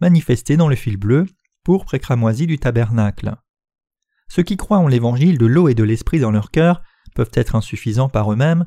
manifesté 0.00 0.56
dans 0.56 0.68
le 0.68 0.76
fil 0.76 0.98
bleu, 0.98 1.26
pour 1.62 1.86
et 1.94 2.46
du 2.46 2.58
tabernacle. 2.58 3.36
Ceux 4.28 4.42
qui 4.42 4.58
croient 4.58 4.78
en 4.78 4.88
l'évangile 4.88 5.38
de 5.38 5.46
l'eau 5.46 5.68
et 5.68 5.74
de 5.74 5.82
l'esprit 5.82 6.20
dans 6.20 6.30
leur 6.30 6.50
cœur 6.50 6.82
peuvent 7.14 7.30
être 7.32 7.54
insuffisants 7.56 8.10
par 8.10 8.30
eux-mêmes, 8.30 8.64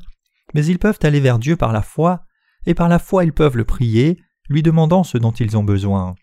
mais 0.54 0.66
ils 0.66 0.80
peuvent 0.80 0.98
aller 1.02 1.20
vers 1.20 1.38
Dieu 1.38 1.56
par 1.56 1.72
la 1.72 1.82
foi, 1.82 2.24
et 2.68 2.74
par 2.74 2.88
la 2.88 2.98
foi 2.98 3.24
ils 3.24 3.32
peuvent 3.32 3.56
le 3.56 3.64
prier, 3.64 4.20
lui 4.50 4.62
demandant 4.62 5.02
ce 5.02 5.16
dont 5.16 5.32
ils 5.32 5.56
ont 5.56 5.64
besoin. 5.64 6.14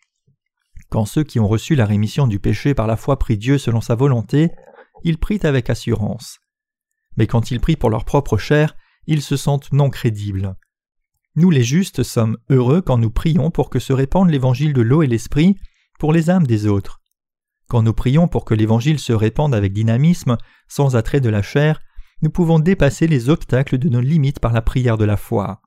Quand 0.89 1.05
ceux 1.05 1.23
qui 1.23 1.39
ont 1.39 1.47
reçu 1.47 1.73
la 1.73 1.87
rémission 1.87 2.27
du 2.27 2.39
péché 2.39 2.75
par 2.75 2.85
la 2.85 2.97
foi 2.97 3.17
prient 3.17 3.39
Dieu 3.39 3.57
selon 3.57 3.81
sa 3.81 3.95
volonté, 3.95 4.51
ils 5.03 5.17
prient 5.17 5.43
avec 5.43 5.71
assurance. 5.71 6.37
Mais 7.17 7.25
quand 7.25 7.49
ils 7.49 7.59
prient 7.59 7.75
pour 7.75 7.89
leur 7.89 8.05
propre 8.05 8.37
chair, 8.37 8.75
ils 9.07 9.23
se 9.23 9.37
sentent 9.37 9.71
non 9.71 9.89
crédibles. 9.89 10.55
Nous 11.35 11.49
les 11.49 11.63
justes 11.63 12.03
sommes 12.03 12.37
heureux 12.51 12.81
quand 12.81 12.99
nous 12.99 13.09
prions 13.09 13.49
pour 13.49 13.71
que 13.71 13.79
se 13.79 13.91
répande 13.91 14.29
l'évangile 14.29 14.73
de 14.73 14.83
l'eau 14.83 15.01
et 15.01 15.07
l'esprit 15.07 15.55
pour 15.99 16.13
les 16.13 16.29
âmes 16.29 16.45
des 16.45 16.67
autres. 16.67 17.01
Quand 17.67 17.81
nous 17.81 17.93
prions 17.93 18.27
pour 18.27 18.45
que 18.45 18.53
l'évangile 18.53 18.99
se 18.99 19.13
répande 19.13 19.55
avec 19.55 19.73
dynamisme, 19.73 20.37
sans 20.67 20.95
attrait 20.95 21.21
de 21.21 21.29
la 21.29 21.41
chair, 21.41 21.81
nous 22.21 22.29
pouvons 22.29 22.59
dépasser 22.59 23.07
les 23.07 23.29
obstacles 23.29 23.79
de 23.79 23.89
nos 23.89 23.99
limites 23.99 24.39
par 24.39 24.53
la 24.53 24.61
prière 24.61 24.99
de 24.99 25.05
la 25.05 25.17
foi. 25.17 25.63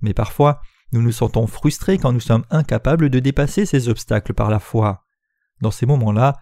Mais 0.00 0.14
parfois, 0.14 0.60
nous 0.92 1.02
nous 1.02 1.12
sentons 1.12 1.46
frustrés 1.46 1.98
quand 1.98 2.12
nous 2.12 2.20
sommes 2.20 2.44
incapables 2.50 3.10
de 3.10 3.18
dépasser 3.18 3.66
ces 3.66 3.88
obstacles 3.88 4.34
par 4.34 4.50
la 4.50 4.60
foi. 4.60 5.04
Dans 5.60 5.70
ces 5.70 5.86
moments-là, 5.86 6.34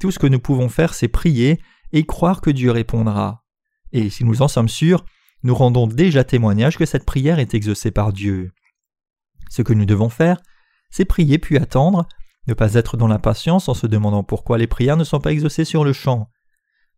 tout 0.00 0.10
ce 0.10 0.18
que 0.18 0.26
nous 0.26 0.40
pouvons 0.40 0.68
faire, 0.68 0.94
c'est 0.94 1.08
prier 1.08 1.60
et 1.92 2.04
croire 2.04 2.40
que 2.40 2.50
Dieu 2.50 2.70
répondra. 2.70 3.44
Et 3.92 4.10
si 4.10 4.24
nous 4.24 4.42
en 4.42 4.48
sommes 4.48 4.68
sûrs, 4.68 5.04
nous 5.42 5.54
rendons 5.54 5.86
déjà 5.86 6.24
témoignage 6.24 6.76
que 6.76 6.86
cette 6.86 7.06
prière 7.06 7.38
est 7.38 7.54
exaucée 7.54 7.90
par 7.90 8.12
Dieu. 8.12 8.52
Ce 9.48 9.62
que 9.62 9.72
nous 9.72 9.86
devons 9.86 10.08
faire, 10.08 10.40
c'est 10.90 11.04
prier 11.04 11.38
puis 11.38 11.56
attendre, 11.56 12.06
ne 12.46 12.54
pas 12.54 12.74
être 12.74 12.96
dans 12.96 13.08
l'impatience 13.08 13.68
en 13.68 13.74
se 13.74 13.86
demandant 13.86 14.22
pourquoi 14.22 14.58
les 14.58 14.66
prières 14.66 14.96
ne 14.96 15.04
sont 15.04 15.20
pas 15.20 15.32
exaucées 15.32 15.64
sur 15.64 15.84
le 15.84 15.92
champ. 15.92 16.30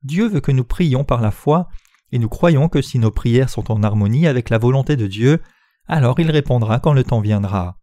Dieu 0.02 0.28
veut 0.28 0.40
que 0.40 0.52
nous 0.52 0.64
prions 0.64 1.04
par 1.04 1.20
la 1.20 1.30
foi, 1.30 1.68
et 2.10 2.18
nous 2.18 2.28
croyons 2.28 2.68
que 2.68 2.82
si 2.82 2.98
nos 2.98 3.10
prières 3.10 3.50
sont 3.50 3.70
en 3.70 3.82
harmonie 3.82 4.26
avec 4.26 4.50
la 4.50 4.58
volonté 4.58 4.96
de 4.96 5.06
Dieu, 5.06 5.40
alors 5.86 6.20
il 6.20 6.30
répondra 6.30 6.80
quand 6.80 6.92
le 6.92 7.04
temps 7.04 7.20
viendra. 7.20 7.78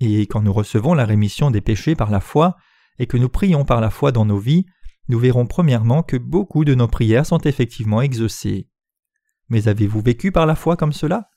Et 0.00 0.26
quand 0.26 0.42
nous 0.42 0.52
recevons 0.52 0.94
la 0.94 1.04
rémission 1.04 1.50
des 1.50 1.60
péchés 1.60 1.94
par 1.94 2.10
la 2.10 2.20
foi, 2.20 2.56
et 2.98 3.06
que 3.06 3.16
nous 3.16 3.28
prions 3.28 3.64
par 3.64 3.80
la 3.80 3.90
foi 3.90 4.12
dans 4.12 4.24
nos 4.24 4.38
vies, 4.38 4.66
nous 5.08 5.18
verrons 5.18 5.46
premièrement 5.46 6.02
que 6.02 6.16
beaucoup 6.16 6.64
de 6.64 6.74
nos 6.74 6.88
prières 6.88 7.26
sont 7.26 7.38
effectivement 7.38 8.00
exaucées. 8.00 8.68
Mais 9.48 9.68
avez-vous 9.68 10.00
vécu 10.00 10.32
par 10.32 10.46
la 10.46 10.54
foi 10.54 10.76
comme 10.76 10.92
cela? 10.92 11.28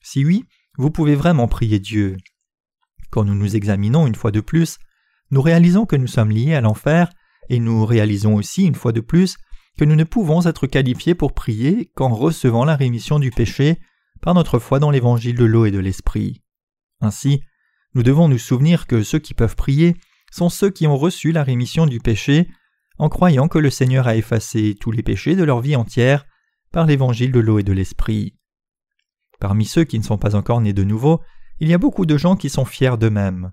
Si 0.00 0.24
oui, 0.24 0.44
vous 0.78 0.90
pouvez 0.90 1.14
vraiment 1.14 1.48
prier 1.48 1.78
Dieu. 1.78 2.16
Quand 3.10 3.24
nous 3.24 3.34
nous 3.34 3.56
examinons 3.56 4.06
une 4.06 4.14
fois 4.14 4.30
de 4.30 4.40
plus, 4.40 4.78
nous 5.30 5.42
réalisons 5.42 5.86
que 5.86 5.96
nous 5.96 6.06
sommes 6.06 6.30
liés 6.30 6.54
à 6.54 6.60
l'enfer, 6.60 7.10
et 7.48 7.60
nous 7.60 7.86
réalisons 7.86 8.34
aussi 8.34 8.64
une 8.64 8.74
fois 8.74 8.92
de 8.92 9.00
plus 9.00 9.36
que 9.78 9.84
nous 9.84 9.94
ne 9.94 10.04
pouvons 10.04 10.46
être 10.46 10.66
qualifiés 10.66 11.14
pour 11.14 11.34
prier 11.34 11.90
qu'en 11.94 12.08
recevant 12.08 12.64
la 12.64 12.76
rémission 12.76 13.18
du 13.18 13.30
péché 13.30 13.78
par 14.20 14.34
notre 14.34 14.58
foi 14.58 14.78
dans 14.78 14.90
l'évangile 14.90 15.36
de 15.36 15.44
l'eau 15.44 15.66
et 15.66 15.70
de 15.70 15.78
l'esprit. 15.78 16.42
Ainsi, 17.00 17.42
nous 17.94 18.02
devons 18.02 18.28
nous 18.28 18.38
souvenir 18.38 18.86
que 18.86 19.02
ceux 19.02 19.18
qui 19.18 19.34
peuvent 19.34 19.56
prier 19.56 19.96
sont 20.30 20.48
ceux 20.48 20.70
qui 20.70 20.86
ont 20.86 20.96
reçu 20.96 21.32
la 21.32 21.42
rémission 21.42 21.86
du 21.86 21.98
péché 21.98 22.48
en 22.98 23.08
croyant 23.08 23.48
que 23.48 23.58
le 23.58 23.70
Seigneur 23.70 24.06
a 24.06 24.16
effacé 24.16 24.76
tous 24.80 24.90
les 24.90 25.02
péchés 25.02 25.36
de 25.36 25.44
leur 25.44 25.60
vie 25.60 25.76
entière 25.76 26.26
par 26.72 26.86
l'évangile 26.86 27.32
de 27.32 27.40
l'eau 27.40 27.58
et 27.58 27.62
de 27.62 27.72
l'esprit. 27.72 28.36
Parmi 29.38 29.66
ceux 29.66 29.84
qui 29.84 29.98
ne 29.98 30.04
sont 30.04 30.18
pas 30.18 30.34
encore 30.34 30.60
nés 30.60 30.72
de 30.72 30.84
nouveau, 30.84 31.20
il 31.60 31.68
y 31.68 31.74
a 31.74 31.78
beaucoup 31.78 32.06
de 32.06 32.16
gens 32.16 32.36
qui 32.36 32.50
sont 32.50 32.64
fiers 32.64 32.96
d'eux-mêmes. 32.98 33.52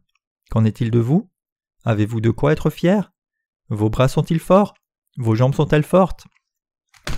Qu'en 0.50 0.66
est-il 0.66 0.92
de 0.92 1.00
vous? 1.00 1.30
Avez-vous 1.86 2.22
de 2.22 2.32
quoi 2.32 2.54
être 2.54 2.70
fier? 2.70 3.12
Vos 3.70 3.90
bras 3.90 4.08
sont-ils 4.08 4.40
forts? 4.40 4.74
Vos 5.18 5.36
jambes 5.36 5.56
sont-elles 5.56 5.84
fortes? 5.84 6.26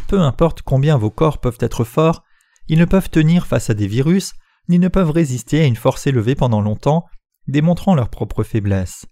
Peu 0.08 0.20
importe 0.20 0.62
combien 0.62 0.98
vos 0.98 1.12
corps 1.12 1.40
peuvent 1.40 1.58
être 1.60 1.84
forts, 1.84 2.24
ils 2.68 2.80
ne 2.80 2.86
peuvent 2.86 3.10
tenir 3.10 3.48
face 3.48 3.70
à 3.70 3.74
des 3.74 3.88
virus, 3.88 4.34
ni 4.70 4.80
ne 4.80 4.88
peuvent 4.88 5.12
résister 5.12 5.62
à 5.62 5.66
une 5.66 5.76
force 5.76 6.08
élevée 6.08 6.36
pendant 6.36 6.62
longtemps, 6.62 7.06
démontrant 7.48 7.96
leur 7.96 8.10
propre 8.10 8.44
faiblesse. 8.44 9.06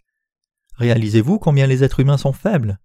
Réalisez-vous 0.76 1.38
combien 1.40 1.68
les 1.68 1.84
êtres 1.84 2.00
humains 2.00 2.18
sont 2.18 2.34
faibles? 2.34 2.80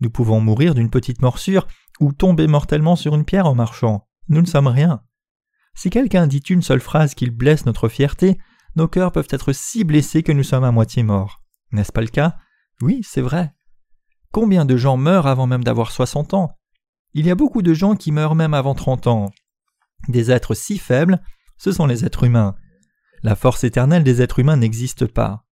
Nous 0.00 0.10
pouvons 0.10 0.40
mourir 0.40 0.74
d'une 0.74 0.90
petite 0.90 1.22
morsure 1.22 1.66
ou 2.00 2.12
tomber 2.12 2.46
mortellement 2.46 2.96
sur 2.96 3.14
une 3.14 3.24
pierre 3.24 3.46
en 3.46 3.54
marchant. 3.54 4.06
Nous 4.28 4.40
ne 4.40 4.46
sommes 4.46 4.68
rien. 4.68 5.02
Si 5.74 5.90
quelqu'un 5.90 6.26
dit 6.26 6.42
une 6.48 6.62
seule 6.62 6.80
phrase 6.80 7.14
qui 7.14 7.28
blesse 7.30 7.66
notre 7.66 7.88
fierté, 7.88 8.38
nos 8.76 8.88
cœurs 8.88 9.12
peuvent 9.12 9.28
être 9.30 9.52
si 9.52 9.84
blessés 9.84 10.22
que 10.22 10.32
nous 10.32 10.42
sommes 10.42 10.64
à 10.64 10.72
moitié 10.72 11.02
morts. 11.02 11.42
N'est-ce 11.72 11.92
pas 11.92 12.00
le 12.00 12.08
cas? 12.08 12.36
Oui, 12.80 13.00
c'est 13.04 13.20
vrai. 13.20 13.52
Combien 14.32 14.64
de 14.64 14.76
gens 14.76 14.96
meurent 14.96 15.26
avant 15.26 15.46
même 15.46 15.64
d'avoir 15.64 15.90
60 15.90 16.34
ans? 16.34 16.56
Il 17.12 17.26
y 17.26 17.30
a 17.30 17.36
beaucoup 17.36 17.62
de 17.62 17.74
gens 17.74 17.94
qui 17.94 18.10
meurent 18.12 18.34
même 18.34 18.54
avant 18.54 18.74
30 18.74 19.06
ans. 19.06 19.30
Des 20.08 20.30
êtres 20.30 20.54
si 20.54 20.78
faibles, 20.78 21.22
ce 21.56 21.72
sont 21.72 21.86
les 21.86 22.04
êtres 22.04 22.24
humains. 22.24 22.56
La 23.22 23.36
force 23.36 23.64
éternelle 23.64 24.04
des 24.04 24.20
êtres 24.20 24.38
humains 24.38 24.56
n'existe 24.56 25.06
pas. 25.06 25.46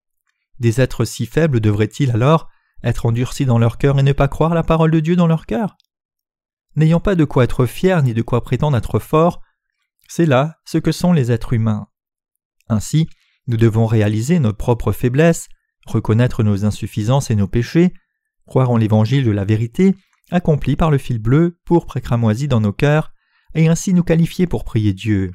Des 0.58 0.80
êtres 0.80 1.04
si 1.04 1.26
faibles 1.26 1.60
devraient-ils 1.60 2.10
alors 2.10 2.48
être 2.82 3.06
endurcis 3.06 3.46
dans 3.46 3.58
leur 3.58 3.78
cœur 3.78 3.98
et 3.98 4.02
ne 4.02 4.12
pas 4.12 4.28
croire 4.28 4.54
la 4.54 4.62
parole 4.62 4.90
de 4.90 5.00
Dieu 5.00 5.16
dans 5.16 5.26
leur 5.26 5.46
cœur? 5.46 5.76
N'ayant 6.76 7.00
pas 7.00 7.14
de 7.14 7.24
quoi 7.24 7.44
être 7.44 7.66
fiers 7.66 8.02
ni 8.02 8.14
de 8.14 8.22
quoi 8.22 8.42
prétendre 8.42 8.76
être 8.76 8.98
forts, 8.98 9.40
c'est 10.08 10.26
là 10.26 10.56
ce 10.64 10.78
que 10.78 10.92
sont 10.92 11.12
les 11.12 11.32
êtres 11.32 11.52
humains. 11.52 11.86
Ainsi, 12.68 13.08
nous 13.46 13.56
devons 13.56 13.86
réaliser 13.86 14.38
nos 14.38 14.52
propres 14.52 14.92
faiblesses, 14.92 15.48
reconnaître 15.86 16.42
nos 16.42 16.64
insuffisances 16.64 17.30
et 17.30 17.34
nos 17.36 17.48
péchés, 17.48 17.92
croire 18.46 18.70
en 18.70 18.76
l'évangile 18.76 19.24
de 19.24 19.30
la 19.30 19.44
vérité, 19.44 19.94
accompli 20.30 20.76
par 20.76 20.90
le 20.90 20.98
fil 20.98 21.18
bleu, 21.18 21.58
pourpre 21.64 21.96
et 21.96 22.00
cramoisi 22.00 22.48
dans 22.48 22.60
nos 22.60 22.72
cœurs, 22.72 23.12
et 23.54 23.68
ainsi 23.68 23.94
nous 23.94 24.02
qualifier 24.02 24.46
pour 24.46 24.64
prier 24.64 24.92
Dieu. 24.92 25.32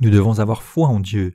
Nous 0.00 0.10
devons 0.10 0.38
avoir 0.38 0.62
foi 0.62 0.88
en 0.88 1.00
Dieu. 1.00 1.34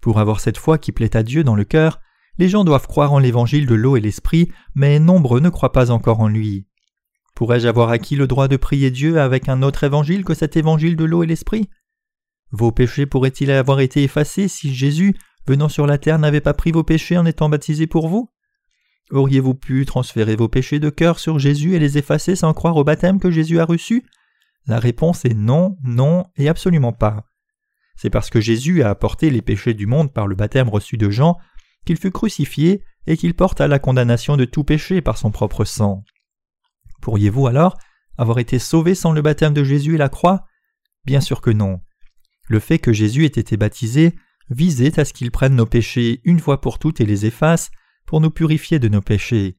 Pour 0.00 0.18
avoir 0.18 0.40
cette 0.40 0.58
foi 0.58 0.78
qui 0.78 0.92
plaît 0.92 1.16
à 1.16 1.22
Dieu 1.22 1.44
dans 1.44 1.54
le 1.54 1.64
cœur, 1.64 2.00
les 2.38 2.48
gens 2.48 2.64
doivent 2.64 2.86
croire 2.86 3.12
en 3.12 3.18
l'évangile 3.18 3.66
de 3.66 3.74
l'eau 3.74 3.96
et 3.96 4.00
l'esprit, 4.00 4.50
mais 4.74 4.98
nombreux 4.98 5.40
ne 5.40 5.48
croient 5.48 5.72
pas 5.72 5.90
encore 5.90 6.20
en 6.20 6.28
lui. 6.28 6.66
Pourrais-je 7.34 7.66
avoir 7.66 7.90
acquis 7.90 8.16
le 8.16 8.26
droit 8.26 8.48
de 8.48 8.56
prier 8.56 8.90
Dieu 8.90 9.20
avec 9.20 9.48
un 9.48 9.62
autre 9.62 9.84
évangile 9.84 10.24
que 10.24 10.34
cet 10.34 10.56
évangile 10.56 10.96
de 10.96 11.04
l'eau 11.04 11.22
et 11.22 11.26
l'esprit? 11.26 11.68
Vos 12.50 12.70
péchés 12.70 13.06
pourraient-ils 13.06 13.50
avoir 13.50 13.80
été 13.80 14.04
effacés 14.04 14.46
si 14.46 14.74
Jésus, 14.74 15.14
venant 15.46 15.68
sur 15.68 15.86
la 15.86 15.98
terre, 15.98 16.18
n'avait 16.18 16.40
pas 16.40 16.54
pris 16.54 16.70
vos 16.70 16.84
péchés 16.84 17.18
en 17.18 17.26
étant 17.26 17.48
baptisé 17.48 17.86
pour 17.86 18.08
vous? 18.08 18.30
Auriez-vous 19.10 19.54
pu 19.54 19.84
transférer 19.84 20.36
vos 20.36 20.48
péchés 20.48 20.78
de 20.78 20.90
cœur 20.90 21.18
sur 21.18 21.38
Jésus 21.38 21.74
et 21.74 21.78
les 21.78 21.98
effacer 21.98 22.36
sans 22.36 22.54
croire 22.54 22.76
au 22.76 22.84
baptême 22.84 23.18
que 23.18 23.30
Jésus 23.30 23.58
a 23.58 23.64
reçu? 23.64 24.04
La 24.66 24.78
réponse 24.78 25.24
est 25.24 25.34
non, 25.34 25.76
non 25.82 26.24
et 26.36 26.48
absolument 26.48 26.92
pas. 26.92 27.26
C'est 27.96 28.10
parce 28.10 28.30
que 28.30 28.40
Jésus 28.40 28.82
a 28.82 28.90
apporté 28.90 29.30
les 29.30 29.42
péchés 29.42 29.74
du 29.74 29.86
monde 29.86 30.12
par 30.12 30.26
le 30.26 30.34
baptême 30.34 30.68
reçu 30.68 30.96
de 30.96 31.10
Jean 31.10 31.36
qu'il 31.84 31.96
fut 31.96 32.10
crucifié 32.10 32.82
et 33.06 33.16
qu'il 33.16 33.34
porta 33.34 33.68
la 33.68 33.78
condamnation 33.78 34.36
de 34.36 34.44
tout 34.44 34.64
péché 34.64 35.00
par 35.00 35.18
son 35.18 35.30
propre 35.30 35.64
sang. 35.64 36.04
Pourriez-vous 37.02 37.46
alors 37.46 37.76
avoir 38.16 38.38
été 38.38 38.58
sauvé 38.58 38.94
sans 38.94 39.12
le 39.12 39.22
baptême 39.22 39.52
de 39.52 39.64
Jésus 39.64 39.94
et 39.94 39.98
la 39.98 40.08
croix? 40.08 40.46
Bien 41.04 41.20
sûr 41.20 41.40
que 41.40 41.50
non. 41.50 41.80
Le 42.48 42.60
fait 42.60 42.78
que 42.78 42.92
Jésus 42.92 43.24
ait 43.24 43.26
été 43.26 43.56
baptisé 43.56 44.14
visait 44.50 44.98
à 44.98 45.04
ce 45.04 45.12
qu'il 45.12 45.30
prenne 45.30 45.56
nos 45.56 45.66
péchés 45.66 46.20
une 46.24 46.40
fois 46.40 46.60
pour 46.60 46.78
toutes 46.78 47.00
et 47.00 47.06
les 47.06 47.26
efface 47.26 47.70
pour 48.06 48.20
nous 48.20 48.30
purifier 48.30 48.78
de 48.78 48.88
nos 48.88 49.00
péchés. 49.00 49.56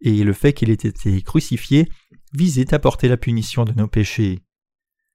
Et 0.00 0.22
le 0.24 0.32
fait 0.32 0.52
qu'il 0.52 0.70
ait 0.70 0.74
été 0.74 1.22
crucifié 1.22 1.88
visait 2.36 2.74
à 2.74 2.78
porter 2.78 3.08
la 3.08 3.16
punition 3.16 3.64
de 3.64 3.72
nos 3.72 3.88
péchés. 3.88 4.40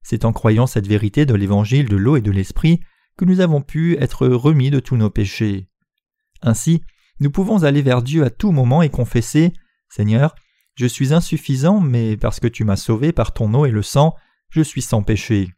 C'est 0.01 0.26
en 0.26 0.34
croyant 0.34 0.67
cette 0.67 0.88
vérité 0.88 1.26
de 1.26 1.36
l'évangile 1.36 1.88
de 1.88 1.95
l'eau 1.95 2.17
et 2.17 2.22
de 2.22 2.32
l'esprit 2.32 2.82
que 3.17 3.26
nous 3.26 3.39
avons 3.39 3.61
pu 3.61 3.97
être 3.99 4.28
remis 4.28 4.72
de 4.72 4.80
tous 4.80 4.97
nos 4.97 5.09
péchés. 5.09 5.69
Ainsi, 6.41 6.82
nous 7.19 7.30
pouvons 7.30 7.63
aller 7.63 7.84
vers 7.84 8.01
Dieu 8.01 8.24
à 8.24 8.30
tout 8.30 8.51
moment 8.51 8.82
et 8.82 8.89
confesser 8.89 9.53
Seigneur, 9.89 10.36
je 10.76 10.86
suis 10.88 11.13
insuffisant, 11.13 11.82
mais 11.82 12.15
parce 12.15 12.39
que 12.39 12.47
tu 12.47 12.63
m'as 12.63 12.78
sauvé 12.78 13.11
par 13.11 13.34
ton 13.34 13.53
eau 13.53 13.65
et 13.65 13.72
le 13.72 13.84
sang, 13.84 14.15
je 14.49 14.61
suis 14.61 14.82
sans 14.82 15.03
péché. 15.03 15.49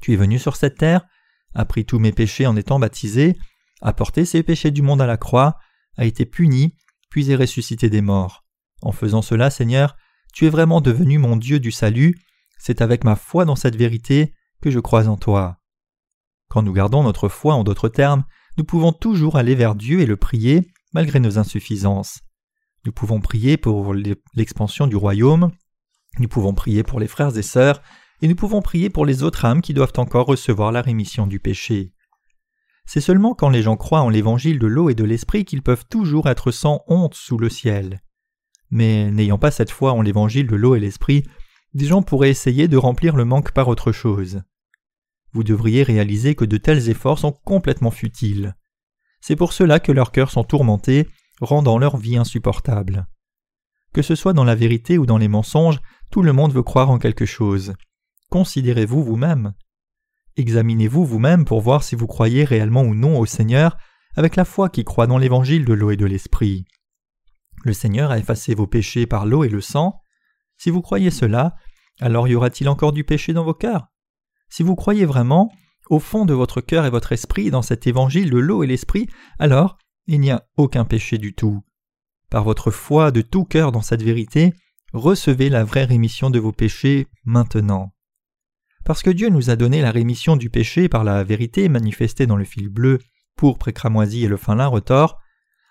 Tu 0.00 0.12
es 0.12 0.16
venu 0.16 0.38
sur 0.38 0.56
cette 0.56 0.78
terre, 0.78 1.06
as 1.54 1.64
pris 1.64 1.84
tous 1.84 1.98
mes 1.98 2.12
péchés 2.12 2.46
en 2.46 2.56
étant 2.56 2.78
baptisé, 2.78 3.36
a 3.82 3.92
porté 3.92 4.24
ces 4.24 4.42
péchés 4.42 4.70
du 4.70 4.82
monde 4.82 5.02
à 5.02 5.06
la 5.06 5.16
croix, 5.16 5.58
a 5.96 6.04
été 6.04 6.24
puni, 6.26 6.74
puis 7.10 7.30
est 7.30 7.36
ressuscité 7.36 7.90
des 7.90 8.02
morts. 8.02 8.44
En 8.82 8.92
faisant 8.92 9.20
cela, 9.20 9.50
Seigneur, 9.50 9.96
tu 10.32 10.46
es 10.46 10.50
vraiment 10.50 10.80
devenu 10.80 11.18
mon 11.18 11.36
Dieu 11.36 11.60
du 11.60 11.70
salut, 11.70 12.18
c'est 12.58 12.82
avec 12.82 13.04
ma 13.04 13.16
foi 13.16 13.44
dans 13.44 13.56
cette 13.56 13.76
vérité 13.76 14.34
que 14.60 14.70
je 14.70 14.80
crois 14.80 15.08
en 15.08 15.16
toi. 15.16 15.58
Quand 16.48 16.62
nous 16.62 16.72
gardons 16.72 17.02
notre 17.02 17.28
foi 17.28 17.54
en 17.54 17.64
d'autres 17.64 17.88
termes, 17.88 18.24
nous 18.58 18.64
pouvons 18.64 18.92
toujours 18.92 19.36
aller 19.36 19.54
vers 19.54 19.74
Dieu 19.74 20.00
et 20.00 20.06
le 20.06 20.16
prier 20.16 20.68
malgré 20.92 21.20
nos 21.20 21.38
insuffisances. 21.38 22.20
Nous 22.84 22.92
pouvons 22.92 23.20
prier 23.20 23.56
pour 23.56 23.94
l'expansion 23.94 24.86
du 24.86 24.96
royaume, 24.96 25.52
nous 26.18 26.28
pouvons 26.28 26.54
prier 26.54 26.82
pour 26.82 26.98
les 26.98 27.06
frères 27.06 27.36
et 27.36 27.42
sœurs, 27.42 27.80
et 28.22 28.28
nous 28.28 28.34
pouvons 28.34 28.62
prier 28.62 28.90
pour 28.90 29.06
les 29.06 29.22
autres 29.22 29.44
âmes 29.44 29.62
qui 29.62 29.74
doivent 29.74 29.92
encore 29.96 30.26
recevoir 30.26 30.72
la 30.72 30.82
rémission 30.82 31.26
du 31.26 31.40
péché. 31.40 31.94
C'est 32.84 33.00
seulement 33.00 33.34
quand 33.34 33.50
les 33.50 33.62
gens 33.62 33.76
croient 33.76 34.00
en 34.00 34.08
l'évangile 34.08 34.58
de 34.58 34.66
l'eau 34.66 34.90
et 34.90 34.94
de 34.94 35.04
l'esprit 35.04 35.44
qu'ils 35.44 35.62
peuvent 35.62 35.86
toujours 35.88 36.28
être 36.28 36.50
sans 36.50 36.82
honte 36.88 37.14
sous 37.14 37.38
le 37.38 37.48
ciel. 37.48 38.00
Mais 38.70 39.10
n'ayant 39.10 39.38
pas 39.38 39.50
cette 39.50 39.70
foi 39.70 39.92
en 39.92 40.02
l'évangile 40.02 40.46
de 40.46 40.56
l'eau 40.56 40.74
et 40.74 40.80
l'esprit, 40.80 41.24
des 41.74 41.86
gens 41.86 42.02
pourraient 42.02 42.30
essayer 42.30 42.68
de 42.68 42.76
remplir 42.76 43.16
le 43.16 43.24
manque 43.24 43.52
par 43.52 43.68
autre 43.68 43.92
chose. 43.92 44.42
Vous 45.32 45.44
devriez 45.44 45.82
réaliser 45.82 46.34
que 46.34 46.44
de 46.44 46.56
tels 46.56 46.88
efforts 46.88 47.18
sont 47.18 47.32
complètement 47.32 47.90
futiles. 47.90 48.56
C'est 49.20 49.36
pour 49.36 49.52
cela 49.52 49.78
que 49.78 49.92
leurs 49.92 50.12
cœurs 50.12 50.30
sont 50.30 50.44
tourmentés, 50.44 51.08
rendant 51.40 51.78
leur 51.78 51.96
vie 51.96 52.16
insupportable. 52.16 53.06
Que 53.92 54.02
ce 54.02 54.14
soit 54.14 54.32
dans 54.32 54.44
la 54.44 54.54
vérité 54.54 54.98
ou 54.98 55.06
dans 55.06 55.18
les 55.18 55.28
mensonges, 55.28 55.80
tout 56.10 56.22
le 56.22 56.32
monde 56.32 56.52
veut 56.52 56.62
croire 56.62 56.90
en 56.90 56.98
quelque 56.98 57.26
chose. 57.26 57.74
Considérez-vous 58.30 59.02
vous-même. 59.02 59.52
Examinez-vous 60.36 61.04
vous-même 61.04 61.44
pour 61.44 61.60
voir 61.60 61.82
si 61.82 61.96
vous 61.96 62.06
croyez 62.06 62.44
réellement 62.44 62.82
ou 62.82 62.94
non 62.94 63.18
au 63.18 63.26
Seigneur 63.26 63.76
avec 64.16 64.36
la 64.36 64.44
foi 64.44 64.68
qui 64.68 64.84
croit 64.84 65.06
dans 65.06 65.18
l'évangile 65.18 65.64
de 65.64 65.72
l'eau 65.72 65.90
et 65.90 65.96
de 65.96 66.06
l'esprit. 66.06 66.64
Le 67.64 67.72
Seigneur 67.72 68.10
a 68.10 68.18
effacé 68.18 68.54
vos 68.54 68.66
péchés 68.66 69.06
par 69.06 69.26
l'eau 69.26 69.44
et 69.44 69.48
le 69.48 69.60
sang. 69.60 70.00
Si 70.56 70.70
vous 70.70 70.82
croyez 70.82 71.10
cela, 71.10 71.54
alors 72.00 72.28
y 72.28 72.34
aura-t-il 72.34 72.68
encore 72.68 72.92
du 72.92 73.04
péché 73.04 73.32
dans 73.32 73.44
vos 73.44 73.54
cœurs? 73.54 73.88
Si 74.48 74.62
vous 74.62 74.74
croyez 74.74 75.04
vraiment, 75.04 75.52
au 75.90 75.98
fond 75.98 76.24
de 76.24 76.34
votre 76.34 76.60
cœur 76.60 76.86
et 76.86 76.90
votre 76.90 77.12
esprit 77.12 77.50
dans 77.50 77.62
cet 77.62 77.86
évangile 77.86 78.30
de 78.30 78.38
l'eau 78.38 78.62
et 78.62 78.66
l'esprit, 78.66 79.08
alors 79.38 79.76
il 80.06 80.20
n'y 80.20 80.30
a 80.30 80.46
aucun 80.56 80.84
péché 80.84 81.18
du 81.18 81.34
tout. 81.34 81.62
Par 82.30 82.44
votre 82.44 82.70
foi 82.70 83.10
de 83.10 83.20
tout 83.22 83.44
cœur 83.44 83.72
dans 83.72 83.82
cette 83.82 84.02
vérité, 84.02 84.54
recevez 84.92 85.50
la 85.50 85.64
vraie 85.64 85.84
rémission 85.84 86.30
de 86.30 86.38
vos 86.38 86.52
péchés 86.52 87.06
maintenant. 87.24 87.92
Parce 88.84 89.02
que 89.02 89.10
Dieu 89.10 89.28
nous 89.28 89.50
a 89.50 89.56
donné 89.56 89.82
la 89.82 89.90
rémission 89.90 90.36
du 90.36 90.48
péché 90.48 90.88
par 90.88 91.04
la 91.04 91.22
vérité 91.22 91.68
manifestée 91.68 92.26
dans 92.26 92.36
le 92.36 92.44
fil 92.44 92.68
bleu, 92.68 92.98
pourpre 93.36 93.68
et 93.68 93.72
cramoisi 93.72 94.24
et 94.24 94.28
le 94.28 94.36
fin 94.36 94.54
lin 94.54 94.66
retors, 94.66 95.19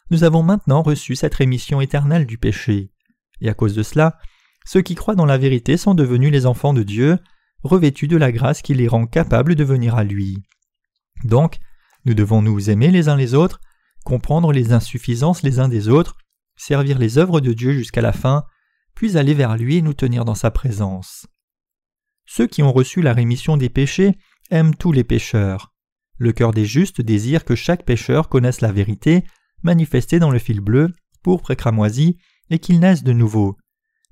nous 0.09 0.23
avons 0.23 0.43
maintenant 0.43 0.81
reçu 0.81 1.15
cette 1.15 1.35
rémission 1.35 1.81
éternelle 1.81 2.25
du 2.25 2.37
péché. 2.37 2.91
Et 3.41 3.49
à 3.49 3.53
cause 3.53 3.75
de 3.75 3.83
cela, 3.83 4.17
ceux 4.65 4.81
qui 4.81 4.95
croient 4.95 5.15
dans 5.15 5.25
la 5.25 5.37
vérité 5.37 5.77
sont 5.77 5.95
devenus 5.95 6.31
les 6.31 6.45
enfants 6.45 6.73
de 6.73 6.83
Dieu, 6.83 7.17
revêtus 7.63 8.07
de 8.07 8.17
la 8.17 8.31
grâce 8.31 8.61
qui 8.61 8.73
les 8.73 8.87
rend 8.87 9.05
capables 9.05 9.55
de 9.55 9.63
venir 9.63 9.95
à 9.95 10.03
lui. 10.03 10.43
Donc, 11.23 11.57
nous 12.05 12.13
devons 12.13 12.41
nous 12.41 12.69
aimer 12.69 12.91
les 12.91 13.09
uns 13.09 13.15
les 13.15 13.33
autres, 13.33 13.59
comprendre 14.03 14.51
les 14.51 14.71
insuffisances 14.71 15.43
les 15.43 15.59
uns 15.59 15.69
des 15.69 15.89
autres, 15.89 16.17
servir 16.55 16.97
les 16.99 17.17
œuvres 17.17 17.41
de 17.41 17.53
Dieu 17.53 17.73
jusqu'à 17.73 18.01
la 18.01 18.13
fin, 18.13 18.43
puis 18.95 19.17
aller 19.17 19.33
vers 19.33 19.57
lui 19.57 19.77
et 19.77 19.81
nous 19.81 19.93
tenir 19.93 20.25
dans 20.25 20.35
sa 20.35 20.51
présence. 20.51 21.27
Ceux 22.25 22.47
qui 22.47 22.61
ont 22.61 22.71
reçu 22.71 23.01
la 23.01 23.13
rémission 23.13 23.57
des 23.57 23.69
péchés 23.69 24.17
aiment 24.51 24.75
tous 24.75 24.91
les 24.91 25.03
pécheurs. 25.03 25.73
Le 26.17 26.31
cœur 26.31 26.51
des 26.51 26.65
justes 26.65 27.01
désire 27.01 27.45
que 27.45 27.55
chaque 27.55 27.85
pécheur 27.85 28.29
connaisse 28.29 28.61
la 28.61 28.71
vérité, 28.71 29.23
manifestée 29.63 30.19
dans 30.19 30.31
le 30.31 30.39
fil 30.39 30.61
bleu, 30.61 30.93
pourpre 31.23 31.51
et 31.51 31.55
cramoisi, 31.55 32.17
et 32.49 32.59
qu'il 32.59 32.79
naisse 32.79 33.03
de 33.03 33.13
nouveau. 33.13 33.57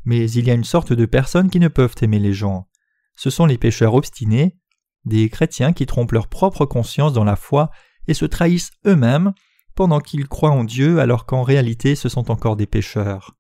Mais 0.06 0.30
il 0.32 0.46
y 0.46 0.52
a 0.52 0.54
une 0.54 0.64
sorte 0.64 0.94
de 0.94 1.06
personnes 1.06 1.50
qui 1.50 1.60
ne 1.60 1.68
peuvent 1.68 1.96
aimer 2.02 2.20
les 2.20 2.34
gens. 2.34 2.68
Ce 3.16 3.30
sont 3.30 3.46
les 3.46 3.58
pécheurs 3.58 3.96
obstinés, 3.96 4.58
des 5.06 5.30
chrétiens 5.30 5.74
qui 5.74 5.86
trompent 5.86 6.12
leur 6.12 6.28
propre 6.28 6.66
conscience 6.66 7.14
dans 7.14 7.24
la 7.24 7.36
foi 7.36 7.72
et 8.08 8.14
se 8.14 8.26
trahissent 8.26 8.72
eux-mêmes 8.86 9.34
pendant 9.76 10.00
qu'ils 10.00 10.28
croient 10.28 10.52
en 10.52 10.64
Dieu 10.64 11.00
alors 11.00 11.26
qu'en 11.26 11.44
réalité 11.44 11.96
ce 11.96 12.10
sont 12.10 12.32
encore 12.32 12.56
des 12.56 12.68
pécheurs. 12.68 13.36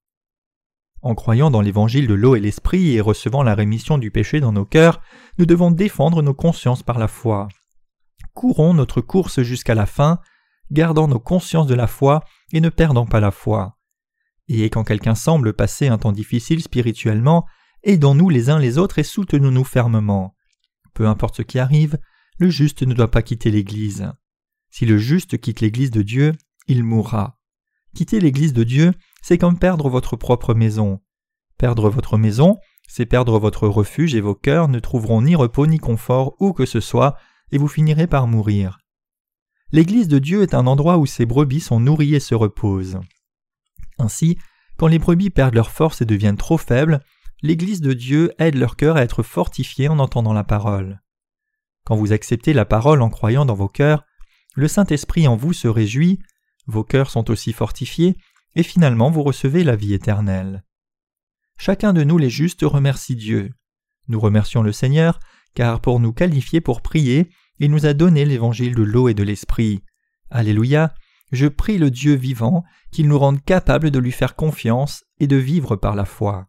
En 1.01 1.13
croyant 1.13 1.51
dans 1.51 1.61
l'évangile 1.61 2.07
de 2.07 2.13
l'eau 2.13 2.35
et 2.35 2.39
l'esprit 2.39 2.95
et 2.95 3.01
recevant 3.01 3.43
la 3.43 3.55
rémission 3.55 3.97
du 3.97 4.11
péché 4.11 4.39
dans 4.39 4.51
nos 4.51 4.65
cœurs, 4.65 5.01
nous 5.37 5.45
devons 5.45 5.71
défendre 5.71 6.21
nos 6.21 6.33
consciences 6.33 6.83
par 6.83 6.97
la 6.97 7.07
foi. 7.07 7.47
Courons 8.33 8.73
notre 8.73 9.01
course 9.01 9.41
jusqu'à 9.41 9.75
la 9.75 9.85
fin, 9.85 10.19
gardant 10.71 11.07
nos 11.07 11.19
consciences 11.19 11.67
de 11.67 11.75
la 11.75 11.87
foi 11.87 12.23
et 12.51 12.61
ne 12.61 12.69
perdant 12.69 13.05
pas 13.05 13.19
la 13.19 13.31
foi. 13.31 13.77
Et 14.47 14.69
quand 14.69 14.83
quelqu'un 14.83 15.15
semble 15.15 15.53
passer 15.53 15.87
un 15.87 15.97
temps 15.97 16.11
difficile 16.11 16.61
spirituellement, 16.61 17.45
aidons-nous 17.83 18.29
les 18.29 18.49
uns 18.49 18.59
les 18.59 18.77
autres 18.77 18.99
et 18.99 19.03
soutenons-nous 19.03 19.63
fermement. 19.63 20.35
Peu 20.93 21.07
importe 21.07 21.37
ce 21.37 21.41
qui 21.41 21.59
arrive, 21.59 21.97
le 22.39 22.49
juste 22.49 22.83
ne 22.83 22.93
doit 22.93 23.11
pas 23.11 23.21
quitter 23.21 23.51
l'Église. 23.51 24.11
Si 24.69 24.85
le 24.85 24.97
juste 24.97 25.39
quitte 25.39 25.61
l'Église 25.61 25.91
de 25.91 26.01
Dieu, 26.01 26.33
il 26.67 26.83
mourra. 26.83 27.39
Quitter 27.95 28.19
l'Église 28.19 28.53
de 28.53 28.63
Dieu, 28.63 28.93
c'est 29.21 29.37
comme 29.37 29.59
perdre 29.59 29.89
votre 29.89 30.15
propre 30.15 30.53
maison. 30.53 31.01
Perdre 31.57 31.89
votre 31.89 32.17
maison, 32.17 32.57
c'est 32.87 33.05
perdre 33.05 33.39
votre 33.39 33.67
refuge 33.67 34.15
et 34.15 34.21
vos 34.21 34.35
cœurs 34.35 34.67
ne 34.67 34.79
trouveront 34.79 35.21
ni 35.21 35.35
repos 35.35 35.67
ni 35.67 35.79
confort 35.79 36.35
où 36.39 36.53
que 36.53 36.65
ce 36.65 36.79
soit, 36.79 37.17
et 37.51 37.57
vous 37.57 37.67
finirez 37.67 38.07
par 38.07 38.27
mourir. 38.27 38.77
L'Église 39.71 40.07
de 40.07 40.19
Dieu 40.19 40.43
est 40.43 40.53
un 40.53 40.65
endroit 40.65 40.97
où 40.97 41.05
ses 41.05 41.25
brebis 41.25 41.59
sont 41.59 41.79
nourries 41.79 42.15
et 42.15 42.21
se 42.21 42.35
reposent. 42.35 42.99
Ainsi, 43.97 44.37
quand 44.77 44.87
les 44.87 44.99
brebis 44.99 45.29
perdent 45.29 45.55
leur 45.55 45.71
force 45.71 46.01
et 46.01 46.05
deviennent 46.05 46.37
trop 46.37 46.57
faibles, 46.57 47.01
l'Église 47.41 47.81
de 47.81 47.93
Dieu 47.93 48.31
aide 48.39 48.55
leur 48.55 48.77
cœur 48.77 48.95
à 48.95 49.03
être 49.03 49.23
fortifié 49.23 49.89
en 49.89 49.99
entendant 49.99 50.33
la 50.33 50.43
parole. 50.43 51.01
Quand 51.83 51.95
vous 51.95 52.13
acceptez 52.13 52.53
la 52.53 52.65
parole 52.65 53.01
en 53.01 53.09
croyant 53.09 53.45
dans 53.45 53.55
vos 53.55 53.67
cœurs, 53.67 54.05
le 54.55 54.67
Saint-Esprit 54.67 55.27
en 55.27 55.35
vous 55.35 55.53
se 55.53 55.67
réjouit, 55.67 56.19
vos 56.65 56.83
cœurs 56.83 57.09
sont 57.09 57.29
aussi 57.29 57.53
fortifiés, 57.53 58.15
et 58.55 58.63
finalement 58.63 59.11
vous 59.11 59.23
recevez 59.23 59.63
la 59.63 59.75
vie 59.75 59.93
éternelle. 59.93 60.63
Chacun 61.57 61.93
de 61.93 62.03
nous 62.03 62.17
les 62.17 62.29
justes 62.29 62.63
remercie 62.63 63.15
Dieu. 63.15 63.51
Nous 64.07 64.19
remercions 64.19 64.63
le 64.63 64.71
Seigneur, 64.71 65.19
car 65.53 65.81
pour 65.81 65.99
nous 65.99 66.13
qualifier 66.13 66.61
pour 66.61 66.81
prier, 66.81 67.29
il 67.59 67.71
nous 67.71 67.85
a 67.85 67.93
donné 67.93 68.25
l'évangile 68.25 68.75
de 68.75 68.83
l'eau 68.83 69.09
et 69.09 69.13
de 69.13 69.23
l'esprit. 69.23 69.83
Alléluia. 70.29 70.93
Je 71.31 71.47
prie 71.47 71.77
le 71.77 71.91
Dieu 71.91 72.15
vivant 72.15 72.63
qu'il 72.91 73.07
nous 73.07 73.19
rende 73.19 73.43
capables 73.43 73.91
de 73.91 73.99
lui 73.99 74.11
faire 74.11 74.35
confiance 74.35 75.03
et 75.19 75.27
de 75.27 75.35
vivre 75.35 75.75
par 75.75 75.95
la 75.95 76.05
foi. 76.05 76.47